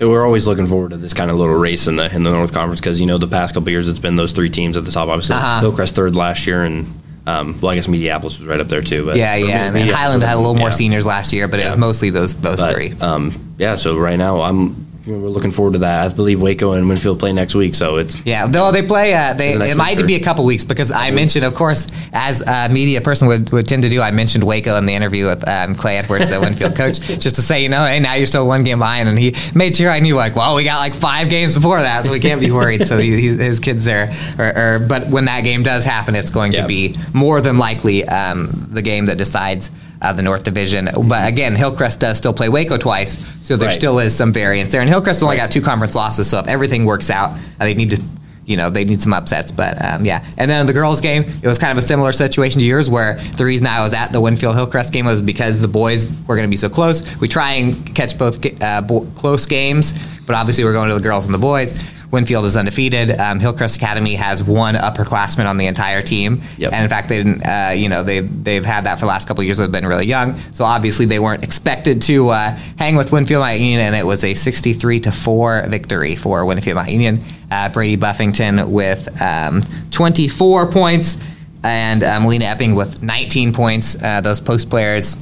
we're 0.00 0.24
always 0.24 0.46
looking 0.46 0.66
forward 0.66 0.90
to 0.90 0.96
this 0.96 1.12
kind 1.14 1.30
of 1.30 1.36
little 1.36 1.54
race 1.56 1.86
in 1.86 1.96
the 1.96 2.14
in 2.14 2.22
the 2.22 2.30
North 2.30 2.52
Conference 2.52 2.80
because 2.80 3.00
you 3.00 3.06
know 3.06 3.18
the 3.18 3.26
past 3.28 3.54
couple 3.54 3.70
years 3.70 3.88
it's 3.88 4.00
been 4.00 4.16
those 4.16 4.32
three 4.32 4.50
teams 4.50 4.76
at 4.76 4.84
the 4.84 4.90
top. 4.90 5.08
Obviously, 5.08 5.36
Uh-huh. 5.36 5.60
Hillcrest 5.60 5.94
third 5.94 6.14
last 6.16 6.46
year, 6.46 6.64
and 6.64 6.86
um, 7.26 7.60
well, 7.60 7.70
I 7.70 7.74
guess 7.76 7.86
Mediapolis 7.86 8.22
was 8.40 8.46
right 8.46 8.60
up 8.60 8.68
there 8.68 8.80
too. 8.82 9.04
But 9.06 9.16
Yeah, 9.16 9.36
yeah, 9.36 9.66
and, 9.66 9.76
and 9.76 9.90
Highland 9.90 10.22
had 10.22 10.34
a 10.34 10.38
little 10.38 10.54
more 10.54 10.68
yeah. 10.68 10.74
seniors 10.74 11.04
last 11.06 11.32
year, 11.32 11.48
but 11.48 11.60
it 11.60 11.68
was 11.68 11.76
mostly 11.78 12.10
those 12.10 12.34
those 12.36 12.58
But, 12.58 12.74
three. 12.74 12.94
Um, 13.00 13.54
yeah, 13.58 13.74
so 13.76 13.98
right 13.98 14.16
now 14.16 14.40
I'm 14.40 14.86
we're 15.18 15.28
looking 15.28 15.50
forward 15.50 15.72
to 15.74 15.78
that. 15.80 16.10
I 16.10 16.14
believe 16.14 16.40
Waco 16.40 16.72
and 16.72 16.88
Winfield 16.88 17.18
play 17.18 17.32
next 17.32 17.54
week, 17.54 17.74
so 17.74 17.96
it's 17.96 18.16
Yeah, 18.24 18.46
though 18.46 18.70
they 18.72 18.82
play. 18.82 19.14
Uh, 19.14 19.34
they 19.34 19.52
it 19.70 19.76
might 19.76 20.00
or- 20.00 20.06
be 20.06 20.14
a 20.14 20.20
couple 20.20 20.44
weeks 20.44 20.64
because 20.64 20.92
I 20.92 21.10
mentioned, 21.10 21.44
of 21.44 21.54
course, 21.54 21.86
as 22.12 22.42
a 22.42 22.68
media 22.68 23.00
person 23.00 23.28
would, 23.28 23.50
would 23.52 23.66
tend 23.66 23.82
to 23.82 23.88
do. 23.88 24.00
I 24.00 24.10
mentioned 24.10 24.44
Waco 24.44 24.76
in 24.76 24.86
the 24.86 24.94
interview 24.94 25.26
with 25.26 25.46
um, 25.48 25.74
Clay 25.74 25.96
Edwards, 25.98 26.28
the 26.30 26.40
Winfield 26.46 26.76
coach, 26.76 27.00
just 27.00 27.36
to 27.36 27.42
say, 27.42 27.62
you 27.62 27.68
know, 27.68 27.84
hey, 27.84 28.00
now 28.00 28.14
you're 28.14 28.26
still 28.26 28.46
one 28.46 28.62
game 28.62 28.78
behind, 28.78 29.08
and 29.08 29.18
he 29.18 29.34
made 29.54 29.74
sure 29.76 29.90
I 29.90 30.00
knew, 30.00 30.14
like, 30.16 30.36
well, 30.36 30.54
we 30.56 30.64
got 30.64 30.78
like 30.78 30.94
five 30.94 31.28
games 31.28 31.54
before 31.54 31.80
that, 31.80 32.04
so 32.04 32.10
we 32.10 32.20
can't 32.20 32.40
be 32.40 32.50
worried. 32.50 32.86
so 32.86 32.98
he, 32.98 33.20
he's, 33.20 33.38
his 33.40 33.60
kids 33.60 33.86
are, 33.88 34.08
are, 34.38 34.52
are, 34.56 34.78
but 34.78 35.08
when 35.08 35.24
that 35.26 35.42
game 35.42 35.62
does 35.62 35.84
happen, 35.84 36.14
it's 36.14 36.30
going 36.30 36.52
Yeah. 36.52 36.62
to 36.62 36.68
be 36.68 36.96
more 37.12 37.40
than 37.40 37.58
likely 37.58 38.04
um, 38.06 38.68
the 38.70 38.82
game 38.82 39.06
that 39.06 39.18
decides. 39.18 39.70
Uh, 40.02 40.14
the 40.14 40.22
North 40.22 40.44
Division, 40.44 40.88
but 41.04 41.28
again, 41.28 41.54
Hillcrest 41.54 42.00
does 42.00 42.16
still 42.16 42.32
play 42.32 42.48
Waco 42.48 42.78
twice, 42.78 43.18
so 43.42 43.56
there 43.56 43.68
Right. 43.68 43.74
still 43.74 43.98
is 43.98 44.16
some 44.16 44.32
variance 44.32 44.72
there. 44.72 44.80
And 44.80 44.88
Hillcrest 44.88 45.22
only 45.22 45.36
got 45.36 45.50
two 45.50 45.60
conference 45.60 45.94
losses, 45.94 46.26
so 46.26 46.38
if 46.38 46.46
everything 46.48 46.86
works 46.86 47.10
out, 47.10 47.36
they 47.58 47.74
need 47.74 47.90
to 47.90 48.02
you 48.46 48.56
know 48.56 48.70
they 48.70 48.84
need 48.84 48.98
some 49.00 49.12
upsets. 49.12 49.52
But 49.52 49.76
um, 49.84 50.06
yeah. 50.06 50.24
And 50.38 50.50
then 50.50 50.64
the 50.66 50.72
girls 50.72 51.02
game 51.02 51.24
it 51.42 51.46
was 51.46 51.58
kind 51.58 51.70
of 51.70 51.76
a 51.76 51.86
similar 51.86 52.12
situation 52.12 52.60
to 52.60 52.66
yours 52.66 52.88
where 52.88 53.14
the 53.36 53.44
reason 53.44 53.66
i 53.66 53.80
was 53.82 53.92
at 53.92 54.10
the 54.10 54.20
winfield 54.22 54.56
hillcrest 54.56 54.92
game 54.92 55.04
was 55.04 55.20
because 55.20 55.60
the 55.60 55.68
boys 55.68 56.08
were 56.26 56.34
going 56.34 56.48
to 56.48 56.50
be 56.50 56.56
so 56.56 56.70
close. 56.70 57.04
We 57.20 57.28
try 57.28 57.52
and 57.60 57.94
catch 57.94 58.16
both 58.18 58.44
uh, 58.62 58.80
bo- 58.80 59.06
close 59.14 59.44
games 59.46 59.92
but 60.26 60.34
obviously 60.34 60.64
we're 60.64 60.72
going 60.72 60.88
to 60.88 60.94
the 60.94 61.00
girls 61.02 61.26
and 61.26 61.34
the 61.34 61.38
boys 61.38 61.74
winfield 62.10 62.44
is 62.44 62.56
undefeated. 62.56 63.18
Um, 63.18 63.40
hillcrest 63.40 63.76
academy 63.76 64.14
has 64.14 64.42
one 64.42 64.74
upperclassman 64.74 65.46
on 65.46 65.56
the 65.56 65.66
entire 65.66 66.02
team. 66.02 66.42
Yep. 66.58 66.72
and 66.72 66.82
in 66.82 66.90
fact 66.90 67.08
they 67.08 67.18
didn't 67.18 67.42
uh, 67.46 67.72
you 67.74 67.88
know 67.88 68.02
they, 68.02 68.20
they've 68.20 68.64
had 68.64 68.84
that 68.84 68.96
for 68.96 69.02
the 69.02 69.08
last 69.08 69.28
couple 69.28 69.42
of 69.42 69.46
years. 69.46 69.58
They've 69.58 69.70
been 69.70 69.86
really 69.86 70.06
young. 70.06 70.38
So 70.52 70.64
obviously 70.64 71.06
they 71.06 71.18
weren't 71.18 71.44
expected 71.44 72.02
to 72.02 72.30
uh, 72.30 72.50
hang 72.78 72.96
with 72.96 73.12
winfield 73.12 73.42
mount 73.42 73.58
union 73.58 73.80
and 73.80 73.94
it 73.94 74.06
was 74.06 74.24
a 74.24 74.34
63 74.34 75.00
to 75.00 75.12
4 75.12 75.66
victory 75.68 76.16
for 76.16 76.44
winfield 76.44 76.76
mount 76.76 76.90
union. 76.90 77.22
Uh, 77.50 77.68
brady 77.68 77.96
buffington 77.96 78.70
with 78.70 79.08
um, 79.20 79.60
24 79.90 80.70
points 80.70 81.16
and 81.62 82.02
uh, 82.02 82.18
melina 82.20 82.46
epping 82.46 82.74
with 82.74 83.02
19 83.02 83.52
points. 83.52 84.00
Uh, 84.00 84.20
those 84.20 84.40
post 84.40 84.70
players 84.70 85.16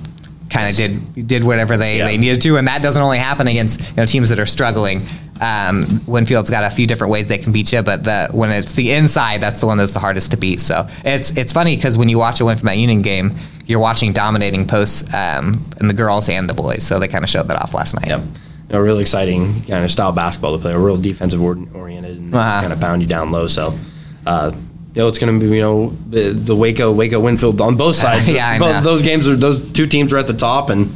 kind 0.51 0.69
of 0.71 0.77
did 0.77 1.27
did 1.27 1.45
whatever 1.45 1.77
they, 1.77 1.99
Yeah. 1.99 2.07
they 2.07 2.17
needed 2.19 2.41
to, 2.43 2.57
and 2.57 2.67
that 2.69 2.83
doesn't 2.83 3.01
only 3.03 3.19
happen 3.19 3.47
against 3.47 3.81
you 3.81 3.97
know 3.97 4.07
teams 4.07 4.29
that 4.31 4.39
are 4.39 4.47
struggling. 4.47 5.03
Um, 5.41 6.01
Winfield's 6.07 6.51
got 6.51 6.65
a 6.65 6.71
few 6.71 6.87
different 6.87 7.13
ways 7.13 7.29
they 7.29 7.39
can 7.39 7.53
beat 7.53 7.73
you, 7.73 7.81
but 7.83 8.03
the, 8.03 8.29
when 8.33 8.51
it's 8.51 8.73
the 8.75 8.91
inside, 8.93 9.41
that's 9.41 9.61
the 9.61 9.67
one 9.67 9.79
that's 9.79 9.93
the 9.93 10.01
hardest 10.01 10.33
to 10.33 10.37
beat. 10.37 10.61
So 10.61 10.89
it's 11.05 11.31
it's 11.37 11.53
funny 11.53 11.77
because 11.77 11.97
when 11.97 12.09
you 12.09 12.19
watch 12.19 12.41
a 12.41 12.45
Winfield 12.45 12.77
Union 12.77 13.03
game, 13.03 13.33
you're 13.67 13.79
watching 13.79 14.13
dominating 14.13 14.67
posts 14.67 15.05
um, 15.15 15.53
in 15.81 15.87
the 15.87 15.95
girls 15.95 16.29
and 16.29 16.49
the 16.49 16.55
boys. 16.55 16.83
So 16.83 16.99
they 16.99 17.07
kind 17.09 17.23
of 17.23 17.31
showed 17.31 17.47
that 17.49 17.61
off 17.63 17.73
last 17.75 17.95
night. 17.95 18.09
Yep. 18.09 18.21
Know, 18.71 18.81
really 18.81 19.01
exciting 19.03 19.63
kind 19.63 19.85
of 19.85 19.91
style 19.91 20.13
basketball 20.13 20.57
to 20.57 20.61
play. 20.63 20.73
A 20.73 20.79
real 20.79 20.97
defensive 20.99 21.41
oriented 21.43 22.17
and 22.19 22.35
Uh-huh. 22.35 22.49
just 22.51 22.61
kind 22.61 22.73
of 22.73 22.81
pound 22.81 23.01
you 23.01 23.09
down 23.09 23.31
low. 23.33 23.47
So, 23.47 23.79
uh, 24.27 24.53
you 24.99 25.05
know, 25.05 25.09
it's 25.09 25.21
going 25.21 25.39
to 25.39 25.47
be 25.49 25.55
you 25.55 25.63
know 25.63 25.91
the, 26.11 26.33
the 26.33 26.57
Waco 26.57 26.91
Waco 26.91 27.21
Winfield 27.21 27.61
on 27.61 27.77
both 27.77 27.95
sides. 28.05 28.29
Yeah, 28.29 28.49
I 28.49 28.59
both 28.59 28.73
know. 28.73 28.81
those 28.81 29.03
games 29.03 29.29
are 29.29 29.37
those 29.37 29.73
two 29.73 29.87
teams 29.87 30.13
are 30.13 30.19
at 30.19 30.27
the 30.27 30.33
top, 30.33 30.71
and 30.71 30.91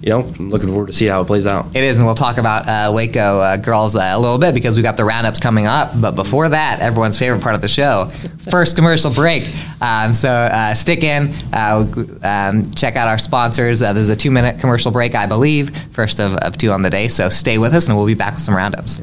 you 0.00 0.08
know, 0.08 0.20
I'm 0.20 0.48
looking 0.48 0.70
forward 0.70 0.86
to 0.86 0.94
see 0.94 1.04
how 1.04 1.20
it 1.20 1.26
plays 1.26 1.46
out. 1.46 1.66
It 1.76 1.84
is, 1.84 1.98
and 1.98 2.06
we'll 2.06 2.14
talk 2.14 2.38
about 2.38 2.66
uh, 2.66 2.90
Waco 2.94 3.40
uh, 3.40 3.56
girls 3.58 3.96
uh, 3.96 4.12
a 4.14 4.18
little 4.18 4.38
bit 4.38 4.54
because 4.54 4.78
we 4.78 4.82
got 4.82 4.96
the 4.96 5.04
roundups 5.04 5.40
coming 5.40 5.66
up. 5.66 5.90
But 5.94 6.12
before 6.12 6.48
that, 6.48 6.80
everyone's 6.80 7.18
favorite 7.18 7.42
part 7.42 7.54
of 7.54 7.60
the 7.60 7.68
show, 7.68 8.06
first 8.50 8.76
commercial 8.76 9.10
break. 9.12 9.46
Um, 9.82 10.14
so 10.14 10.30
uh, 10.30 10.72
stick 10.72 11.04
in, 11.04 11.34
uh, 11.52 11.84
um, 12.22 12.70
check 12.72 12.96
out 12.96 13.08
our 13.08 13.18
sponsors. 13.18 13.82
Uh, 13.82 13.92
there's 13.92 14.08
a 14.08 14.16
two-minute 14.16 14.58
commercial 14.58 14.90
break, 14.90 15.14
I 15.14 15.26
believe, 15.26 15.76
first 15.92 16.18
of, 16.18 16.32
of 16.36 16.56
two 16.56 16.70
on 16.70 16.80
the 16.80 16.90
day. 16.90 17.08
So 17.08 17.28
stay 17.28 17.58
with 17.58 17.74
us, 17.74 17.88
and 17.88 17.96
we'll 17.96 18.06
be 18.06 18.14
back 18.14 18.32
with 18.32 18.42
some 18.42 18.56
roundups. 18.56 19.02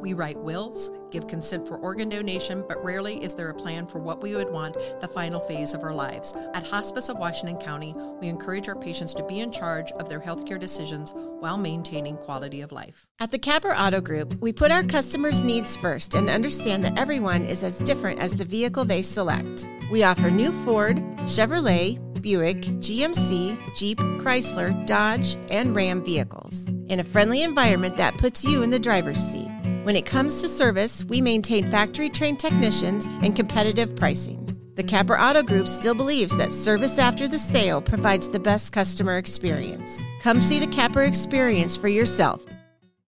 We 0.00 0.12
write 0.12 0.38
wills, 0.38 0.90
give 1.10 1.26
consent 1.26 1.66
for 1.66 1.76
organ 1.78 2.08
donation, 2.08 2.64
but 2.68 2.82
rarely 2.84 3.22
is 3.22 3.34
there 3.34 3.50
a 3.50 3.54
plan 3.54 3.86
for 3.86 3.98
what 3.98 4.22
we 4.22 4.34
would 4.34 4.50
want 4.50 4.74
the 5.00 5.08
final 5.08 5.40
phase 5.40 5.72
of 5.74 5.82
our 5.82 5.94
lives. 5.94 6.34
At 6.54 6.66
Hospice 6.66 7.08
of 7.08 7.18
Washington 7.18 7.56
County, 7.58 7.94
we 8.20 8.28
encourage 8.28 8.68
our 8.68 8.76
patients 8.76 9.14
to 9.14 9.24
be 9.24 9.40
in 9.40 9.50
charge 9.50 9.92
of 9.92 10.08
their 10.08 10.20
healthcare 10.20 10.60
decisions 10.60 11.12
while 11.14 11.58
maintaining 11.58 12.16
quality 12.16 12.60
of 12.60 12.72
life. 12.72 13.06
At 13.18 13.30
the 13.30 13.38
Capper 13.38 13.72
Auto 13.72 14.00
Group, 14.00 14.34
we 14.40 14.52
put 14.52 14.70
our 14.70 14.82
customers' 14.82 15.42
needs 15.42 15.76
first 15.76 16.14
and 16.14 16.28
understand 16.28 16.84
that 16.84 16.98
everyone 16.98 17.44
is 17.44 17.62
as 17.62 17.78
different 17.78 18.20
as 18.20 18.36
the 18.36 18.44
vehicle 18.44 18.84
they 18.84 19.02
select. 19.02 19.68
We 19.90 20.02
offer 20.02 20.30
new 20.30 20.52
Ford, 20.64 20.96
Chevrolet, 21.26 22.00
Buick, 22.20 22.62
GMC, 22.62 23.76
Jeep, 23.76 23.98
Chrysler, 23.98 24.86
Dodge, 24.86 25.36
and 25.50 25.76
Ram 25.76 26.04
vehicles 26.04 26.68
in 26.88 27.00
a 27.00 27.04
friendly 27.04 27.42
environment 27.42 27.96
that 27.96 28.18
puts 28.18 28.44
you 28.44 28.62
in 28.62 28.70
the 28.70 28.78
driver's 28.78 29.20
seat. 29.20 29.45
When 29.86 29.94
it 29.94 30.04
comes 30.04 30.40
to 30.40 30.48
service, 30.48 31.04
we 31.04 31.20
maintain 31.20 31.70
factory 31.70 32.10
trained 32.10 32.40
technicians 32.40 33.06
and 33.22 33.36
competitive 33.36 33.94
pricing. 33.94 34.44
The 34.74 34.82
Capper 34.82 35.16
Auto 35.16 35.44
Group 35.44 35.68
still 35.68 35.94
believes 35.94 36.36
that 36.38 36.50
service 36.50 36.98
after 36.98 37.28
the 37.28 37.38
sale 37.38 37.80
provides 37.80 38.28
the 38.28 38.40
best 38.40 38.72
customer 38.72 39.16
experience. 39.16 40.02
Come 40.22 40.40
see 40.40 40.58
the 40.58 40.66
Capper 40.66 41.02
experience 41.02 41.76
for 41.76 41.86
yourself. 41.86 42.44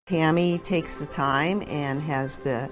Tammy 0.07 0.59
takes 0.59 0.97
the 0.99 1.07
time 1.07 1.65
and 1.69 2.01
has 2.03 2.39
the 2.39 2.71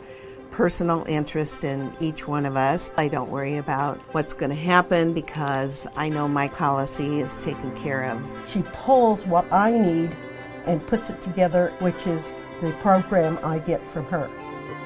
personal 0.52 1.04
interest 1.08 1.64
in 1.64 1.92
each 1.98 2.28
one 2.28 2.46
of 2.46 2.54
us. 2.56 2.92
I 2.96 3.08
don't 3.08 3.30
worry 3.30 3.56
about 3.56 3.98
what's 4.12 4.32
going 4.32 4.50
to 4.50 4.56
happen 4.56 5.12
because 5.12 5.88
I 5.96 6.08
know 6.08 6.28
my 6.28 6.46
policy 6.46 7.18
is 7.18 7.36
taken 7.36 7.74
care 7.74 8.08
of. 8.08 8.42
She 8.48 8.62
pulls 8.72 9.26
what 9.26 9.52
I 9.52 9.72
need 9.72 10.16
and 10.66 10.86
puts 10.86 11.10
it 11.10 11.20
together, 11.20 11.74
which 11.80 12.06
is 12.06 12.24
the 12.60 12.72
program 12.80 13.38
I 13.42 13.58
get 13.58 13.86
from 13.90 14.04
her. 14.06 14.28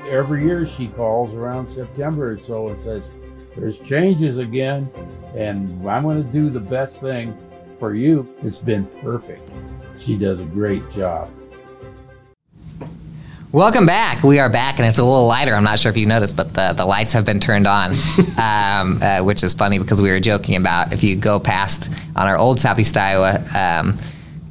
every 0.09 0.45
year 0.45 0.67
she 0.67 0.88
calls 0.88 1.35
around 1.35 1.71
September 1.71 2.33
or 2.33 2.38
so 2.38 2.68
and 2.68 2.79
says, 2.79 3.12
There's 3.57 3.81
changes 3.81 4.38
again, 4.38 4.90
and 5.35 5.88
I'm 5.88 6.03
going 6.03 6.23
to 6.23 6.31
do 6.31 6.51
the 6.51 6.61
best 6.61 7.01
thing 7.01 7.37
for 7.79 7.94
you. 7.94 8.29
It's 8.42 8.59
been 8.59 8.85
perfect. 9.01 9.49
She 9.97 10.18
does 10.18 10.40
a 10.40 10.44
great 10.44 10.90
job. 10.90 11.31
Welcome 13.53 13.85
back. 13.87 14.23
We 14.23 14.38
are 14.38 14.49
back, 14.49 14.79
and 14.79 14.87
it's 14.87 14.99
a 14.99 15.05
little 15.05 15.27
lighter. 15.27 15.55
I'm 15.55 15.64
not 15.64 15.79
sure 15.79 15.90
if 15.90 15.97
you 15.97 16.07
noticed, 16.07 16.37
but 16.37 16.55
the, 16.55 16.73
the 16.73 16.87
lights 16.87 17.12
have 17.12 17.25
been 17.25 17.40
turned 17.40 17.66
on, 17.66 17.92
um, 18.38 19.03
uh, 19.03 19.20
which 19.23 19.42
is 19.42 19.55
funny 19.55 19.79
because 19.79 20.01
we 20.01 20.11
were 20.11 20.20
joking 20.20 20.57
about 20.57 20.92
if 20.92 21.03
you 21.03 21.16
go 21.16 21.38
past 21.38 21.88
on 22.16 22.27
our 22.27 22.37
old 22.37 22.61
Southeast 22.61 22.97
Iowa 22.97 23.44
um, 23.55 23.99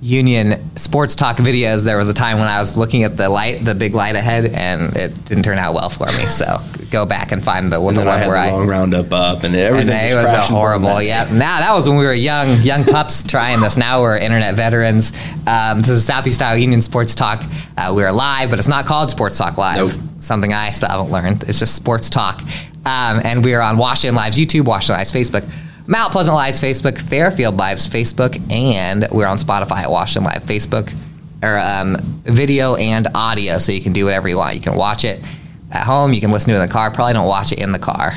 Union 0.02 0.76
sports 0.78 1.16
talk 1.16 1.38
videos, 1.38 1.84
there 1.86 1.98
was 1.98 2.10
a 2.10 2.14
time 2.14 2.40
when 2.40 2.48
I 2.48 2.60
was 2.60 2.76
looking 2.76 3.04
at 3.04 3.18
the 3.18 3.30
light, 3.30 3.64
the 3.64 3.76
big 3.76 3.94
light 3.94 4.16
ahead, 4.16 4.46
and 4.46 4.96
it 4.98 5.26
didn't 5.26 5.44
turn 5.44 5.60
out 5.60 5.76
well 5.76 5.90
for 5.90 6.08
me. 6.08 6.26
So 6.26 6.58
go 6.90 7.06
back 7.06 7.32
and 7.32 7.44
find 7.44 7.72
the, 7.72 7.80
And 7.80 7.96
the 7.96 8.06
one 8.06 8.20
where 8.28 8.36
I. 8.36 8.50
long 8.50 8.68
roundup 8.68 9.14
up, 9.14 9.44
and 9.44 9.54
And 9.54 9.58
everything 9.58 9.96
it 9.96 10.16
was 10.16 10.26
a 10.34 10.38
and 10.38 10.44
horrible. 10.46 11.00
Yeah. 11.02 11.26
Now 11.26 11.60
that 11.60 11.72
was 11.74 11.88
when 11.88 11.98
we 12.00 12.06
were 12.06 12.14
young, 12.16 12.62
young 12.62 12.84
pups 12.84 13.22
trying 13.28 13.62
this. 13.62 13.78
Now 13.78 14.02
we're 14.02 14.18
internet 14.18 14.56
veterans. 14.56 15.12
Um, 15.46 15.82
this 15.82 15.90
is 15.92 16.04
Southeast 16.04 16.42
Iowa 16.42 16.58
Union 16.58 16.82
Sports 16.82 17.14
Talk. 17.14 17.44
Uh, 17.78 17.94
we 17.96 18.04
are 18.04 18.12
live, 18.12 18.50
but 18.50 18.58
it's 18.58 18.68
not 18.68 18.88
called 18.88 19.12
Sports 19.12 19.38
Talk 19.38 19.60
Live. 19.60 19.76
Nope. 19.76 19.92
Something 20.20 20.52
I 20.52 20.72
still 20.72 20.90
haven't 20.90 21.12
learned. 21.12 21.44
It's 21.44 21.60
just 21.60 21.76
Sports 21.76 22.10
Talk. 22.10 22.42
Um, 22.86 23.22
and 23.24 23.44
we 23.46 23.54
are 23.54 23.62
on 23.62 23.78
Washington 23.78 24.16
Live's 24.16 24.38
YouTube, 24.38 24.66
Washington 24.66 24.98
Live's 24.98 25.12
Facebook, 25.12 25.48
Mount 25.92 26.14
Pleasant 26.14 26.36
Live's 26.36 26.62
Facebook, 26.62 26.98
Fairfield 26.98 27.58
Live's 27.58 27.86
Facebook, 27.86 28.42
and 28.50 29.06
we're 29.12 29.28
on 29.28 29.38
Spotify 29.38 29.80
at 29.80 29.92
Washington 29.92 30.32
Live 30.32 30.44
Facebook, 30.44 30.96
or 31.44 31.60
um, 31.60 31.98
video 32.24 32.76
and 32.76 33.10
audio, 33.14 33.58
so 33.58 33.74
you 33.74 33.82
can 33.82 33.92
do 33.92 34.06
whatever 34.06 34.30
you 34.30 34.38
want. 34.38 34.56
You 34.56 34.62
can 34.62 34.76
watch 34.76 35.04
it 35.04 35.22
at 35.70 35.86
home. 35.86 36.14
You 36.14 36.22
can 36.22 36.32
listen 36.32 36.48
to 36.52 36.56
it 36.58 36.62
in 36.64 36.66
the 36.66 36.72
car. 36.72 36.92
Probably 36.92 37.12
don't 37.12 37.28
watch 37.28 37.52
it 37.52 37.60
in 37.60 37.74
the 37.74 37.80
car, 37.80 38.14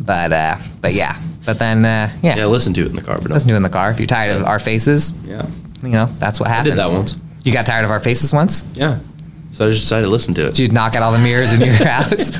but 0.00 0.32
uh, 0.32 0.58
but 0.80 0.94
yeah. 0.94 1.20
But 1.44 1.58
then 1.58 1.84
uh, 1.84 2.08
yeah, 2.22 2.36
Yeah, 2.36 2.46
listen 2.46 2.72
to 2.74 2.82
it 2.82 2.90
in 2.90 2.94
the 2.94 3.02
car, 3.02 3.18
but 3.20 3.32
listen 3.32 3.48
to 3.48 3.54
it 3.54 3.56
in 3.56 3.64
the 3.64 3.68
car. 3.68 3.90
If 3.90 3.98
you're 3.98 4.06
tired 4.06 4.36
of 4.36 4.44
our 4.44 4.60
faces, 4.60 5.12
yeah, 5.24 5.44
you 5.82 5.88
know 5.88 6.06
that's 6.20 6.38
what 6.38 6.48
I 6.50 6.52
happens. 6.52 6.76
did 6.76 6.78
that 6.78 6.92
once. 6.92 7.16
You 7.42 7.52
got 7.52 7.66
tired 7.66 7.84
of 7.84 7.90
our 7.90 7.98
faces 7.98 8.32
once? 8.32 8.64
Yeah, 8.74 9.00
so 9.58 9.66
I 9.66 9.70
just 9.70 9.82
decided 9.82 10.04
to 10.04 10.10
listen 10.12 10.34
to 10.34 10.42
it. 10.46 10.54
Did 10.54 10.58
you 10.60 10.68
knock 10.68 10.94
out 10.94 11.02
all 11.02 11.10
the 11.10 11.18
mirrors 11.18 11.52
in 11.52 11.60
your 11.60 11.74
house? 11.74 12.38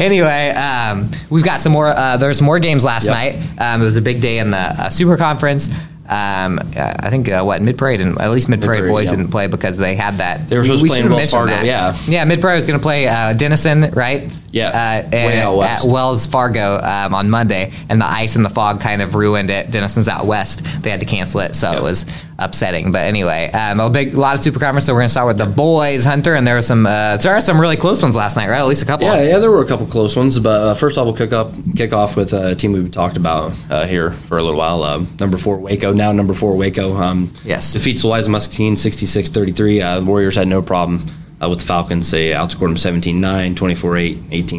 anyway, 0.00 0.48
um, 0.50 1.08
we've 1.30 1.44
got 1.44 1.60
some 1.60 1.70
more. 1.70 1.86
Uh, 1.86 2.16
there's 2.16 2.42
more 2.42 2.58
games 2.58 2.84
last 2.84 3.04
Yep. 3.06 3.14
night. 3.14 3.60
Um, 3.60 3.80
it 3.80 3.84
was 3.84 3.96
a 3.96 4.02
big 4.02 4.20
day 4.20 4.38
in 4.38 4.50
the 4.50 4.56
uh, 4.58 4.88
Super 4.88 5.16
Conference. 5.16 5.68
Um, 6.08 6.58
uh, 6.58 6.94
I 6.98 7.10
think 7.10 7.28
uh, 7.28 7.44
what 7.44 7.62
Mid-Prairie 7.62 8.02
and 8.02 8.20
at 8.20 8.32
least 8.32 8.48
Mid-Prairie 8.48 8.88
boys 8.88 9.04
yeah. 9.04 9.12
didn't 9.12 9.30
play 9.30 9.46
because 9.46 9.76
they 9.76 9.94
had 9.94 10.16
that. 10.16 10.48
They 10.48 10.58
were 10.58 10.64
supposed 10.64 10.82
to 10.82 10.88
play 10.88 11.00
in 11.00 11.08
Wells 11.08 11.30
Fargo, 11.30 11.60
yeah. 11.62 11.96
yeah. 12.06 12.24
Mid-Prairie 12.24 12.56
was 12.56 12.66
going 12.66 12.80
to 12.80 12.82
play 12.82 13.06
uh, 13.06 13.32
Denison, 13.32 13.92
right? 13.92 14.32
Yeah, 14.52 14.68
uh, 14.68 15.08
way 15.10 15.38
at, 15.38 15.44
out 15.44 15.56
west. 15.56 15.86
at 15.86 15.90
Wells 15.90 16.26
Fargo 16.26 16.78
um, 16.82 17.14
on 17.14 17.30
Monday, 17.30 17.72
and 17.88 18.00
the 18.00 18.06
ice 18.06 18.36
and 18.36 18.44
the 18.44 18.50
fog 18.50 18.80
kind 18.82 19.00
of 19.00 19.14
ruined 19.14 19.48
it. 19.48 19.68
Denison's 19.70 20.08
out 20.10 20.26
west; 20.26 20.62
they 20.82 20.90
had 20.90 21.00
to 21.00 21.06
cancel 21.06 21.40
it, 21.40 21.54
so 21.54 21.72
it 21.72 21.82
was 21.82 22.04
upsetting. 22.38 22.92
But 22.92 23.06
anyway, 23.06 23.50
um, 23.52 23.80
a 23.80 23.88
big 23.88 24.14
lot 24.14 24.34
of 24.34 24.40
super 24.42 24.58
conference. 24.58 24.84
So 24.86 24.92
we're 24.92 25.00
going 25.00 25.06
to 25.06 25.12
start 25.12 25.26
with 25.28 25.38
the 25.38 25.46
boys, 25.46 26.04
Hunter, 26.04 26.34
and 26.34 26.46
there 26.46 26.56
were 26.56 26.62
some. 26.62 26.84
Uh, 26.84 27.16
there 27.16 27.32
are 27.34 27.40
some 27.40 27.58
really 27.58 27.76
close 27.78 28.02
ones 28.02 28.14
last 28.14 28.36
night, 28.36 28.48
right? 28.50 28.58
At 28.60 28.66
least 28.66 28.82
a 28.82 28.86
couple. 28.86 29.06
Yeah, 29.08 29.22
yeah, 29.22 29.38
there 29.38 29.50
were 29.50 29.62
a 29.62 29.66
couple 29.66 29.86
close 29.86 30.16
ones, 30.16 30.38
but 30.38 30.62
uh, 30.62 30.74
first 30.74 30.98
off, 30.98 31.06
we'll 31.06 31.16
kick 31.16 31.32
up 31.32 31.50
kick 31.74 31.94
off 31.94 32.14
with 32.14 32.34
a 32.34 32.54
team 32.54 32.72
we've 32.72 32.90
talked 32.90 33.16
about 33.16 33.52
uh, 33.70 33.86
here 33.86 34.10
for 34.12 34.36
a 34.36 34.42
little 34.42 34.58
while. 34.58 34.82
Uh, 34.82 35.04
number 35.18 35.38
four 35.38 35.56
Waco, 35.58 35.94
now 35.94 36.12
number 36.12 36.34
four 36.34 36.56
Waco. 36.56 36.94
Um, 36.96 37.30
Yes. 37.44 37.72
defeats 37.72 38.04
Louisa 38.04 38.28
Muscatine 38.28 38.74
66-33. 38.74 40.00
Uh, 40.00 40.04
Warriors 40.04 40.34
had 40.36 40.46
no 40.48 40.60
problem 40.62 41.06
uh, 41.42 41.48
with 41.48 41.60
the 41.60 41.66
Falcons. 41.66 42.10
They 42.10 42.30
outscored 42.30 42.68
them 42.68 42.76
17-9, 42.76 43.54
24-8, 43.54 44.14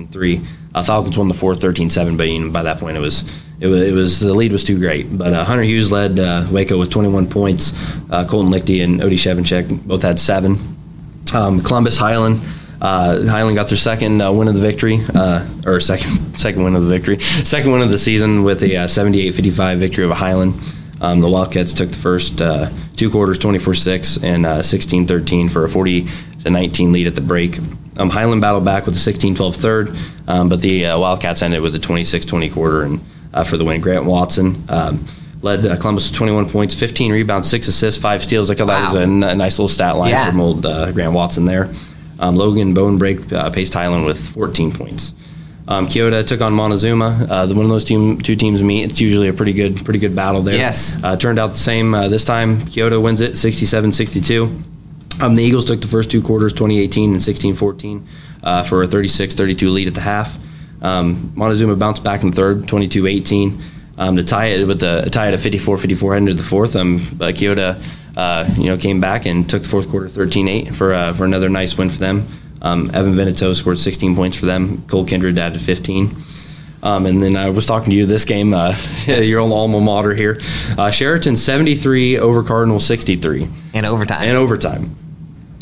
18-3. 0.09 0.45
Uh, 0.75 0.83
Falcons 0.83 1.17
won 1.17 1.27
the 1.27 1.33
fourth 1.33 1.59
13-7, 1.61 2.17
but 2.17 2.27
you 2.27 2.39
know, 2.39 2.49
by 2.51 2.63
that 2.63 2.79
point 2.79 2.97
it 2.97 2.99
was 2.99 3.43
it 3.59 3.67
was, 3.67 3.81
it 3.83 3.93
was 3.93 4.19
the 4.19 4.33
lead 4.33 4.51
was 4.51 4.63
too 4.63 4.79
great. 4.79 5.15
But 5.15 5.33
uh, 5.33 5.45
Hunter 5.45 5.63
Hughes 5.63 5.91
led 5.91 6.19
uh, 6.19 6.45
Waco 6.51 6.77
with 6.77 6.89
21 6.89 7.29
points. 7.29 7.71
Colton 8.09 8.51
Lichty 8.51 8.83
and 8.83 8.99
Odie 8.99 9.13
Shevinchek 9.13 9.85
both 9.87 10.01
had 10.01 10.19
seven. 10.19 10.57
Um, 11.33 11.61
Columbus 11.61 11.97
Highland 11.97 12.41
Uh, 12.81 13.25
Highland 13.27 13.55
got 13.55 13.67
their 13.69 13.77
second 13.77 14.21
uh, 14.21 14.29
win 14.33 14.49
of 14.49 14.55
the 14.55 14.59
victory, 14.59 14.99
uh, 15.15 15.45
or 15.65 15.79
second 15.79 16.37
second 16.37 16.63
win 16.65 16.75
of 16.75 16.83
the 16.83 16.89
victory, 16.89 17.17
second 17.45 17.71
win 17.71 17.81
of 17.81 17.89
the 17.89 17.97
season 17.97 18.43
with 18.43 18.61
a 18.61 18.75
uh, 18.75 18.87
78-55 18.87 19.77
victory 19.77 20.03
over 20.03 20.13
Highland. 20.13 20.53
Um, 20.99 21.21
the 21.21 21.29
Wildcats 21.29 21.73
took 21.73 21.89
the 21.89 21.97
first 21.97 22.39
two 22.97 23.09
quarters, 23.09 23.39
24-6 23.39 24.23
and 24.23 24.45
uh, 24.45 24.59
16-13 24.59 25.49
for 25.51 25.63
a 25.63 25.69
40 25.69 26.07
to 26.43 26.49
19 26.49 26.91
lead 26.91 27.07
at 27.07 27.15
the 27.15 27.21
break. 27.21 27.57
Um, 27.97 28.09
Highland 28.09 28.41
battled 28.41 28.65
back 28.65 28.85
with 28.85 28.95
a 28.95 28.99
16-12 28.99 29.55
third, 29.55 29.95
um, 30.27 30.49
but 30.49 30.61
the 30.61 30.85
uh, 30.87 30.99
Wildcats 30.99 31.41
ended 31.41 31.61
with 31.61 31.75
a 31.75 31.79
26-20 31.79 32.51
quarter 32.53 32.83
and 32.83 32.99
uh, 33.33 33.43
for 33.43 33.57
the 33.57 33.65
win. 33.65 33.81
Grant 33.81 34.05
Watson. 34.05 34.63
Um, 34.69 35.05
led 35.41 35.65
uh, 35.65 35.75
Columbus 35.77 36.09
with 36.09 36.17
21 36.17 36.49
points, 36.49 36.73
15 36.73 37.11
rebounds, 37.11 37.49
six 37.49 37.67
assists, 37.67 38.01
five 38.01 38.23
steals. 38.23 38.49
I 38.49 38.55
thought 38.55 38.67
that 38.67 38.85
was 38.85 38.95
a, 38.95 38.99
Wow. 38.99 39.03
n- 39.03 39.23
a 39.23 39.35
nice 39.35 39.59
little 39.59 39.67
stat 39.67 39.97
line 39.97 40.11
Yeah. 40.11 40.29
from 40.29 40.39
old 40.39 40.65
uh, 40.65 40.91
Grant 40.93 41.13
Watson 41.13 41.45
there. 41.45 41.69
Um, 42.19 42.35
Logan 42.37 42.73
Bonebreak 42.73 43.33
uh, 43.33 43.49
paced 43.49 43.73
Highland 43.73 44.05
with 44.05 44.17
14 44.33 44.71
points. 44.71 45.13
Um, 45.67 45.87
Keota 45.87 46.25
took 46.25 46.41
on 46.41 46.53
Montezuma. 46.53 47.27
Uh, 47.29 47.45
the, 47.45 47.55
when 47.55 47.67
those 47.69 47.83
team, 47.83 48.19
two 48.21 48.35
teams 48.37 48.63
meet, 48.63 48.89
it's 48.89 49.01
usually 49.01 49.27
a 49.27 49.33
pretty 49.33 49.53
good, 49.53 49.83
pretty 49.83 49.99
good 49.99 50.15
battle 50.15 50.41
there. 50.41 50.55
Yes. 50.55 50.95
Uh, 51.03 51.15
turned 51.17 51.39
out 51.39 51.51
the 51.51 51.57
same 51.57 51.93
uh, 51.93 52.07
this 52.07 52.23
time. 52.23 52.59
Keota 52.61 53.01
wins 53.01 53.19
it 53.21 53.33
67-62. 53.33 54.61
Um, 55.21 55.35
the 55.35 55.43
Eagles 55.43 55.65
took 55.65 55.81
the 55.81 55.87
first 55.87 56.09
two 56.11 56.21
quarters, 56.21 56.53
2018 56.53 57.13
and 57.13 57.21
16-14, 57.21 58.01
uh, 58.43 58.63
for 58.63 58.83
a 58.83 58.87
36-32 58.87 59.71
lead 59.73 59.87
at 59.87 59.93
the 59.93 60.01
half. 60.01 60.37
Um, 60.81 61.31
Montezuma 61.35 61.75
bounced 61.75 62.03
back 62.03 62.23
in 62.23 62.29
the 62.31 62.35
third, 62.35 62.63
22-18, 62.63 63.61
um, 63.97 64.15
to 64.17 64.23
tie 64.23 64.47
it 64.47 64.67
with 64.67 64.79
the 64.79 65.07
tie 65.11 65.27
it 65.29 65.33
at 65.33 65.39
54-54 65.39 66.11
heading 66.13 66.25
to 66.27 66.33
the 66.33 66.43
fourth. 66.43 66.75
Um, 66.75 67.07
but 67.13 67.35
Keota, 67.35 67.81
uh, 68.17 68.49
you 68.57 68.65
know, 68.65 68.77
came 68.77 68.99
back 68.99 69.25
and 69.25 69.49
took 69.49 69.61
the 69.61 69.69
fourth 69.69 69.89
quarter 69.89 70.07
13-8 70.07 70.73
for 70.75 70.93
uh, 70.93 71.13
for 71.13 71.25
another 71.25 71.47
nice 71.49 71.77
win 71.77 71.89
for 71.89 71.99
them. 71.99 72.27
Um, 72.61 72.89
Evan 72.93 73.13
Veneto 73.15 73.53
scored 73.53 73.77
16 73.77 74.15
points 74.15 74.37
for 74.37 74.45
them. 74.45 74.81
Cole 74.87 75.05
Kindred 75.05 75.37
added 75.37 75.61
15. 75.61 76.15
Um, 76.81 77.05
and 77.05 77.21
then 77.21 77.37
I 77.37 77.49
was 77.49 77.65
talking 77.65 77.91
to 77.91 77.95
you 77.95 78.05
this 78.05 78.25
game, 78.25 78.53
uh, 78.53 78.75
your 79.05 79.39
old 79.39 79.53
alma 79.53 79.79
mater 79.79 80.13
here. 80.13 80.33
Uh, 80.71 80.89
Chariton 80.89 81.37
73 81.37 82.19
over 82.19 82.43
Cardinal 82.43 82.79
63 82.79 83.47
In 83.73 83.85
overtime. 83.85 84.27
in 84.27 84.35
overtime. 84.35 84.95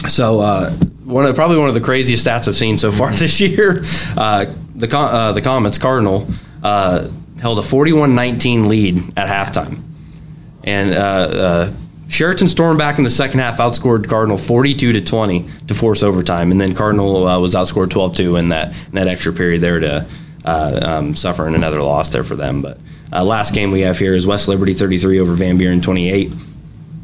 So 0.09 0.39
uh, 0.39 0.71
one 1.03 1.25
of 1.25 1.35
probably 1.35 1.57
one 1.57 1.67
of 1.67 1.73
the 1.73 1.81
craziest 1.81 2.25
stats 2.25 2.47
I've 2.47 2.55
seen 2.55 2.77
so 2.77 2.91
far 2.91 3.11
this 3.11 3.39
year. 3.39 3.83
Uh, 4.17 4.45
the 4.75 4.97
uh, 4.97 5.31
the 5.33 5.41
Comets 5.41 5.77
Cardinal 5.77 6.27
uh, 6.63 7.07
held 7.39 7.59
a 7.59 7.61
41-19 7.61 8.65
lead 8.65 8.97
at 9.17 9.27
halftime, 9.27 9.81
and 10.63 10.93
uh, 10.93 10.97
uh, 10.97 11.71
Chariton 12.07 12.49
stormed 12.49 12.79
back 12.79 12.97
in 12.97 13.03
the 13.03 13.09
second 13.09 13.39
half, 13.39 13.57
outscored 13.57 14.07
Cardinal 14.07 14.37
42 14.37 14.93
to 14.93 15.01
20 15.01 15.45
to 15.67 15.73
force 15.73 16.03
overtime, 16.03 16.51
and 16.51 16.59
then 16.59 16.73
Cardinal 16.73 17.23
was 17.41 17.55
outscored 17.55 17.87
12-2 17.87 18.39
in 18.39 18.47
that 18.49 18.69
in 18.87 18.95
that 18.95 19.07
extra 19.07 19.31
period 19.31 19.61
there 19.61 19.79
to 19.79 20.05
um, 20.45 21.15
suffering 21.15 21.55
another 21.55 21.81
loss 21.81 22.09
there 22.09 22.23
for 22.23 22.35
them. 22.35 22.61
But 22.61 22.79
last 23.11 23.53
game 23.53 23.71
we 23.71 23.81
have 23.81 23.99
here 23.99 24.15
is 24.15 24.25
West 24.25 24.47
Liberty 24.47 24.73
33 24.73 25.19
over 25.19 25.33
Van 25.33 25.57
Buren 25.57 25.81
28. 25.81 26.31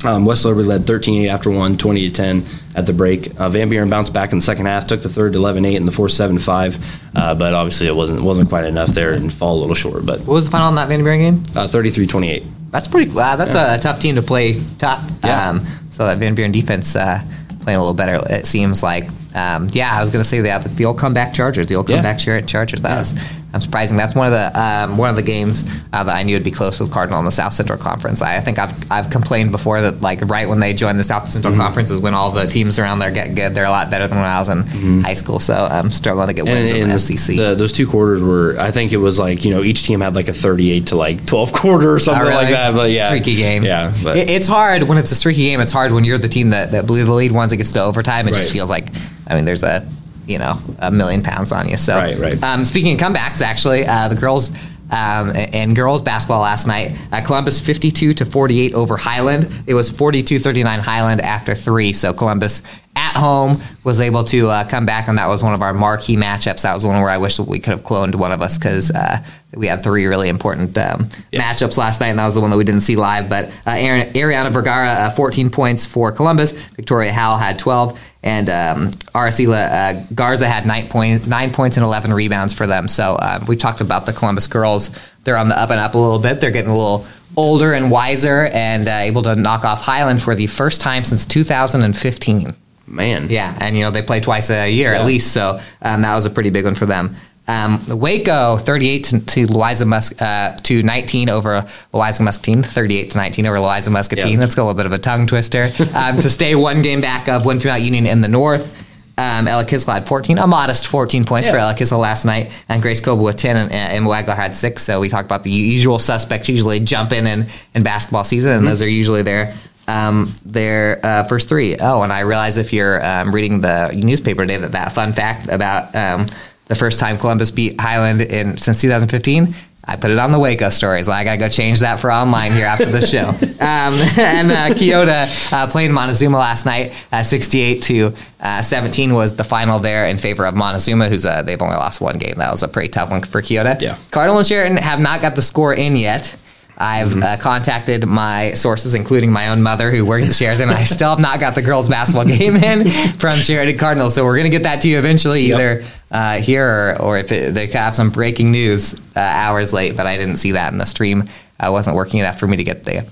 Um, 0.05 0.25
West 0.25 0.45
Liberty 0.45 0.67
led 0.67 0.81
13-8 0.81 1.27
after 1.27 1.49
one, 1.49 1.75
20 1.77 2.09
to 2.09 2.13
10 2.15 2.43
at 2.75 2.85
the 2.85 2.93
break. 2.93 3.37
Uh, 3.39 3.49
Van 3.49 3.67
Buren 3.69 3.89
bounced 3.89 4.13
back 4.13 4.31
in 4.31 4.37
the 4.37 4.43
second 4.43 4.67
half, 4.67 4.85
took 4.85 5.01
the 5.01 5.09
third 5.09 5.33
to 5.33 5.39
11-8 5.39 5.75
and 5.75 5.87
the 5.87 5.91
fourth 5.91 6.11
7-5, 6.11 7.09
uh, 7.15 7.33
but 7.33 7.53
obviously 7.55 7.87
it 7.87 7.95
wasn't 7.95 8.21
wasn't 8.21 8.47
quite 8.47 8.65
enough 8.65 8.89
there 8.89 9.13
and 9.13 9.33
fall 9.33 9.57
a 9.57 9.59
little 9.59 9.75
short. 9.75 10.05
But 10.05 10.19
what 10.19 10.35
was 10.35 10.45
the 10.45 10.51
final 10.51 10.69
in 10.69 10.75
that 10.75 10.87
Van 10.87 11.03
Buren 11.03 11.19
game? 11.19 11.43
uh, 11.55 11.67
33-28. 11.67 12.45
That's 12.69 12.87
pretty. 12.87 13.09
Uh, 13.11 13.35
that's 13.37 13.55
a, 13.55 13.79
tough 13.81 13.99
team 13.99 14.15
to 14.15 14.21
play 14.21 14.61
tough. 14.77 15.09
Yeah. 15.23 15.49
Um, 15.49 15.65
so 15.89 16.05
that 16.05 16.19
Van 16.19 16.35
Buren 16.35 16.51
defense 16.51 16.95
uh, 16.95 17.21
playing 17.61 17.77
a 17.77 17.81
little 17.81 17.93
better. 17.95 18.19
It 18.29 18.45
seems 18.45 18.83
like. 18.83 19.07
Um, 19.33 19.67
yeah, 19.71 19.95
I 19.95 20.01
was 20.01 20.09
going 20.09 20.23
to 20.23 20.27
say 20.27 20.41
that, 20.41 20.63
the 20.77 20.85
old 20.85 20.97
comeback 20.97 21.31
Chargers, 21.33 21.67
the 21.67 21.75
old 21.75 21.87
Yeah. 21.89 21.97
comeback 21.97 22.17
Char- 22.17 22.41
Chargers. 22.41 22.81
That 22.81 22.97
was. 22.97 23.13
I'm 23.57 23.61
surprising. 23.61 23.97
That's 23.97 24.13
one 24.13 24.27
of 24.27 24.33
the 24.33 24.59
um, 24.61 24.97
one 24.99 25.09
of 25.09 25.15
the 25.15 25.23
games 25.23 25.63
uh, 25.93 26.03
that 26.03 26.15
I 26.15 26.21
knew 26.21 26.35
would 26.35 26.43
be 26.43 26.51
close 26.51 26.79
with 26.79 26.91
Cardinal 26.91 27.17
in 27.17 27.25
the 27.25 27.31
South 27.31 27.53
Central 27.53 27.79
Conference. 27.79 28.21
I, 28.21 28.37
I 28.37 28.39
think 28.39 28.59
I've 28.59 28.91
I've 28.91 29.09
complained 29.09 29.51
before 29.51 29.81
that 29.81 29.99
like 30.01 30.21
right 30.21 30.47
when 30.47 30.59
they 30.59 30.73
join 30.75 30.97
the 30.97 31.03
South 31.03 31.27
Central 31.31 31.53
Mm-hmm. 31.53 31.61
Conference 31.63 31.89
is 31.89 31.99
when 31.99 32.13
all 32.13 32.29
the 32.29 32.45
teams 32.45 32.77
around 32.77 32.99
there 32.99 33.09
get 33.09 33.33
good. 33.33 33.55
They're 33.55 33.65
a 33.65 33.71
lot 33.71 33.89
better 33.89 34.07
than 34.07 34.17
when 34.19 34.27
I 34.27 34.37
was 34.37 34.49
in 34.49 35.01
high 35.01 35.15
school. 35.15 35.39
So 35.39 35.55
I'm 35.55 35.91
struggling 35.91 36.27
to 36.27 36.33
get 36.35 36.45
wins 36.45 36.69
in 36.69 36.89
the 36.89 36.99
SEC. 36.99 37.35
the, 37.35 37.55
those 37.55 37.73
two 37.73 37.87
quarters 37.87 38.21
were, 38.21 38.55
I 38.59 38.69
think 38.69 38.91
it 38.93 38.97
was 38.97 39.17
like, 39.17 39.43
you 39.43 39.49
know, 39.51 39.63
each 39.63 39.83
team 39.83 40.01
had 40.01 40.13
like 40.13 40.27
a 40.27 40.33
38 40.33 40.87
to 40.87 40.95
like 40.95 41.25
12 41.25 41.53
quarter 41.53 41.93
or 41.95 41.99
something 41.99 42.21
Oh, 42.21 42.27
really? 42.27 42.43
like 42.43 42.49
that. 42.53 42.73
But 42.75 42.91
yeah. 42.91 43.05
streaky 43.07 43.35
game. 43.37 43.63
Yeah. 43.63 43.91
It- 44.13 44.29
it's 44.29 44.45
hard 44.47 44.83
when 44.83 44.97
it's 44.99 45.11
a 45.11 45.15
streaky 45.15 45.45
game. 45.45 45.59
It's 45.61 45.71
hard 45.71 45.91
when 45.93 46.03
you're 46.03 46.17
the 46.19 46.27
team 46.29 46.51
that, 46.51 46.71
that 46.73 46.85
blew 46.85 47.03
the 47.05 47.13
lead 47.13 47.31
once 47.31 47.51
it 47.53 47.57
gets 47.57 47.71
to 47.71 47.81
overtime. 47.81 48.27
It 48.27 48.35
just 48.35 48.51
feels 48.53 48.69
like, 48.69 48.87
I 49.25 49.33
mean, 49.35 49.45
there's 49.45 49.63
a 49.63 49.87
you 50.27 50.37
know 50.37 50.59
a 50.79 50.91
million 50.91 51.21
pounds 51.21 51.51
on 51.51 51.67
you. 51.69 51.77
So 51.77 51.95
Right, 51.95 52.17
right. 52.17 52.43
Um, 52.43 52.65
speaking 52.65 52.93
of 52.93 52.99
comebacks, 52.99 53.41
actually, 53.41 53.85
uh, 53.85 54.07
the 54.07 54.15
girls. 54.15 54.51
Um, 54.89 55.33
and 55.35 55.75
girls 55.75 56.01
basketball 56.01 56.43
last 56.43 56.65
night, 56.65 56.97
uh, 57.11 57.19
Columbus 57.19 57.59
52 57.59 58.13
to 58.13 58.25
48 58.25 58.73
over 58.73 58.95
Highland. 58.95 59.51
It 59.67 59.73
was 59.73 59.91
42-39 59.91 60.79
Highland 60.79 61.19
after 61.19 61.55
three. 61.55 61.91
So 61.91 62.13
Columbus 62.13 62.61
at 62.61 62.86
home 63.17 63.61
was 63.83 63.99
able 63.99 64.23
to 64.25 64.49
uh, 64.49 64.63
come 64.67 64.85
back, 64.85 65.07
and 65.07 65.17
that 65.17 65.27
was 65.27 65.43
one 65.43 65.53
of 65.53 65.61
our 65.61 65.73
marquee 65.73 66.15
matchups. 66.15 66.61
That 66.61 66.73
was 66.73 66.85
one 66.85 66.99
where 67.01 67.09
I 67.09 67.17
wish 67.17 67.39
we 67.39 67.59
could 67.59 67.71
have 67.71 67.83
cloned 67.83 68.15
one 68.15 68.31
of 68.31 68.41
us 68.41 68.57
because 68.57 68.91
uh, 68.91 69.23
we 69.55 69.67
had 69.67 69.83
three 69.83 70.05
really 70.05 70.29
important 70.29 70.77
um, 70.77 71.05
matchups 71.33 71.77
last 71.77 71.99
night, 71.99 72.09
and 72.09 72.19
that 72.19 72.25
was 72.25 72.35
the 72.35 72.41
one 72.41 72.49
that 72.49 72.57
we 72.57 72.63
didn't 72.63 72.81
see 72.81 72.95
live. 72.95 73.29
But 73.29 73.45
uh, 73.65 73.75
Aaron, 73.77 74.07
Ariana 74.13 74.51
Vergara, 74.51 74.87
uh, 74.87 75.09
14 75.09 75.49
points 75.49 75.85
for 75.85 76.11
Columbus. 76.11 76.51
Victoria 76.51 77.11
Howell 77.11 77.37
had 77.37 77.59
12, 77.59 77.99
and 78.23 78.49
um, 78.49 78.91
Aracela 79.13 79.71
uh, 79.71 80.05
Garza 80.13 80.47
had 80.47 80.65
nine, 80.65 80.87
point, 80.87 81.27
nine 81.27 81.51
points 81.51 81.77
and 81.77 81.83
11 81.83 82.13
rebounds 82.13 82.53
for 82.53 82.67
them. 82.67 82.87
So 82.87 83.15
uh, 83.15 83.43
we 83.47 83.55
talked 83.55 83.81
about 83.81 84.05
the 84.05 84.13
Columbus 84.13 84.47
girls. 84.47 84.91
They're 85.23 85.37
on 85.37 85.49
the 85.49 85.59
up 85.59 85.69
and 85.69 85.79
up 85.79 85.95
a 85.95 85.97
little 85.97 86.19
bit. 86.19 86.39
They're 86.39 86.51
getting 86.51 86.71
a 86.71 86.77
little 86.77 87.05
older 87.35 87.73
and 87.73 87.91
wiser 87.91 88.47
and 88.51 88.87
uh, 88.87 88.91
able 88.91 89.21
to 89.21 89.35
knock 89.35 89.63
off 89.63 89.81
Highland 89.81 90.21
for 90.21 90.35
the 90.35 90.47
first 90.47 90.81
time 90.81 91.03
since 91.03 91.25
2015. 91.25 92.53
Man. 92.87 93.29
Yeah, 93.29 93.55
and 93.59 93.75
you 93.75 93.83
know 93.83 93.91
they 93.91 94.01
play 94.01 94.19
twice 94.19 94.49
a 94.49 94.71
year 94.71 94.93
at 94.93 95.05
least, 95.05 95.33
so 95.33 95.59
um, 95.81 96.01
that 96.01 96.15
was 96.15 96.25
a 96.25 96.29
pretty 96.29 96.49
big 96.49 96.65
one 96.65 96.75
for 96.75 96.85
them. 96.85 97.15
Um, 97.49 97.81
Waco, 97.87 98.57
thirty-eight 98.57 99.05
to, 99.05 99.19
to 99.19 99.47
Louisa 99.47 99.85
Mus- 99.85 100.19
uh, 100.21 100.57
to 100.63 100.83
nineteen 100.83 101.29
over 101.29 101.65
Louisa 101.93 102.21
Muscatine, 102.23 102.61
thirty-eight 102.63 103.11
to 103.11 103.17
nineteen 103.17 103.45
over 103.45 103.59
Louisa 103.59 103.89
Muscatine. 103.89 104.33
Yeah. 104.33 104.39
That's 104.39 104.53
got 104.55 104.63
a 104.63 104.65
little 104.65 104.77
bit 104.77 104.85
of 104.85 104.91
a 104.91 104.97
tongue 104.97 105.27
twister 105.27 105.71
um, 105.95 106.19
to 106.19 106.29
stay 106.29 106.55
one 106.55 106.81
game 106.81 106.99
back 106.99 107.29
of 107.29 107.45
Winfield 107.45 107.79
Union 107.79 108.05
in 108.05 108.19
the 108.21 108.27
north. 108.27 108.83
Um, 109.19 109.47
Ella 109.47 109.65
Kisel 109.65 109.91
had 109.93 110.07
14, 110.07 110.37
a 110.37 110.45
modest 110.45 110.85
14 110.85 111.25
points 111.25 111.49
for 111.49 111.55
Yeah. 111.55 111.63
Ella 111.63 111.73
Kisel 111.73 111.97
last 111.99 112.23
night, 112.23 112.51
and 112.69 112.83
Grace 112.83 113.01
Coble 113.01 113.23
with 113.23 113.37
10, 113.37 113.57
and 113.57 113.71
Emma 113.71 114.07
Wagler 114.07 114.35
had 114.35 114.53
six. 114.53 114.83
So 114.83 114.99
we 114.99 115.09
talked 115.09 115.25
about 115.25 115.41
the 115.41 115.49
usual 115.49 115.97
suspects 115.97 116.47
usually 116.49 116.79
jump 116.81 117.11
in 117.13 117.25
in, 117.25 117.47
in 117.73 117.81
basketball 117.81 118.23
season, 118.23 118.51
and 118.53 118.67
those 118.67 118.79
are 118.83 118.87
usually 118.89 119.23
their 119.23 119.55
um, 119.87 120.33
their 120.45 120.99
uh, 121.05 121.23
first 121.23 121.49
three. 121.49 121.77
Oh, 121.77 122.01
and 122.01 122.11
I 122.11 122.21
realize 122.21 122.57
if 122.57 122.73
you're 122.73 123.03
um, 123.05 123.33
reading 123.33 123.61
the 123.61 123.91
newspaper 123.95 124.41
today 124.43 124.57
that 124.57 124.73
that 124.73 124.93
fun 124.93 125.13
fact 125.13 125.47
about 125.49 125.95
um, 125.95 126.27
the 126.65 126.75
first 126.75 126.99
time 126.99 127.17
Columbus 127.17 127.51
beat 127.51 127.79
Highland 127.79 128.21
in 128.21 128.57
since 128.57 128.81
2015. 128.81 129.53
I 129.89 129.95
put 129.95 130.11
it 130.11 130.19
on 130.19 130.33
the 130.33 130.39
Waco 130.39 130.69
stories. 130.69 131.07
I 131.07 131.23
gotta 131.23 131.37
go 131.37 131.47
change 131.47 131.79
that 131.79 132.01
for 132.01 132.11
online 132.11 132.51
here 132.51 132.65
after 132.65 132.85
the 132.85 133.05
show. 133.05 133.33
Um, 133.57 133.93
and 134.19 134.51
uh, 134.51 134.69
Keota 134.75 135.51
uh, 135.51 135.65
played 135.67 135.89
Montezuma 135.89 136.37
last 136.37 136.65
night. 136.65 136.93
Uh, 137.11 137.23
68 137.23 137.81
to 137.83 138.13
uh, 138.39 138.61
17 138.61 139.15
was 139.15 139.35
the 139.35 139.43
final 139.43 139.79
there 139.79 140.05
in 140.05 140.17
favor 140.17 140.45
of 140.45 140.53
Montezuma, 140.53 141.09
who's 141.09 141.25
uh, 141.25 141.41
they've 141.41 141.61
only 141.61 141.75
lost 141.75 141.99
one 141.99 142.19
game. 142.19 142.35
That 142.37 142.51
was 142.51 142.61
a 142.61 142.67
pretty 142.67 142.89
tough 142.89 143.09
one 143.09 143.23
for 143.23 143.41
Keota. 143.41 143.81
Yeah. 143.81 143.97
Cardinal 144.11 144.37
and 144.37 144.47
Chariton 144.47 144.79
have 144.79 144.99
not 144.99 145.21
got 145.21 145.35
the 145.35 145.41
score 145.41 145.73
in 145.73 145.95
yet. 145.95 146.37
I've 146.79 147.07
Mm-hmm. 147.09 147.23
uh, 147.23 147.37
contacted 147.37 148.05
my 148.05 148.53
sources, 148.53 148.93
including 148.93 149.31
my 149.31 149.47
own 149.49 149.63
mother, 149.63 149.89
who 149.89 150.05
works 150.05 150.25
at 150.29 150.33
Chariton. 150.35 150.67
I 150.69 150.83
still 150.83 151.09
have 151.09 151.19
not 151.19 151.39
got 151.39 151.55
the 151.55 151.61
girls' 151.63 151.89
basketball 151.89 152.25
game 152.37 152.55
in 152.55 152.87
from 153.17 153.39
Chariton 153.39 153.79
Cardinals. 153.79 154.13
So 154.13 154.23
we're 154.23 154.35
going 154.37 154.51
to 154.51 154.55
get 154.55 154.63
that 154.63 154.81
to 154.81 154.87
you 154.87 154.99
eventually, 154.99 155.41
Yep. 155.43 155.57
either 155.59 155.85
uh, 156.11 156.37
here 156.39 156.65
or, 156.67 157.01
or 157.01 157.17
if 157.17 157.31
it, 157.31 157.53
they 157.55 157.65
could 157.67 157.77
have 157.77 157.95
some 157.95 158.11
breaking 158.11 158.51
news 158.51 158.93
uh, 159.15 159.19
hours 159.19 159.73
late. 159.73 159.97
But 159.97 160.05
I 160.05 160.17
didn't 160.17 160.35
see 160.37 160.51
that 160.51 160.71
in 160.71 160.77
the 160.77 160.85
stream. 160.85 161.23
I 161.59 161.69
wasn't 161.71 161.95
working 161.95 162.19
enough 162.19 162.39
for 162.39 162.47
me 162.47 162.57
to 162.57 162.63
get 162.63 162.83
the 162.83 163.07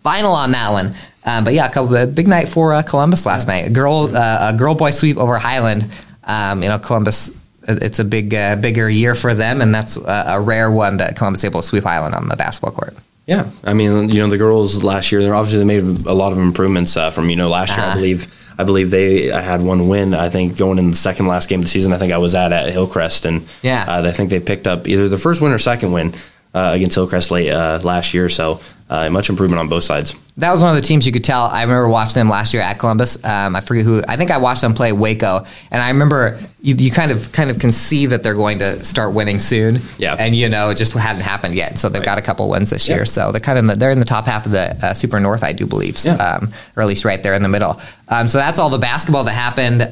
final 0.00 0.32
on 0.32 0.52
that 0.52 0.70
one. 0.70 0.94
Um, 1.24 1.42
but 1.42 1.54
yeah, 1.54 1.66
a 1.66 1.70
couple 1.72 1.96
a 1.96 2.06
big 2.06 2.28
night 2.28 2.48
for 2.48 2.72
uh, 2.72 2.82
Columbus 2.82 3.26
last 3.26 3.48
night. 3.48 3.66
A 3.66 3.70
girl, 3.70 4.16
uh, 4.16 4.52
a 4.54 4.56
girl 4.56 4.76
boy 4.76 4.92
sweep 4.92 5.16
over 5.16 5.38
Highland. 5.38 5.90
Um, 6.22 6.62
you 6.62 6.68
know, 6.68 6.78
Columbus. 6.78 7.30
It- 7.68 7.82
It's 7.82 7.98
a 7.98 8.04
big, 8.04 8.34
uh, 8.34 8.56
bigger 8.56 8.88
year 8.88 9.14
for 9.14 9.34
them, 9.34 9.60
and 9.60 9.74
that's 9.74 9.96
a, 9.96 10.24
a 10.28 10.40
rare 10.40 10.70
one 10.70 10.96
that 10.98 11.16
Columbus 11.16 11.44
able 11.44 11.60
to 11.62 11.66
sweep 11.66 11.86
Island 11.86 12.14
on 12.14 12.28
the 12.28 12.36
basketball 12.36 12.72
court. 12.72 12.94
Yeah, 13.26 13.46
I 13.64 13.72
mean, 13.74 14.08
you 14.10 14.20
know, 14.20 14.28
the 14.28 14.38
girls 14.38 14.84
last 14.84 15.10
year, 15.10 15.20
they're 15.20 15.34
obviously 15.34 15.58
they 15.58 15.64
made 15.80 16.06
a 16.06 16.12
lot 16.14 16.30
of 16.30 16.38
improvements 16.38 16.96
uh, 16.96 17.10
from 17.10 17.28
you 17.28 17.34
know 17.36 17.48
last 17.48 17.70
year. 17.76 17.80
I 17.84 17.88
Uh-huh. 17.88 17.96
believe 17.96 18.32
I 18.58 18.64
believe 18.64 18.90
they 18.90 19.26
had 19.26 19.60
one 19.62 19.88
win. 19.88 20.14
I 20.14 20.28
think 20.30 20.56
going 20.56 20.78
in 20.78 20.90
the 20.90 20.96
second 20.96 21.26
last 21.26 21.48
game 21.48 21.58
of 21.60 21.64
the 21.64 21.70
season, 21.70 21.92
I 21.92 21.96
think 21.98 22.12
I 22.12 22.18
was 22.18 22.34
at 22.36 22.52
at 22.52 22.68
Hillcrest, 22.72 23.24
and 23.26 23.42
Yeah. 23.62 23.84
uh, 23.88 24.02
I 24.06 24.12
think 24.12 24.30
they 24.30 24.38
picked 24.40 24.66
up 24.68 24.86
either 24.88 25.08
the 25.08 25.18
first 25.18 25.40
win 25.42 25.52
or 25.52 25.58
second 25.58 25.90
win 25.92 26.14
uh, 26.54 26.70
against 26.72 26.94
Hillcrest 26.94 27.30
late 27.32 27.50
uh, 27.50 27.80
last 27.82 28.14
year. 28.14 28.28
So 28.28 28.60
uh, 28.88 29.10
much 29.10 29.28
improvement 29.30 29.58
on 29.60 29.68
both 29.68 29.82
sides. 29.84 30.14
that 30.36 30.52
was 30.52 30.62
one 30.62 30.70
of 30.70 30.76
the 30.80 30.86
teams 30.86 31.06
you 31.06 31.12
could 31.12 31.24
tell. 31.24 31.44
I 31.44 31.62
remember 31.62 31.88
watching 31.88 32.14
them 32.14 32.28
last 32.28 32.54
year 32.54 32.62
at 32.62 32.78
Columbus. 32.78 33.22
Um, 33.24 33.56
I 33.56 33.60
forget 33.60 33.84
who. 33.84 34.02
I 34.06 34.16
think 34.16 34.30
I 34.30 34.38
watched 34.38 34.60
them 34.60 34.74
play 34.74 34.92
Waco, 34.92 35.44
and 35.72 35.82
I 35.82 35.88
remember 35.88 36.38
you, 36.60 36.74
you 36.76 36.90
kind 36.92 37.10
of 37.10 37.32
kind 37.32 37.50
of 37.50 37.58
can 37.58 37.72
see 37.72 38.06
that 38.06 38.22
they're 38.22 38.34
going 38.34 38.58
to 38.60 38.84
start 38.84 39.12
winning 39.12 39.38
soon. 39.38 39.80
Yeah. 39.98 40.14
and 40.18 40.34
you 40.34 40.48
know 40.48 40.70
it 40.70 40.76
just 40.76 40.92
hadn't 40.92 41.22
happened 41.22 41.54
yet. 41.54 41.78
So 41.78 41.88
they've 41.88 42.02
got 42.04 42.18
a 42.18 42.22
couple 42.22 42.48
wins 42.48 42.70
this 42.70 42.88
Yeah. 42.88 42.96
year. 42.96 43.04
So 43.06 43.32
they're 43.32 43.40
kind 43.40 43.58
of 43.58 43.64
in 43.64 43.66
the, 43.68 43.74
they're 43.76 43.90
in 43.90 43.98
the 43.98 44.04
top 44.04 44.26
half 44.26 44.46
of 44.46 44.52
the 44.52 44.76
uh, 44.86 44.94
Super 44.94 45.18
North, 45.20 45.42
I 45.42 45.52
do 45.52 45.66
believe, 45.66 45.96
so, 45.98 46.14
Yeah. 46.14 46.36
um, 46.36 46.52
or 46.76 46.82
at 46.82 46.88
least 46.88 47.04
right 47.04 47.22
there 47.22 47.34
in 47.34 47.42
the 47.42 47.48
middle. 47.48 47.80
Um, 48.08 48.28
so 48.28 48.38
that's 48.38 48.58
all 48.58 48.70
the 48.70 48.78
basketball 48.78 49.24
that 49.24 49.32
happened. 49.34 49.82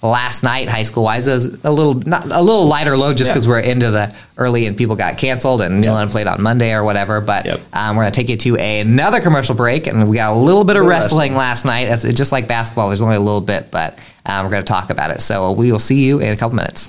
Last 0.00 0.44
night, 0.44 0.68
high 0.68 0.84
school 0.84 1.02
wise, 1.02 1.26
was 1.28 1.46
a 1.64 1.72
little 1.72 1.94
not 1.94 2.24
a 2.30 2.40
little 2.40 2.66
lighter 2.66 2.96
load 2.96 3.16
just 3.16 3.30
Yeah. 3.30 3.34
because 3.34 3.48
we're 3.48 3.58
into 3.58 3.90
the 3.90 4.14
early 4.36 4.66
and 4.66 4.76
people 4.76 4.94
got 4.94 5.18
canceled 5.18 5.60
and 5.60 5.82
Neyland 5.82 6.10
played 6.10 6.28
on 6.28 6.40
Monday 6.40 6.72
or 6.72 6.84
whatever. 6.84 7.20
But 7.20 7.46
Yep. 7.46 7.60
um, 7.72 7.96
we're 7.96 8.02
gonna 8.04 8.12
take 8.12 8.28
you 8.28 8.36
to 8.36 8.56
a, 8.58 8.78
another 8.80 9.20
commercial 9.20 9.56
break, 9.56 9.88
and 9.88 10.08
we 10.08 10.16
got 10.16 10.30
a 10.32 10.36
little 10.36 10.62
bit 10.62 10.76
of 10.76 10.84
wrestling 10.84 11.32
wrestling. 11.32 11.34
last 11.34 11.64
night. 11.64 11.88
It's 12.04 12.16
just 12.16 12.30
like 12.30 12.46
basketball. 12.46 12.86
There's 12.90 13.02
only 13.02 13.16
a 13.16 13.20
little 13.20 13.40
bit, 13.40 13.72
but 13.72 13.98
um, 14.24 14.44
we're 14.44 14.52
gonna 14.52 14.62
talk 14.62 14.90
about 14.90 15.10
it. 15.10 15.20
So 15.20 15.50
we 15.50 15.72
will 15.72 15.80
see 15.80 16.04
you 16.04 16.20
in 16.20 16.32
a 16.32 16.36
couple 16.36 16.54
minutes. 16.54 16.88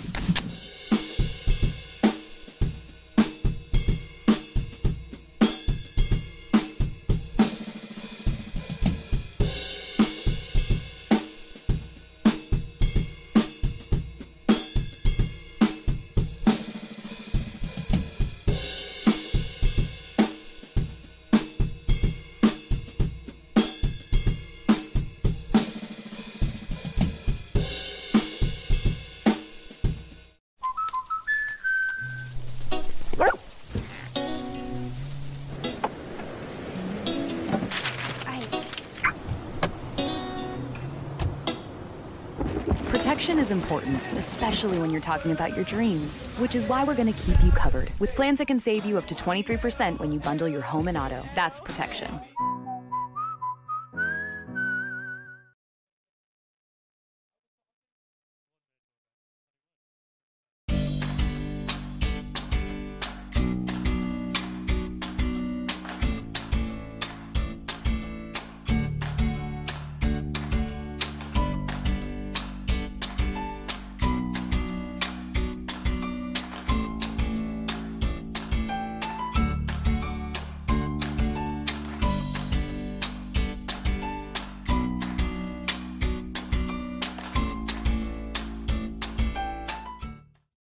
Protection 43.20 43.40
is 43.40 43.52
important, 43.52 44.02
especially 44.14 44.80
when 44.80 44.92
you're 44.92 45.02
talking 45.02 45.34
about 45.34 45.54
your 45.54 45.66
dreams, 45.66 46.26
which 46.38 46.56
is 46.56 46.70
why 46.70 46.86
we're 46.86 46.96
going 46.96 47.14
to 47.14 47.20
keep 47.20 47.36
you 47.44 47.52
covered 47.52 47.90
with 48.00 48.16
plans 48.16 48.38
that 48.38 48.48
can 48.48 48.62
save 48.62 48.86
you 48.86 48.98
up 48.98 49.08
to 49.08 49.14
23% 49.14 50.00
when 50.00 50.14
you 50.14 50.22
bundle 50.22 50.48
your 50.48 50.62
home 50.62 50.88
and 50.88 50.98
auto. 50.98 51.22
That's 51.36 51.60
protection. 51.60 52.18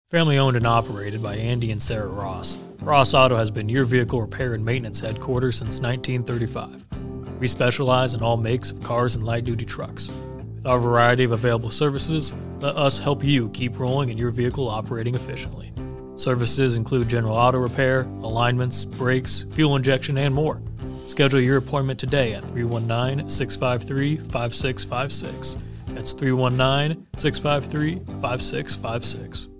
Family 0.09 0.39
owned 0.39 0.57
and 0.57 0.65
operated 0.65 1.21
by 1.21 1.35
Andy 1.35 1.69
and 1.69 1.79
Sarah 1.79 2.07
Ross, 2.07 2.57
Ross 2.81 3.13
Auto 3.13 3.37
has 3.37 3.51
been 3.51 3.69
your 3.69 3.85
vehicle 3.85 4.19
repair 4.19 4.55
and 4.55 4.65
maintenance 4.65 4.99
headquarters 4.99 5.55
since 5.55 5.81
1935. 5.81 7.39
We 7.39 7.47
specialize 7.47 8.15
in 8.15 8.23
all 8.23 8.35
makes 8.35 8.71
of 8.71 8.81
cars 8.81 9.15
and 9.15 9.23
light 9.23 9.45
duty 9.45 9.65
trucks. 9.65 10.11
With 10.55 10.65
our 10.65 10.79
variety 10.79 11.25
of 11.25 11.31
available 11.31 11.69
services, 11.69 12.33
let 12.59 12.75
us 12.75 12.97
help 12.97 13.23
you 13.23 13.49
keep 13.49 13.77
rolling 13.77 14.09
and 14.09 14.17
your 14.17 14.31
vehicle 14.31 14.67
operating 14.67 15.13
efficiently. 15.13 15.71
Services 16.15 16.75
include 16.75 17.07
general 17.07 17.35
auto 17.35 17.59
repair, 17.59 18.01
alignments, 18.23 18.85
brakes, 18.85 19.45
fuel 19.51 19.75
injection, 19.75 20.17
and 20.17 20.33
more. 20.33 20.59
Schedule 21.05 21.39
your 21.39 21.57
appointment 21.57 21.99
today 21.99 22.33
at 22.33 22.43
319 22.45 23.29
653 23.29 24.17
5656. 24.17 25.57
That's 25.89 26.13
319 26.13 27.05
653 27.15 27.99
5656. 28.23 29.58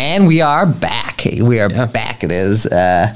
And 0.00 0.26
we 0.26 0.40
are 0.40 0.64
back. 0.64 1.26
We 1.26 1.60
are 1.60 1.68
back. 1.68 2.24
It 2.24 2.32
is 2.32 2.64
uh, 2.66 3.14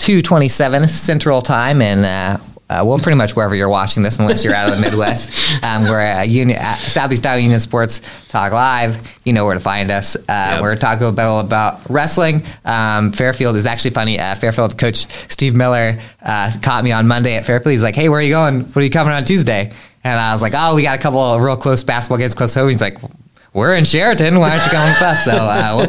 227 0.00 0.86
Central 0.86 1.40
Time, 1.40 1.80
and 1.80 2.04
uh, 2.04 2.36
uh, 2.68 2.82
well, 2.84 2.98
pretty 2.98 3.16
much 3.16 3.34
wherever 3.34 3.54
you're 3.54 3.70
watching 3.70 4.02
this, 4.02 4.18
unless 4.18 4.44
you're 4.44 4.54
out 4.54 4.68
of 4.68 4.74
the 4.76 4.80
Midwest. 4.82 5.44
Um, 5.66 5.84
we're 5.84 5.98
at 6.00 6.28
Union, 6.28 6.58
uh, 6.60 6.74
Southeast 6.76 7.26
Iowa 7.26 7.40
Union 7.40 7.58
Sports 7.58 8.02
Talk 8.28 8.52
Live. 8.52 9.18
You 9.24 9.32
know 9.32 9.46
where 9.46 9.54
to 9.54 9.60
find 9.60 9.90
us. 9.90 10.14
Uh, 10.28 10.58
We're 10.60 10.76
talking 10.76 11.04
a 11.04 11.08
about, 11.08 11.46
about 11.46 11.90
wrestling. 11.90 12.42
Um, 12.64 13.10
Fairfield 13.10 13.56
is 13.56 13.64
actually 13.66 13.92
funny. 13.92 14.20
Uh, 14.20 14.34
Fairfield 14.34 14.78
coach 14.78 15.06
Steve 15.32 15.56
Miller 15.56 15.98
uh, 16.22 16.52
caught 16.62 16.84
me 16.84 16.92
on 16.92 17.08
Monday 17.08 17.36
at 17.36 17.46
Fairfield. 17.46 17.72
He's 17.72 17.82
like, 17.82 17.96
hey, 17.96 18.08
where 18.10 18.20
are 18.20 18.22
you 18.22 18.30
going? 18.30 18.60
What 18.60 18.76
are 18.76 18.82
you 18.82 18.90
coming 18.90 19.14
on 19.14 19.24
Tuesday? 19.24 19.72
And 20.04 20.20
I 20.20 20.34
was 20.34 20.42
like, 20.42 20.52
oh, 20.54 20.74
we 20.76 20.82
got 20.82 20.96
a 20.96 21.02
couple 21.02 21.20
of 21.20 21.40
real 21.40 21.56
close 21.56 21.82
basketball 21.82 22.18
games 22.18 22.34
close 22.34 22.52
to 22.52 22.60
home. 22.60 22.68
He's 22.68 22.82
like, 22.82 22.98
we're 23.56 23.74
in 23.74 23.84
Chariton. 23.84 24.38
Why 24.38 24.50
aren't 24.50 24.64
you 24.64 24.70
coming 24.70 24.92
with 24.92 25.02
us? 25.02 25.24
So 25.24 25.32
uh, 25.32 25.74
we'll, 25.76 25.86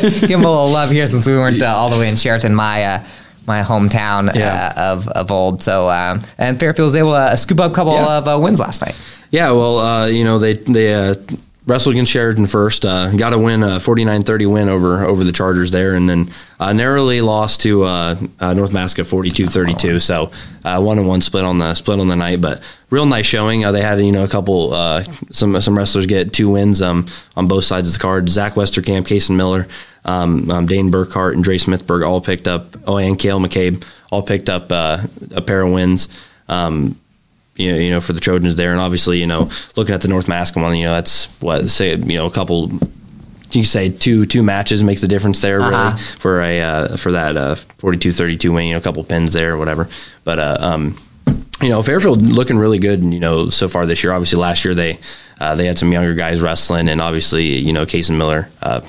t- 0.00 0.20
give 0.28 0.38
him 0.38 0.44
a 0.44 0.50
little 0.50 0.68
love 0.70 0.90
here 0.90 1.06
since 1.06 1.26
we 1.26 1.32
weren't 1.32 1.62
uh, 1.62 1.66
all 1.66 1.88
the 1.90 1.98
way 1.98 2.08
in 2.08 2.14
Chariton, 2.14 2.52
my 2.54 2.84
uh, 2.84 3.04
my 3.46 3.62
hometown 3.62 4.32
Yeah. 4.34 4.72
uh, 4.76 4.92
of 4.92 5.08
of 5.08 5.30
old. 5.30 5.62
So 5.62 5.88
um, 5.88 6.22
and 6.38 6.60
Fairfield 6.60 6.86
was 6.86 6.96
able 6.96 7.12
to 7.14 7.36
scoop 7.36 7.58
up 7.60 7.72
a 7.72 7.74
couple 7.74 7.94
Yeah. 7.94 8.18
of 8.18 8.28
uh, 8.28 8.38
wins 8.38 8.60
last 8.60 8.82
night. 8.82 8.94
Yeah, 9.30 9.50
well, 9.52 9.78
uh, 9.78 10.06
you 10.06 10.24
know 10.24 10.38
they 10.38 10.54
they 10.54 10.92
uh, 10.94 11.14
wrestled 11.66 11.94
against 11.94 12.12
Chariton 12.12 12.50
first, 12.50 12.84
uh, 12.84 13.10
got 13.12 13.32
a 13.32 13.38
win, 13.38 13.62
a 13.62 13.78
49-30 13.78 14.52
win 14.52 14.68
over 14.68 15.04
over 15.04 15.24
the 15.24 15.32
Chargers 15.32 15.70
there, 15.70 15.94
and 15.94 16.08
then 16.08 16.30
uh, 16.58 16.72
narrowly 16.72 17.20
lost 17.20 17.60
to 17.62 17.82
uh, 17.84 18.16
uh, 18.40 18.54
North 18.54 18.72
Mahaska 18.72 19.04
42-32. 19.04 20.00
So 20.00 20.30
uh, 20.64 20.82
one 20.82 20.98
and 20.98 21.06
one 21.06 21.20
split 21.20 21.44
on 21.44 21.58
the 21.58 21.74
split 21.74 22.00
on 22.00 22.08
the 22.08 22.16
night, 22.16 22.40
but 22.40 22.62
real 22.90 23.06
nice 23.06 23.26
showing. 23.26 23.64
Uh, 23.64 23.72
they 23.72 23.82
had 23.82 24.00
you 24.00 24.12
know 24.12 24.24
a 24.24 24.28
couple 24.28 24.70
some 25.30 25.60
some 25.60 25.76
wrestlers 25.76 26.06
get 26.06 26.32
two 26.32 26.50
wins 26.50 26.82
um, 26.82 27.06
on 27.36 27.46
both 27.46 27.64
sides 27.64 27.88
of 27.88 27.94
the 27.94 28.00
card. 28.00 28.28
Zach 28.28 28.54
Westerkamp, 28.54 29.06
Kason 29.06 29.36
Miller. 29.36 29.66
Um, 30.02 30.50
um, 30.50 30.64
Dane 30.64 30.90
Burkhart 30.90 31.34
and 31.34 31.44
Dre 31.44 31.58
Smithberg 31.58 32.06
all 32.06 32.22
picked 32.22 32.48
up. 32.48 32.74
Oh, 32.86 32.96
and 32.96 33.18
Kale 33.18 33.38
McCabe 33.38 33.84
all 34.10 34.22
picked 34.22 34.48
up 34.48 34.70
a 34.70 35.08
pair 35.46 35.60
of 35.60 35.72
wins. 35.72 36.08
Um, 36.48 36.98
you 37.60 37.72
know, 37.72 37.78
you 37.78 37.90
know, 37.90 38.00
for 38.00 38.12
the 38.12 38.20
Trojans 38.20 38.54
there, 38.56 38.72
and 38.72 38.80
obviously, 38.80 39.20
you 39.20 39.26
know, 39.26 39.50
looking 39.76 39.94
at 39.94 40.00
the 40.00 40.08
North 40.08 40.26
Mahaska 40.26 40.60
one, 40.62 40.76
you 40.76 40.86
know, 40.86 40.94
that's 40.94 41.26
what 41.40 41.68
say, 41.68 41.94
you 41.96 42.16
know, 42.16 42.26
a 42.26 42.30
couple. 42.30 42.70
You 43.52 43.64
say 43.64 43.88
two 43.88 44.26
two 44.26 44.42
matches 44.44 44.84
makes 44.84 45.00
the 45.00 45.08
difference 45.08 45.40
there 45.40 45.58
really 45.58 45.74
Uh-huh. 45.74 45.96
for 46.18 46.40
a 46.40 46.60
uh, 46.60 46.96
for 46.96 47.10
that 47.12 47.36
uh, 47.36 47.56
42-32 47.78 48.54
win. 48.54 48.66
You 48.66 48.72
know, 48.74 48.78
a 48.78 48.80
couple 48.80 49.02
pins 49.02 49.32
there 49.32 49.52
or 49.54 49.58
whatever. 49.58 49.88
But 50.22 50.38
uh, 50.38 50.56
um, 50.60 50.96
you 51.60 51.68
know, 51.68 51.82
Fairfield 51.82 52.22
looking 52.22 52.58
really 52.58 52.78
good. 52.78 53.02
You 53.02 53.18
know, 53.18 53.48
so 53.48 53.68
far 53.68 53.86
this 53.86 54.04
year. 54.04 54.12
Obviously, 54.12 54.38
last 54.38 54.64
year 54.64 54.74
they 54.74 54.98
uh, 55.40 55.56
they 55.56 55.66
had 55.66 55.78
some 55.80 55.90
younger 55.92 56.14
guys 56.14 56.40
wrestling, 56.40 56.88
and 56.88 57.00
obviously, 57.00 57.44
you 57.46 57.72
know, 57.72 57.86
Kason 57.86 58.16
Miller. 58.16 58.48
Uh, 58.62 58.82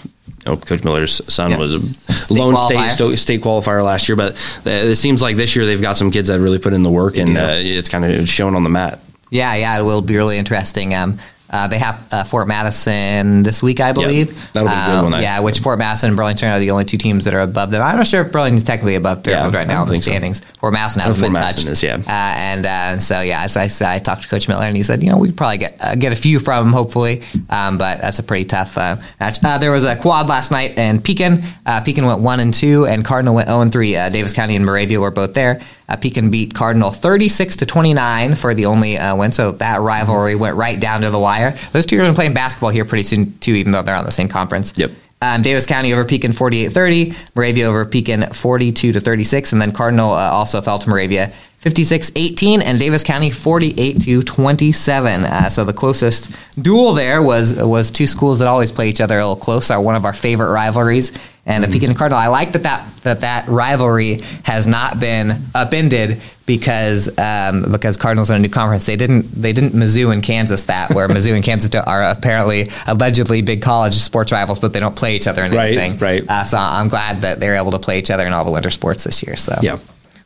know, 0.46 0.58
Coach 0.58 0.84
Miller's 0.84 1.22
son 1.34 1.52
Yeah. 1.52 1.58
was 1.58 1.76
a 1.76 1.80
State 2.14 2.38
lone 2.38 2.56
qualifier. 2.56 2.90
state 2.90 3.18
state 3.20 3.42
qualifier 3.42 3.84
last 3.84 4.10
year, 4.10 4.16
but 4.16 4.36
it 4.66 4.96
seems 4.98 5.22
like 5.22 5.36
this 5.38 5.56
year 5.56 5.66
they've 5.66 5.82
got 5.82 5.98
some 5.98 6.12
kids 6.12 6.30
that 6.30 6.40
really 6.40 6.60
put 6.60 6.74
in 6.74 6.84
the 6.84 6.90
work, 6.92 7.18
and 7.18 7.38
uh, 7.38 7.54
it's 7.58 7.90
kind 7.90 8.06
of 8.06 8.28
shown 8.28 8.56
on 8.56 8.64
the 8.64 8.70
mat. 8.70 9.00
Yeah, 9.30 9.54
yeah, 9.56 9.80
it 9.80 9.84
will 9.84 10.02
be 10.02 10.18
really 10.18 10.38
interesting. 10.38 10.94
Um, 10.94 11.18
uh, 11.52 11.68
they 11.68 11.78
have 11.78 12.04
uh, 12.12 12.24
Fort 12.24 12.48
Madison 12.48 13.44
this 13.44 13.62
week, 13.62 13.80
I 13.80 13.92
believe. 13.92 14.28
that'll 14.54 14.68
be 14.70 14.74
a 14.74 14.86
good 14.86 15.06
Um, 15.06 15.12
one, 15.12 15.22
Yeah, 15.22 15.40
which 15.42 15.60
Fort 15.60 15.78
Madison 15.80 16.08
and 16.10 16.18
Burlington 16.18 16.50
are 16.52 16.60
the 16.60 16.72
only 16.72 16.86
two 16.86 16.98
teams 16.98 17.26
that 17.26 17.34
are 17.34 17.42
above 17.42 17.72
them. 17.72 17.82
I'm 17.82 17.98
not 17.98 18.08
sure 18.08 18.22
if 18.22 18.32
Burlington's 18.32 18.64
technically 18.64 18.96
above 18.96 19.24
Fairfield 19.24 19.54
Yeah, 19.54 19.60
right 19.60 19.68
now 19.68 19.84
in 19.84 19.88
the 19.88 19.94
think 19.96 20.04
so. 20.04 20.12
standings. 20.12 20.40
Fort 20.60 20.74
Madison 20.74 21.02
Oh, 21.02 21.06
hasn't 21.06 21.20
Fort 21.20 21.28
been 21.28 21.42
Madison 21.42 21.64
touched. 21.66 21.72
is, 21.72 21.84
yeah. 21.84 21.96
Uh, 21.96 22.36
and 22.38 22.66
uh, 22.66 22.98
so 23.00 23.22
yeah, 23.22 23.44
as 23.44 23.58
I 23.58 23.68
said, 23.68 23.90
I 23.90 24.00
talked 24.00 24.24
to 24.24 24.28
Coach 24.28 24.48
Miller 24.48 24.64
and 24.66 24.76
he 24.78 24.84
said, 24.84 25.04
you 25.04 25.10
know, 25.10 25.18
we 25.18 25.28
could 25.28 25.38
probably 25.38 25.58
get 25.60 25.78
uh, 25.80 25.96
get 25.96 26.14
a 26.14 26.16
few 26.16 26.40
from 26.40 26.68
him, 26.68 26.74
hopefully. 26.74 27.22
Um, 27.50 27.78
but 27.78 28.02
that's 28.02 28.20
a 28.20 28.24
pretty 28.24 28.46
tough 28.46 28.78
uh, 28.78 28.96
match. 29.20 29.44
Uh, 29.44 29.58
there 29.58 29.72
was 29.72 29.84
a 29.86 29.96
quad 29.96 30.28
last 30.28 30.52
night, 30.52 30.78
and 30.78 31.04
Pekin 31.04 31.42
uh, 31.66 31.82
Pekin 31.82 32.06
went 32.06 32.20
one 32.22 32.40
and 32.40 32.54
two, 32.54 32.86
and 32.88 33.04
Cardinal 33.04 33.36
went 33.36 33.48
zero 33.50 33.62
and 33.62 33.72
three. 33.72 33.96
Uh, 33.96 34.10
Davis 34.10 34.34
County 34.34 34.56
and 34.56 34.66
Moravia 34.66 35.00
were 35.00 35.12
both 35.12 35.34
there. 35.34 35.60
Uh, 35.92 35.98
Pekin 35.98 36.32
beat 36.32 36.54
Cardinal 36.54 36.90
36 36.90 37.58
to 37.58 37.66
29 37.66 38.36
for 38.36 38.54
the 38.54 38.66
only 38.66 38.98
uh, 38.98 39.14
win. 39.14 39.34
So 39.34 39.52
that 39.54 39.82
rivalry 39.82 40.36
went 40.36 40.56
right 40.56 40.80
down 40.80 41.02
to 41.02 41.10
the 41.10 41.20
wire. 41.20 41.52
Those 41.74 41.86
two 41.86 41.98
are 41.98 42.00
going 42.00 42.12
to 42.12 42.14
be 42.14 42.16
playing 42.16 42.34
basketball 42.34 42.70
here 42.70 42.86
pretty 42.86 43.04
soon 43.04 43.38
too, 43.40 43.56
even 43.56 43.74
though 43.74 43.82
they're 43.82 43.96
on 43.96 44.06
the 44.06 44.12
same 44.12 44.30
conference. 44.30 44.72
Yep. 44.78 44.92
Um, 45.22 45.42
Davis 45.42 45.66
County 45.66 45.92
over 45.92 46.06
Pekin 46.06 46.32
48-30, 46.32 47.36
Moravia 47.36 47.66
over 47.66 47.86
Pekin 47.86 48.32
42 48.32 48.94
to 48.94 49.00
36, 49.00 49.52
and 49.52 49.62
then 49.62 49.72
Cardinal 49.74 50.12
uh, 50.12 50.32
also 50.32 50.62
fell 50.62 50.80
to 50.80 50.90
Moravia 50.90 51.34
56-18 51.62 52.64
and 52.64 52.80
Davis 52.80 53.04
County 53.04 53.30
48 53.30 54.02
to 54.02 54.24
27. 54.24 55.26
Uh, 55.26 55.48
so 55.48 55.64
the 55.64 55.74
closest 55.74 56.36
duel 56.60 56.94
there 56.94 57.22
was 57.22 57.56
was 57.56 57.92
two 57.92 58.08
schools 58.08 58.40
that 58.40 58.48
always 58.48 58.72
play 58.72 58.90
each 58.90 59.00
other 59.00 59.20
a 59.20 59.28
little 59.28 59.36
close. 59.36 59.70
Are 59.70 59.80
one 59.80 59.96
of 59.96 60.04
our 60.04 60.14
favorite 60.14 60.52
rivalries. 60.52 61.12
And 61.46 61.64
mm-hmm. 61.64 61.72
the 61.72 61.80
Pekin 61.80 61.96
Cardinal, 61.96 62.20
I 62.20 62.28
like 62.28 62.54
that, 62.54 62.64
that 62.64 62.96
that 63.04 63.22
that 63.22 63.48
rivalry 63.48 64.22
has 64.44 64.66
not 64.66 65.00
been 65.00 65.44
upended 65.54 66.22
because 66.48 67.16
um, 67.20 67.72
because 67.72 67.96
Cardinals 67.96 68.32
are 68.32 68.36
in 68.36 68.42
a 68.42 68.44
new 68.44 68.50
conference. 68.50 68.88
They 68.88 68.96
didn't 68.96 69.24
they 69.32 69.54
didn't 69.54 69.74
Mizzou 69.74 70.12
and 70.12 70.24
Kansas 70.24 70.66
that 70.66 70.96
where 70.96 71.08
Mizzou 71.10 71.36
and 71.36 71.44
Kansas 71.44 71.74
are 71.76 72.04
apparently 72.04 72.70
allegedly 72.88 73.44
big 73.44 73.62
college 73.62 73.94
sports 73.94 74.32
rivals, 74.32 74.58
but 74.58 74.74
they 74.74 74.80
don't 74.80 74.96
play 74.96 75.16
each 75.16 75.28
other 75.28 75.44
in 75.44 75.52
right, 75.52 75.78
anything. 75.78 75.98
Right. 76.00 76.28
Uh, 76.28 76.44
so 76.44 76.58
I'm 76.58 76.88
glad 76.88 77.22
that 77.22 77.40
they're 77.40 77.56
able 77.56 77.72
to 77.72 77.80
play 77.80 78.00
each 78.00 78.10
other 78.10 78.26
in 78.26 78.34
all 78.34 78.46
the 78.46 78.52
winter 78.52 78.72
sports 78.72 79.04
this 79.04 79.22
year. 79.22 79.36
So 79.36 79.56
yeah. 79.62 79.78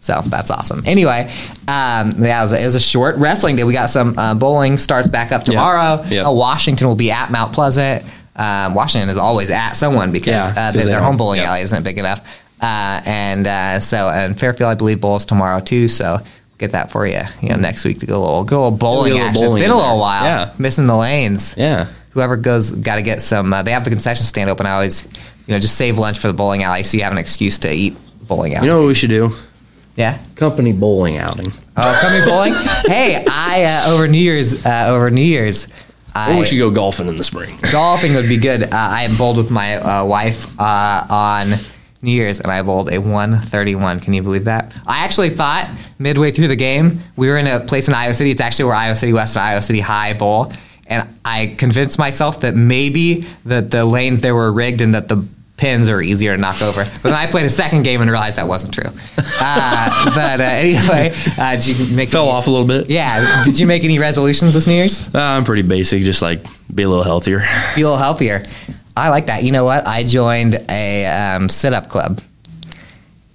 So 0.05 0.21
that's 0.23 0.51
awesome. 0.51 0.83
Anyway, 0.85 1.31
um, 1.67 2.11
yeah, 2.19 2.39
it 2.39 2.43
was, 2.43 2.53
a, 2.53 2.61
it 2.61 2.65
was, 2.65 2.75
a, 2.75 2.79
short 2.79 3.15
wrestling 3.15 3.55
day. 3.55 3.63
We 3.63 3.73
got 3.73 3.89
some 3.89 4.15
uh, 4.19 4.35
bowling 4.35 4.77
starts 4.77 5.09
back 5.09 5.31
up 5.31 5.43
tomorrow. 5.43 6.03
Yep. 6.03 6.11
Yep. 6.11 6.25
Uh, 6.27 6.31
Washington 6.31 6.87
will 6.87 6.95
be 6.95 7.09
at 7.09 7.31
Mount 7.31 7.53
Pleasant. 7.53 8.05
Um, 8.35 8.75
Washington 8.75 9.09
is 9.09 9.17
always 9.17 9.49
at 9.49 9.73
someone 9.73 10.11
because 10.11 10.27
yeah, 10.27 10.67
uh, 10.67 10.71
their, 10.71 10.85
their 10.85 11.01
home 11.01 11.17
bowling 11.17 11.39
alley 11.39 11.61
isn't 11.61 11.83
big 11.83 11.97
enough. 11.97 12.19
Uh, 12.61 13.01
and 13.03 13.47
uh, 13.47 13.79
so, 13.79 14.09
and 14.09 14.39
Fairfield, 14.39 14.69
I 14.69 14.75
believe, 14.75 15.01
bowls 15.01 15.25
tomorrow 15.25 15.59
too. 15.59 15.87
So 15.87 16.19
get 16.59 16.71
that 16.73 16.91
for 16.91 17.07
you, 17.07 17.21
you 17.41 17.49
know, 17.49 17.55
next 17.55 17.83
week 17.83 17.97
to 17.99 18.05
go 18.05 18.19
a 18.19 18.23
little, 18.23 18.43
go 18.43 18.61
a 18.61 18.63
little 18.65 18.77
bowling 18.77 19.13
a 19.13 19.15
little 19.15 19.27
action. 19.27 19.41
Bowling 19.41 19.57
it's 19.57 19.65
been 19.65 19.75
a 19.75 19.75
little 19.75 19.99
while. 19.99 20.23
Yeah. 20.23 20.53
Missing 20.59 20.85
the 20.85 20.95
lanes. 20.95 21.55
Yeah. 21.57 21.87
Whoever 22.11 22.37
goes, 22.37 22.73
got 22.73 22.97
to 22.97 23.01
get 23.01 23.21
some. 23.21 23.51
Uh, 23.51 23.63
they 23.63 23.71
have 23.71 23.83
the 23.83 23.89
concession 23.89 24.23
stand 24.23 24.51
open. 24.51 24.67
I 24.67 24.73
always, 24.73 25.03
you 25.47 25.53
know, 25.53 25.59
just 25.59 25.77
save 25.79 25.97
lunch 25.97 26.19
for 26.19 26.27
the 26.27 26.33
bowling 26.33 26.61
alley 26.61 26.83
so 26.83 26.95
you 26.95 27.03
have 27.03 27.11
an 27.11 27.17
excuse 27.17 27.57
to 27.59 27.71
eat 27.73 27.97
bowling 28.27 28.53
alley. 28.53 28.67
You 28.67 28.71
know 28.71 28.81
what 28.81 28.87
we 28.87 28.93
should 28.93 29.09
do? 29.09 29.35
Yeah. 29.95 30.19
Company 30.35 30.73
bowling 30.73 31.17
outing. 31.17 31.51
Oh, 31.77 31.99
company 32.01 32.25
bowling. 32.25 32.53
hey, 32.85 33.25
I 33.29 33.63
uh, 33.63 33.93
over 33.93 34.07
New 34.07 34.19
Year's 34.19 34.65
uh, 34.65 34.87
over 34.89 35.09
New 35.09 35.21
Year's. 35.21 35.67
I, 36.13 36.35
or 36.35 36.39
we 36.39 36.45
should 36.45 36.57
go 36.57 36.71
golfing 36.71 37.07
in 37.07 37.17
the 37.17 37.25
spring. 37.25 37.59
Golfing 37.73 38.13
would 38.13 38.29
be 38.29 38.37
good. 38.37 38.63
Uh, 38.63 38.69
I 38.71 39.13
bowled 39.17 39.35
with 39.35 39.51
my 39.51 39.75
uh, 39.75 40.05
wife 40.05 40.57
uh, 40.57 41.05
on 41.09 41.55
New 42.01 42.11
Year's, 42.11 42.39
and 42.39 42.49
I 42.49 42.61
bowled 42.61 42.89
a 42.89 42.99
131. 42.99 43.99
Can 43.99 44.13
you 44.13 44.23
believe 44.23 44.45
that? 44.45 44.77
I 44.87 44.99
actually 44.99 45.31
thought 45.31 45.69
midway 45.99 46.31
through 46.31 46.47
the 46.47 46.55
game 46.55 47.01
we 47.17 47.27
were 47.27 47.37
in 47.37 47.47
a 47.47 47.59
place 47.59 47.89
in 47.89 47.93
Iowa 47.93 48.13
City. 48.13 48.31
It's 48.31 48.39
actually 48.39 48.65
where 48.65 48.75
Iowa 48.75 48.95
City 48.95 49.11
West 49.11 49.35
and 49.35 49.43
Iowa 49.43 49.61
City 49.61 49.81
High 49.81 50.13
bowl, 50.13 50.53
and 50.87 51.05
I 51.25 51.55
convinced 51.57 51.99
myself 51.99 52.41
that 52.41 52.55
maybe 52.55 53.25
that 53.45 53.71
the 53.71 53.83
lanes 53.83 54.21
there 54.21 54.35
were 54.35 54.53
rigged 54.53 54.79
and 54.79 54.95
that 54.95 55.09
the 55.09 55.25
pins 55.57 55.89
are 55.89 56.01
easier 56.01 56.35
to 56.35 56.41
knock 56.41 56.61
over. 56.61 56.83
But 56.83 57.03
then 57.03 57.13
I 57.13 57.27
played 57.27 57.45
a 57.45 57.49
second 57.49 57.83
game 57.83 58.01
and 58.01 58.09
realized 58.09 58.37
that 58.37 58.47
wasn't 58.47 58.73
true. 58.73 58.89
Uh, 59.41 60.11
but 60.15 60.41
uh, 60.41 60.43
anyway, 60.43 61.13
uh, 61.37 61.55
did 61.55 61.79
you 61.79 61.95
make 61.95 62.09
fell 62.09 62.23
any, 62.23 62.31
off 62.31 62.47
a 62.47 62.51
little 62.51 62.67
bit? 62.67 62.89
Yeah. 62.89 63.43
Did 63.43 63.59
you 63.59 63.65
make 63.65 63.83
any 63.83 63.99
resolutions 63.99 64.53
this 64.53 64.67
New 64.67 64.73
Year's? 64.73 65.13
Uh, 65.13 65.19
I'm 65.19 65.45
pretty 65.45 65.61
basic, 65.61 66.03
just 66.03 66.21
like 66.21 66.45
be 66.73 66.83
a 66.83 66.89
little 66.89 67.03
healthier. 67.03 67.39
Be 67.75 67.81
a 67.81 67.85
little 67.85 67.97
healthier. 67.97 68.43
I 68.97 69.09
like 69.09 69.27
that. 69.27 69.43
You 69.43 69.51
know 69.51 69.65
what? 69.65 69.85
I 69.87 70.03
joined 70.03 70.57
a 70.69 71.05
um, 71.05 71.49
sit 71.49 71.73
up 71.73 71.89
club. 71.89 72.21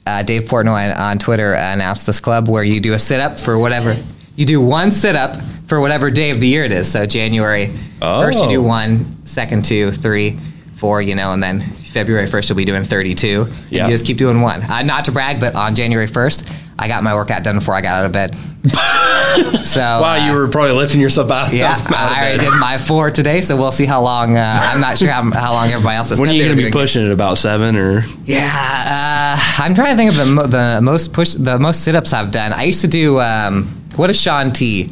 Uh, 0.06 0.22
Dave 0.22 0.42
Portnoy 0.44 0.96
on 0.98 1.18
Twitter 1.18 1.52
announced 1.52 2.06
this 2.06 2.20
club 2.20 2.48
where 2.48 2.64
you 2.64 2.80
do 2.80 2.94
a 2.94 2.98
sit 2.98 3.20
up 3.20 3.38
for 3.38 3.58
whatever. 3.58 3.96
You 4.36 4.46
do 4.46 4.60
one 4.60 4.90
sit 4.90 5.14
up 5.14 5.36
for 5.66 5.80
whatever 5.80 6.10
day 6.10 6.30
of 6.30 6.40
the 6.40 6.48
year 6.48 6.64
it 6.64 6.72
is. 6.72 6.90
So 6.90 7.06
January 7.06 7.70
oh. 8.00 8.22
first, 8.22 8.42
you 8.42 8.48
do 8.48 8.62
one, 8.62 9.24
second 9.26 9.64
two, 9.64 9.92
three, 9.92 10.38
four, 10.74 11.02
you 11.02 11.14
know, 11.14 11.32
and 11.32 11.42
then 11.42 11.60
February 11.90 12.26
1st, 12.26 12.48
you'll 12.48 12.56
be 12.56 12.64
doing 12.64 12.84
32. 12.84 13.46
Yeah. 13.68 13.86
You 13.86 13.92
just 13.92 14.06
keep 14.06 14.16
doing 14.16 14.40
one. 14.40 14.62
Uh, 14.62 14.82
not 14.82 15.04
to 15.06 15.12
brag, 15.12 15.40
but 15.40 15.54
on 15.54 15.74
January 15.74 16.06
1st, 16.06 16.50
I 16.78 16.88
got 16.88 17.02
my 17.02 17.14
workout 17.14 17.44
done 17.44 17.56
before 17.56 17.74
I 17.74 17.80
got 17.80 18.00
out 18.00 18.06
of 18.06 18.12
bed. 18.12 18.34
so 19.62 19.80
wow, 19.80 20.14
uh, 20.14 20.26
you 20.26 20.32
were 20.32 20.48
probably 20.48 20.72
lifting 20.72 21.00
yourself 21.00 21.30
out. 21.30 21.52
Yeah, 21.52 21.72
out 21.72 21.92
I 21.92 22.18
already 22.18 22.44
did 22.44 22.58
my 22.58 22.78
four 22.78 23.10
today, 23.10 23.40
so 23.40 23.56
we'll 23.56 23.72
see 23.72 23.86
how 23.86 24.02
long. 24.02 24.36
Uh, 24.36 24.58
I'm 24.60 24.80
not 24.80 24.98
sure 24.98 25.10
how, 25.10 25.30
how 25.30 25.52
long 25.52 25.70
everybody 25.70 25.96
else 25.96 26.10
is. 26.10 26.20
When 26.20 26.28
are 26.28 26.32
you 26.32 26.44
going 26.44 26.56
to 26.56 26.62
be 26.62 26.70
pushing 26.70 27.04
it? 27.04 27.10
About 27.10 27.38
seven 27.38 27.76
or? 27.76 28.02
Yeah, 28.24 28.46
uh, 28.46 29.62
I'm 29.62 29.74
trying 29.74 29.96
to 29.96 30.02
think 30.02 30.10
of 30.10 30.16
the 30.16 30.46
the 30.46 30.80
most 30.82 31.12
push 31.12 31.34
the 31.34 31.58
most 31.58 31.84
sit 31.84 31.94
ups 31.94 32.12
I've 32.12 32.30
done. 32.30 32.52
I 32.52 32.64
used 32.64 32.80
to 32.80 32.88
do 32.88 33.20
um, 33.20 33.64
what 33.96 34.10
is 34.10 34.20
Shaun 34.20 34.52
T 34.52 34.90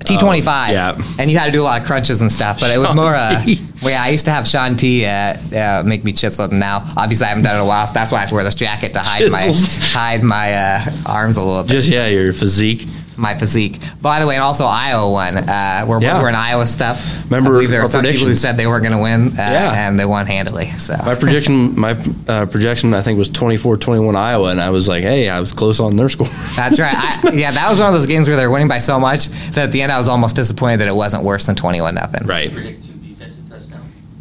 T25. 0.00 0.68
Oh, 0.68 0.72
yeah. 0.72 1.02
And 1.18 1.30
you 1.30 1.38
had 1.38 1.46
to 1.46 1.52
do 1.52 1.62
a 1.62 1.64
lot 1.64 1.80
of 1.80 1.86
crunches 1.86 2.20
and 2.20 2.32
stuff, 2.32 2.60
but 2.60 2.70
it 2.70 2.78
was 2.78 2.94
more, 2.94 3.14
uh, 3.14 3.44
well, 3.82 3.92
yeah, 3.92 4.02
I 4.02 4.08
used 4.08 4.24
to 4.24 4.30
have 4.30 4.48
Shaun 4.48 4.76
T 4.76 5.04
uh, 5.04 5.36
uh, 5.54 5.82
make 5.84 6.04
me 6.04 6.12
chisel 6.12 6.46
it, 6.46 6.50
and 6.50 6.60
now 6.60 6.92
obviously 6.96 7.26
I 7.26 7.28
haven't 7.28 7.44
done 7.44 7.56
it 7.56 7.60
in 7.60 7.64
a 7.64 7.68
while, 7.68 7.86
so 7.86 7.92
that's 7.94 8.10
why 8.10 8.18
I 8.18 8.20
have 8.20 8.30
to 8.30 8.34
wear 8.34 8.44
this 8.44 8.54
jacket 8.54 8.92
to 8.94 9.00
hide 9.00 9.30
my 9.30 9.52
hide 9.54 10.22
my 10.22 10.54
uh, 10.54 10.90
arms 11.06 11.36
a 11.36 11.42
little 11.42 11.62
bit. 11.62 11.72
Just, 11.72 11.88
yeah, 11.88 12.06
your 12.06 12.32
physique 12.32 12.86
my 13.20 13.38
physique. 13.38 13.78
By 14.00 14.18
the 14.20 14.26
way, 14.26 14.34
and 14.34 14.42
also 14.42 14.64
Iowa 14.64 15.10
won. 15.10 15.36
Uh, 15.36 15.84
we're, 15.86 16.00
yeah. 16.00 16.20
we're 16.20 16.28
in 16.28 16.34
Iowa 16.34 16.66
stuff. 16.66 17.24
Remember, 17.24 17.50
I 17.50 17.52
believe 17.52 17.70
there 17.70 17.82
were 17.82 17.86
some 17.86 18.04
people 18.04 18.26
who 18.26 18.34
said 18.34 18.56
they 18.56 18.66
weren't 18.66 18.82
going 18.82 18.96
to 18.96 19.02
win, 19.02 19.28
uh, 19.32 19.42
yeah. 19.42 19.86
and 19.86 19.98
they 19.98 20.06
won 20.06 20.26
handily. 20.26 20.70
So 20.78 20.96
my 21.04 21.14
projection, 21.14 21.78
my 21.78 21.92
uh, 22.26 22.46
projection, 22.46 22.94
I 22.94 23.02
think 23.02 23.18
was 23.18 23.30
24-21 23.30 24.16
Iowa, 24.16 24.50
and 24.50 24.60
I 24.60 24.70
was 24.70 24.88
like, 24.88 25.02
hey, 25.02 25.28
I 25.28 25.38
was 25.38 25.52
close 25.52 25.80
on 25.80 25.96
their 25.96 26.08
score. 26.08 26.28
That's 26.56 26.80
right. 26.80 26.94
I, 26.94 27.30
yeah, 27.32 27.50
that 27.50 27.68
was 27.68 27.78
one 27.78 27.88
of 27.88 27.94
those 27.94 28.06
games 28.06 28.28
where 28.28 28.36
they're 28.36 28.50
winning 28.50 28.68
by 28.68 28.78
so 28.78 28.98
much 28.98 29.28
that 29.28 29.58
at 29.58 29.72
the 29.72 29.82
end 29.82 29.92
I 29.92 29.98
was 29.98 30.08
almost 30.08 30.36
disappointed 30.36 30.78
that 30.78 30.88
it 30.88 30.96
wasn't 30.96 31.22
worse 31.22 31.46
than 31.46 31.56
twenty-one 31.56 31.94
nothing. 31.94 32.26
Right. 32.26 32.50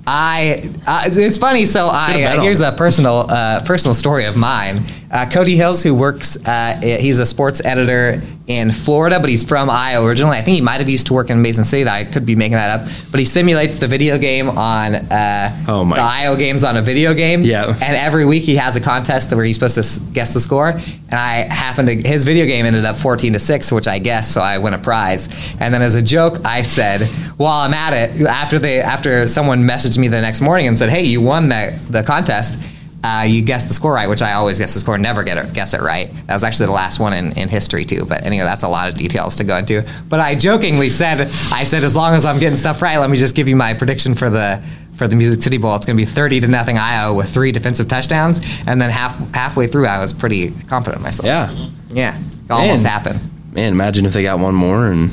I 0.10 0.68
uh, 0.88 1.04
it's 1.06 1.38
funny. 1.38 1.68
So 1.68 1.88
I 1.92 2.24
uh, 2.24 2.42
here's 2.42 2.62
a 2.62 2.72
personal 2.72 3.30
uh, 3.30 3.64
personal 3.64 3.94
story 3.94 4.26
of 4.26 4.36
mine. 4.36 4.82
Uh, 5.12 5.30
Cody 5.32 5.56
Hills, 5.56 5.84
who 5.84 5.94
works, 5.94 6.36
uh, 6.48 6.80
he's 6.82 7.20
a 7.20 7.26
sports 7.26 7.62
editor 7.64 8.22
in 8.50 8.72
Florida, 8.72 9.20
but 9.20 9.30
he's 9.30 9.44
from 9.44 9.70
Iowa 9.70 10.08
originally. 10.08 10.36
I 10.36 10.42
think 10.42 10.56
he 10.56 10.62
might 10.62 10.80
have 10.80 10.90
used 10.90 11.06
to 11.08 11.14
work 11.14 11.30
in 11.30 11.40
Mason 11.40 11.64
City. 11.64 11.84
That 11.84 11.94
I 11.94 12.04
could 12.04 12.26
be 12.26 12.36
making 12.36 12.58
that 12.58 12.82
up. 12.82 12.88
But 13.12 13.20
he 13.20 13.26
simulates 13.26 13.78
the 13.78 13.88
video 13.88 14.18
game 14.18 14.50
on 14.50 14.96
uh, 14.96 15.66
oh 15.68 15.86
the 15.88 16.02
Iowa 16.02 16.36
games 16.36 16.64
on 16.64 16.76
a 16.76 16.82
video 16.82 17.14
game. 17.14 17.44
Yeah. 17.44 17.68
And 17.68 17.96
every 17.96 18.26
week 18.26 18.44
he 18.44 18.56
has 18.56 18.76
a 18.76 18.82
contest 18.82 19.32
where 19.34 19.46
he's 19.46 19.56
supposed 19.56 19.76
to 19.76 20.02
guess 20.14 20.34
the 20.34 20.40
score. 20.40 20.70
And 20.70 21.14
I 21.14 21.54
happened 21.54 21.90
to 21.90 21.96
his 21.96 22.24
video 22.24 22.48
game 22.48 22.66
ended 22.66 22.86
up 22.86 22.96
14 22.98 23.34
to 23.34 23.40
six, 23.40 23.72
which 23.72 23.88
I 23.88 24.00
guessed, 24.00 24.34
so 24.34 24.42
I 24.42 24.58
win 24.58 24.74
a 24.74 24.80
prize. 24.80 25.30
And 25.60 25.72
then 25.72 25.84
as 25.84 25.94
a 25.94 26.02
joke, 26.02 26.44
I 26.44 26.64
said, 26.64 27.04
while 27.38 27.60
I'm 27.60 27.76
at 27.76 27.94
it, 27.94 28.22
after 28.22 28.58
they 28.58 28.82
after 28.82 29.28
someone 29.28 29.62
messaged 29.62 30.00
me 30.00 30.08
the 30.08 30.22
next 30.22 30.42
morning 30.42 30.66
and 30.68 30.76
said, 30.76 30.90
"Hey, 30.90 31.04
you 31.04 31.22
won 31.22 31.50
that 31.50 31.80
the 31.88 32.02
contest." 32.02 32.58
Uh, 33.04 33.26
you 33.28 33.42
guess 33.42 33.68
the 33.68 33.74
score 33.74 33.94
right, 33.94 34.10
which 34.10 34.22
I 34.22 34.34
always 34.34 34.60
guess 34.60 34.74
the 34.74 34.80
score, 34.80 34.98
never 34.98 35.24
get 35.24 35.38
it, 35.38 35.54
guess 35.54 35.74
it 35.74 35.82
right. 35.82 36.12
That 36.28 36.34
was 36.34 36.44
actually 36.44 36.68
the 36.68 36.74
last 36.74 37.00
one 37.00 37.14
in, 37.14 37.32
in 37.38 37.48
history 37.48 37.86
too. 37.86 38.06
But 38.06 38.24
anyway, 38.24 38.44
that's 38.44 38.64
a 38.64 38.68
lot 38.68 38.90
of 38.90 38.96
details 38.96 39.38
to 39.38 39.44
go 39.46 39.56
into. 39.56 39.86
But 40.10 40.20
I 40.20 40.36
jokingly 40.36 40.90
said, 40.90 41.22
I 41.52 41.64
said, 41.64 41.84
as 41.84 41.96
long 41.96 42.14
as 42.14 42.26
I'm 42.26 42.40
getting 42.40 42.58
stuff 42.58 42.82
right, 42.82 42.98
let 42.98 43.10
me 43.10 43.18
just 43.18 43.36
give 43.36 43.48
you 43.48 43.56
my 43.56 43.74
prediction 43.74 44.16
for 44.16 44.30
the 44.30 44.62
for 44.96 45.08
the 45.08 45.16
Music 45.16 45.42
City 45.42 45.58
Bowl. 45.58 45.76
It's 45.76 45.86
going 45.86 45.98
to 45.98 46.02
be 46.02 46.06
30 46.06 46.42
to 46.42 46.48
nothing 46.50 46.78
Iowa 46.78 47.16
with 47.16 47.34
three 47.34 47.54
defensive 47.54 47.88
touchdowns. 47.88 48.42
And 48.68 48.82
then 48.82 48.90
half 48.90 49.18
halfway 49.34 49.68
through, 49.68 49.88
I 49.88 50.00
was 50.00 50.12
pretty 50.12 50.52
confident 50.68 51.02
myself. 51.02 51.26
Yeah, 51.26 51.70
yeah, 51.90 52.20
almost 52.50 52.86
happened. 52.86 53.22
Man, 53.54 53.72
imagine 53.72 54.06
if 54.06 54.14
they 54.14 54.24
got 54.24 54.40
one 54.40 54.56
more, 54.56 54.88
and, 54.88 55.10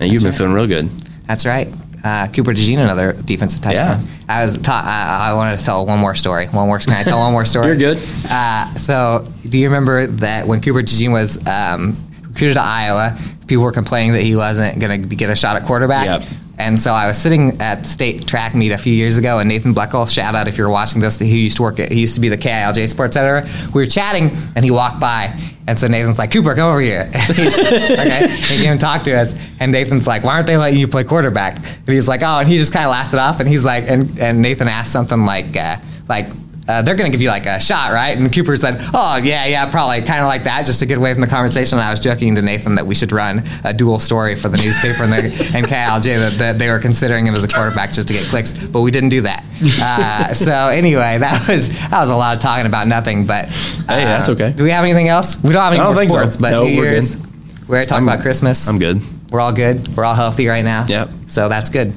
and 0.00 0.12
you've 0.12 0.22
been 0.22 0.32
right. 0.32 0.38
feeling 0.38 0.54
real 0.54 0.66
good. 0.66 0.90
That's 1.26 1.46
right 1.46 1.68
uh, 2.04 2.28
Cooper 2.28 2.52
DeJean 2.52 2.78
another 2.78 3.12
defensive 3.12 3.60
touchdown. 3.60 4.04
Yeah. 4.04 4.14
I 4.28 4.42
was 4.44 4.58
ta- 4.58 4.82
I, 4.84 5.30
I, 5.30 5.34
wanted 5.34 5.58
to 5.58 5.64
tell 5.64 5.86
one 5.86 5.98
more 5.98 6.14
story. 6.14 6.46
One 6.46 6.66
more. 6.68 6.78
Can 6.78 6.92
I 6.92 7.02
tell 7.02 7.18
one 7.18 7.32
more 7.32 7.44
story? 7.44 7.66
You're 7.68 7.76
good. 7.76 7.98
Uh, 8.30 8.74
so, 8.74 9.26
do 9.44 9.58
you 9.58 9.66
remember 9.66 10.06
that 10.06 10.46
when 10.46 10.60
Cooper 10.60 10.82
DeJean 10.82 11.12
was 11.12 11.44
um, 11.46 11.96
recruited 12.22 12.54
to 12.54 12.62
Iowa, 12.62 13.18
people 13.46 13.64
were 13.64 13.72
complaining 13.72 14.12
that 14.12 14.22
he 14.22 14.36
wasn't 14.36 14.78
going 14.78 15.08
to 15.08 15.16
get 15.16 15.30
a 15.30 15.36
shot 15.36 15.56
at 15.56 15.64
quarterback? 15.64 16.20
Yep. 16.20 16.28
And 16.58 16.78
so 16.78 16.92
I 16.92 17.06
was 17.06 17.16
sitting 17.16 17.60
at 17.60 17.86
state 17.86 18.26
track 18.26 18.54
meet 18.54 18.72
a 18.72 18.78
few 18.78 18.92
years 18.92 19.16
ago, 19.16 19.38
and 19.38 19.48
Nathan 19.48 19.74
Bleckel, 19.74 20.12
shout 20.12 20.34
out 20.34 20.48
if 20.48 20.58
you're 20.58 20.68
watching 20.68 21.00
this, 21.00 21.18
he 21.18 21.44
used 21.44 21.56
to 21.58 21.62
work 21.62 21.78
at, 21.78 21.92
he 21.92 22.00
used 22.00 22.14
to 22.14 22.20
be 22.20 22.28
the 22.28 22.36
KILJ 22.36 22.88
sports 22.88 23.16
editor. 23.16 23.48
We 23.72 23.82
were 23.82 23.86
chatting, 23.86 24.30
and 24.56 24.64
he 24.64 24.72
walked 24.72 24.98
by, 24.98 25.32
and 25.68 25.78
so 25.78 25.86
Nathan's 25.86 26.18
like, 26.18 26.32
Cooper, 26.32 26.54
come 26.56 26.70
over 26.70 26.80
here. 26.80 27.10
And 27.14 27.36
he's, 27.36 27.58
okay, 27.58 28.26
he 28.28 28.62
came 28.62 28.72
and 28.72 28.80
talked 28.80 29.04
to 29.04 29.14
us, 29.14 29.34
and 29.60 29.70
Nathan's 29.70 30.06
like, 30.06 30.24
why 30.24 30.34
aren't 30.34 30.48
they 30.48 30.56
letting 30.56 30.78
you 30.78 30.88
play 30.88 31.04
quarterback? 31.04 31.56
And 31.56 31.88
he's 31.88 32.08
like, 32.08 32.22
oh, 32.22 32.38
and 32.40 32.48
he 32.48 32.58
just 32.58 32.72
kind 32.72 32.86
of 32.86 32.90
laughed 32.90 33.12
it 33.12 33.20
off, 33.20 33.38
and 33.38 33.48
he's 33.48 33.64
like, 33.64 33.84
and, 33.88 34.18
and 34.18 34.42
Nathan 34.42 34.66
asked 34.66 34.92
something 34.92 35.24
like, 35.24 35.56
uh, 35.56 35.76
like, 36.08 36.26
uh, 36.68 36.82
they're 36.82 36.94
going 36.94 37.10
to 37.10 37.16
give 37.16 37.22
you 37.22 37.30
like 37.30 37.46
a 37.46 37.58
shot, 37.58 37.92
right? 37.92 38.16
And 38.16 38.32
Cooper 38.32 38.56
said, 38.56 38.76
oh, 38.92 39.16
yeah, 39.16 39.46
yeah, 39.46 39.70
probably 39.70 40.02
kind 40.02 40.20
of 40.20 40.26
like 40.26 40.44
that, 40.44 40.66
just 40.66 40.80
to 40.80 40.86
get 40.86 40.98
away 40.98 41.12
from 41.14 41.22
the 41.22 41.26
conversation. 41.26 41.78
And 41.78 41.86
I 41.86 41.90
was 41.90 41.98
joking 41.98 42.34
to 42.34 42.42
Nathan 42.42 42.74
that 42.74 42.86
we 42.86 42.94
should 42.94 43.10
run 43.10 43.42
a 43.64 43.72
dual 43.72 43.98
story 43.98 44.34
for 44.36 44.48
the 44.48 44.58
newspaper 44.58 45.04
and, 45.04 45.12
the, 45.12 45.56
and 45.56 45.66
KILJ 45.66 46.02
that, 46.02 46.32
that, 46.38 46.58
they 46.58 46.68
were 46.68 46.78
considering 46.78 47.26
him 47.26 47.34
as 47.34 47.42
a 47.42 47.48
quarterback 47.48 47.92
just 47.92 48.08
to 48.08 48.14
get 48.14 48.24
clicks, 48.26 48.52
but 48.52 48.82
we 48.82 48.90
didn't 48.90 49.08
do 49.08 49.22
that. 49.22 49.44
Uh, 49.80 50.34
so 50.34 50.52
anyway, 50.52 51.18
that 51.18 51.48
was 51.48 51.68
that 51.90 51.98
was 51.98 52.10
a 52.10 52.16
lot 52.16 52.36
of 52.36 52.42
talking 52.42 52.66
about 52.66 52.86
nothing, 52.86 53.26
but 53.26 53.46
uh, 53.46 53.48
hey, 53.48 54.04
that's 54.04 54.28
okay. 54.28 54.52
Do 54.52 54.62
we 54.62 54.70
have 54.70 54.84
anything 54.84 55.08
else? 55.08 55.42
We 55.42 55.52
don't 55.52 55.62
have 55.62 55.72
any 55.72 55.82
don't 55.82 55.94
more 55.94 56.08
sports, 56.08 56.34
so. 56.34 56.40
but 56.40 56.50
no, 56.50 56.64
New 56.64 56.70
Year's. 56.70 57.16
We're, 57.16 57.78
we're 57.78 57.86
talking 57.86 58.08
I'm, 58.08 58.08
about 58.08 58.22
Christmas. 58.22 58.68
I'm 58.68 58.78
good. 58.78 59.00
We're 59.30 59.40
all 59.40 59.52
good. 59.52 59.88
We're 59.96 60.04
all 60.04 60.14
healthy 60.14 60.46
right 60.46 60.64
now. 60.64 60.86
Yep. 60.88 61.10
So 61.26 61.48
that's 61.48 61.70
good. 61.70 61.92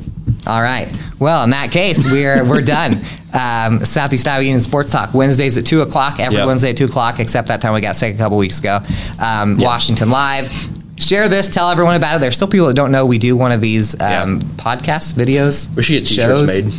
All 0.48 0.62
right. 0.62 0.90
Well, 1.20 1.44
in 1.44 1.52
that 1.52 1.72
case, 1.72 2.04
we're 2.12 2.44
we're 2.50 2.62
done. 2.66 3.00
Um, 3.34 3.86
Southeast 3.86 4.28
Iowa 4.28 4.44
Union 4.44 4.60
Sports 4.60 4.92
Talk 4.92 5.14
Wednesdays 5.14 5.58
at 5.58 5.66
two 5.66 5.82
o'clock. 5.82 6.20
Every 6.20 6.38
Yep. 6.40 6.48
Wednesday 6.48 6.72
at 6.72 6.78
two 6.78 6.86
o'clock, 6.86 7.20
except 7.20 7.48
that 7.50 7.62
time 7.62 7.74
we 7.74 7.82
got 7.82 7.96
sick 7.96 8.16
a 8.16 8.18
couple 8.18 8.38
weeks 8.38 8.60
ago. 8.60 8.80
Um, 9.20 9.58
Yep. 9.60 9.66
Washington 9.66 10.10
Live 10.10 10.52
share 10.98 11.28
this. 11.30 11.50
Tell 11.50 11.70
everyone 11.70 11.96
about 11.96 12.18
it. 12.18 12.20
There's 12.20 12.36
still 12.36 12.48
people 12.48 12.68
that 12.68 12.76
don't 12.76 12.92
know 12.92 13.06
we 13.08 13.18
do 13.18 13.36
one 13.36 13.52
of 13.52 13.60
these 13.62 14.00
um, 14.02 14.40
podcasts, 14.58 15.14
videos. 15.14 15.74
We 15.76 15.82
should 15.84 15.94
get 16.04 16.08
t-shirts 16.08 16.40
shows. 16.40 16.64
made. 16.64 16.74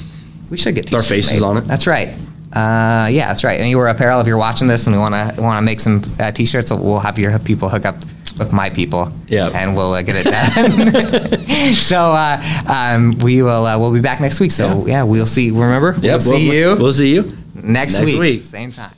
We 0.51 0.57
should 0.57 0.75
get 0.77 0.87
our 0.95 1.01
t-shirts 1.01 1.09
faces 1.09 1.41
made. 1.41 1.47
on 1.47 1.57
it. 1.57 1.63
That's 1.63 1.87
right. 1.89 2.09
Uh, 2.53 3.09
yeah, 3.11 3.29
that's 3.29 3.43
right. 3.45 3.59
Anywhere 3.59 3.87
apparel. 3.89 4.21
If 4.21 4.27
you're 4.27 4.39
watching 4.39 4.69
this 4.69 4.87
and 4.87 4.95
we 4.95 5.01
want 5.01 5.15
to 5.15 5.41
want 5.43 5.57
to 5.59 5.63
make 5.63 5.81
some 5.81 6.03
uh, 6.21 6.31
t-shirts, 6.31 6.71
we'll 6.71 6.99
have 7.01 7.19
your 7.19 7.37
people 7.41 7.69
hook 7.69 7.85
up 7.87 7.97
with 8.39 8.53
my 8.53 8.71
people. 8.71 9.13
Yeah. 9.29 9.49
and 9.55 9.77
we'll 9.77 9.93
uh, 9.95 10.03
get 10.03 10.17
it 10.17 10.25
done. 10.25 11.75
so 11.75 11.97
uh, 12.13 12.43
um, 12.67 13.19
we 13.19 13.43
will 13.43 13.67
uh, 13.67 13.79
we'll 13.79 13.93
be 13.93 14.01
back 14.01 14.21
next 14.21 14.41
week. 14.41 14.53
So 14.53 14.87
yeah, 14.87 15.03
we'll 15.05 15.27
see. 15.27 15.51
Remember, 15.51 15.93
Yep, 16.01 16.03
we'll 16.03 16.21
see 16.21 16.49
we'll, 16.49 16.77
you 16.77 16.83
We'll 16.83 16.93
see 16.93 17.15
you 17.15 17.23
next, 17.55 17.99
next 17.99 18.05
week, 18.05 18.21
week. 18.21 18.45
same 18.45 18.73
time. 18.73 18.95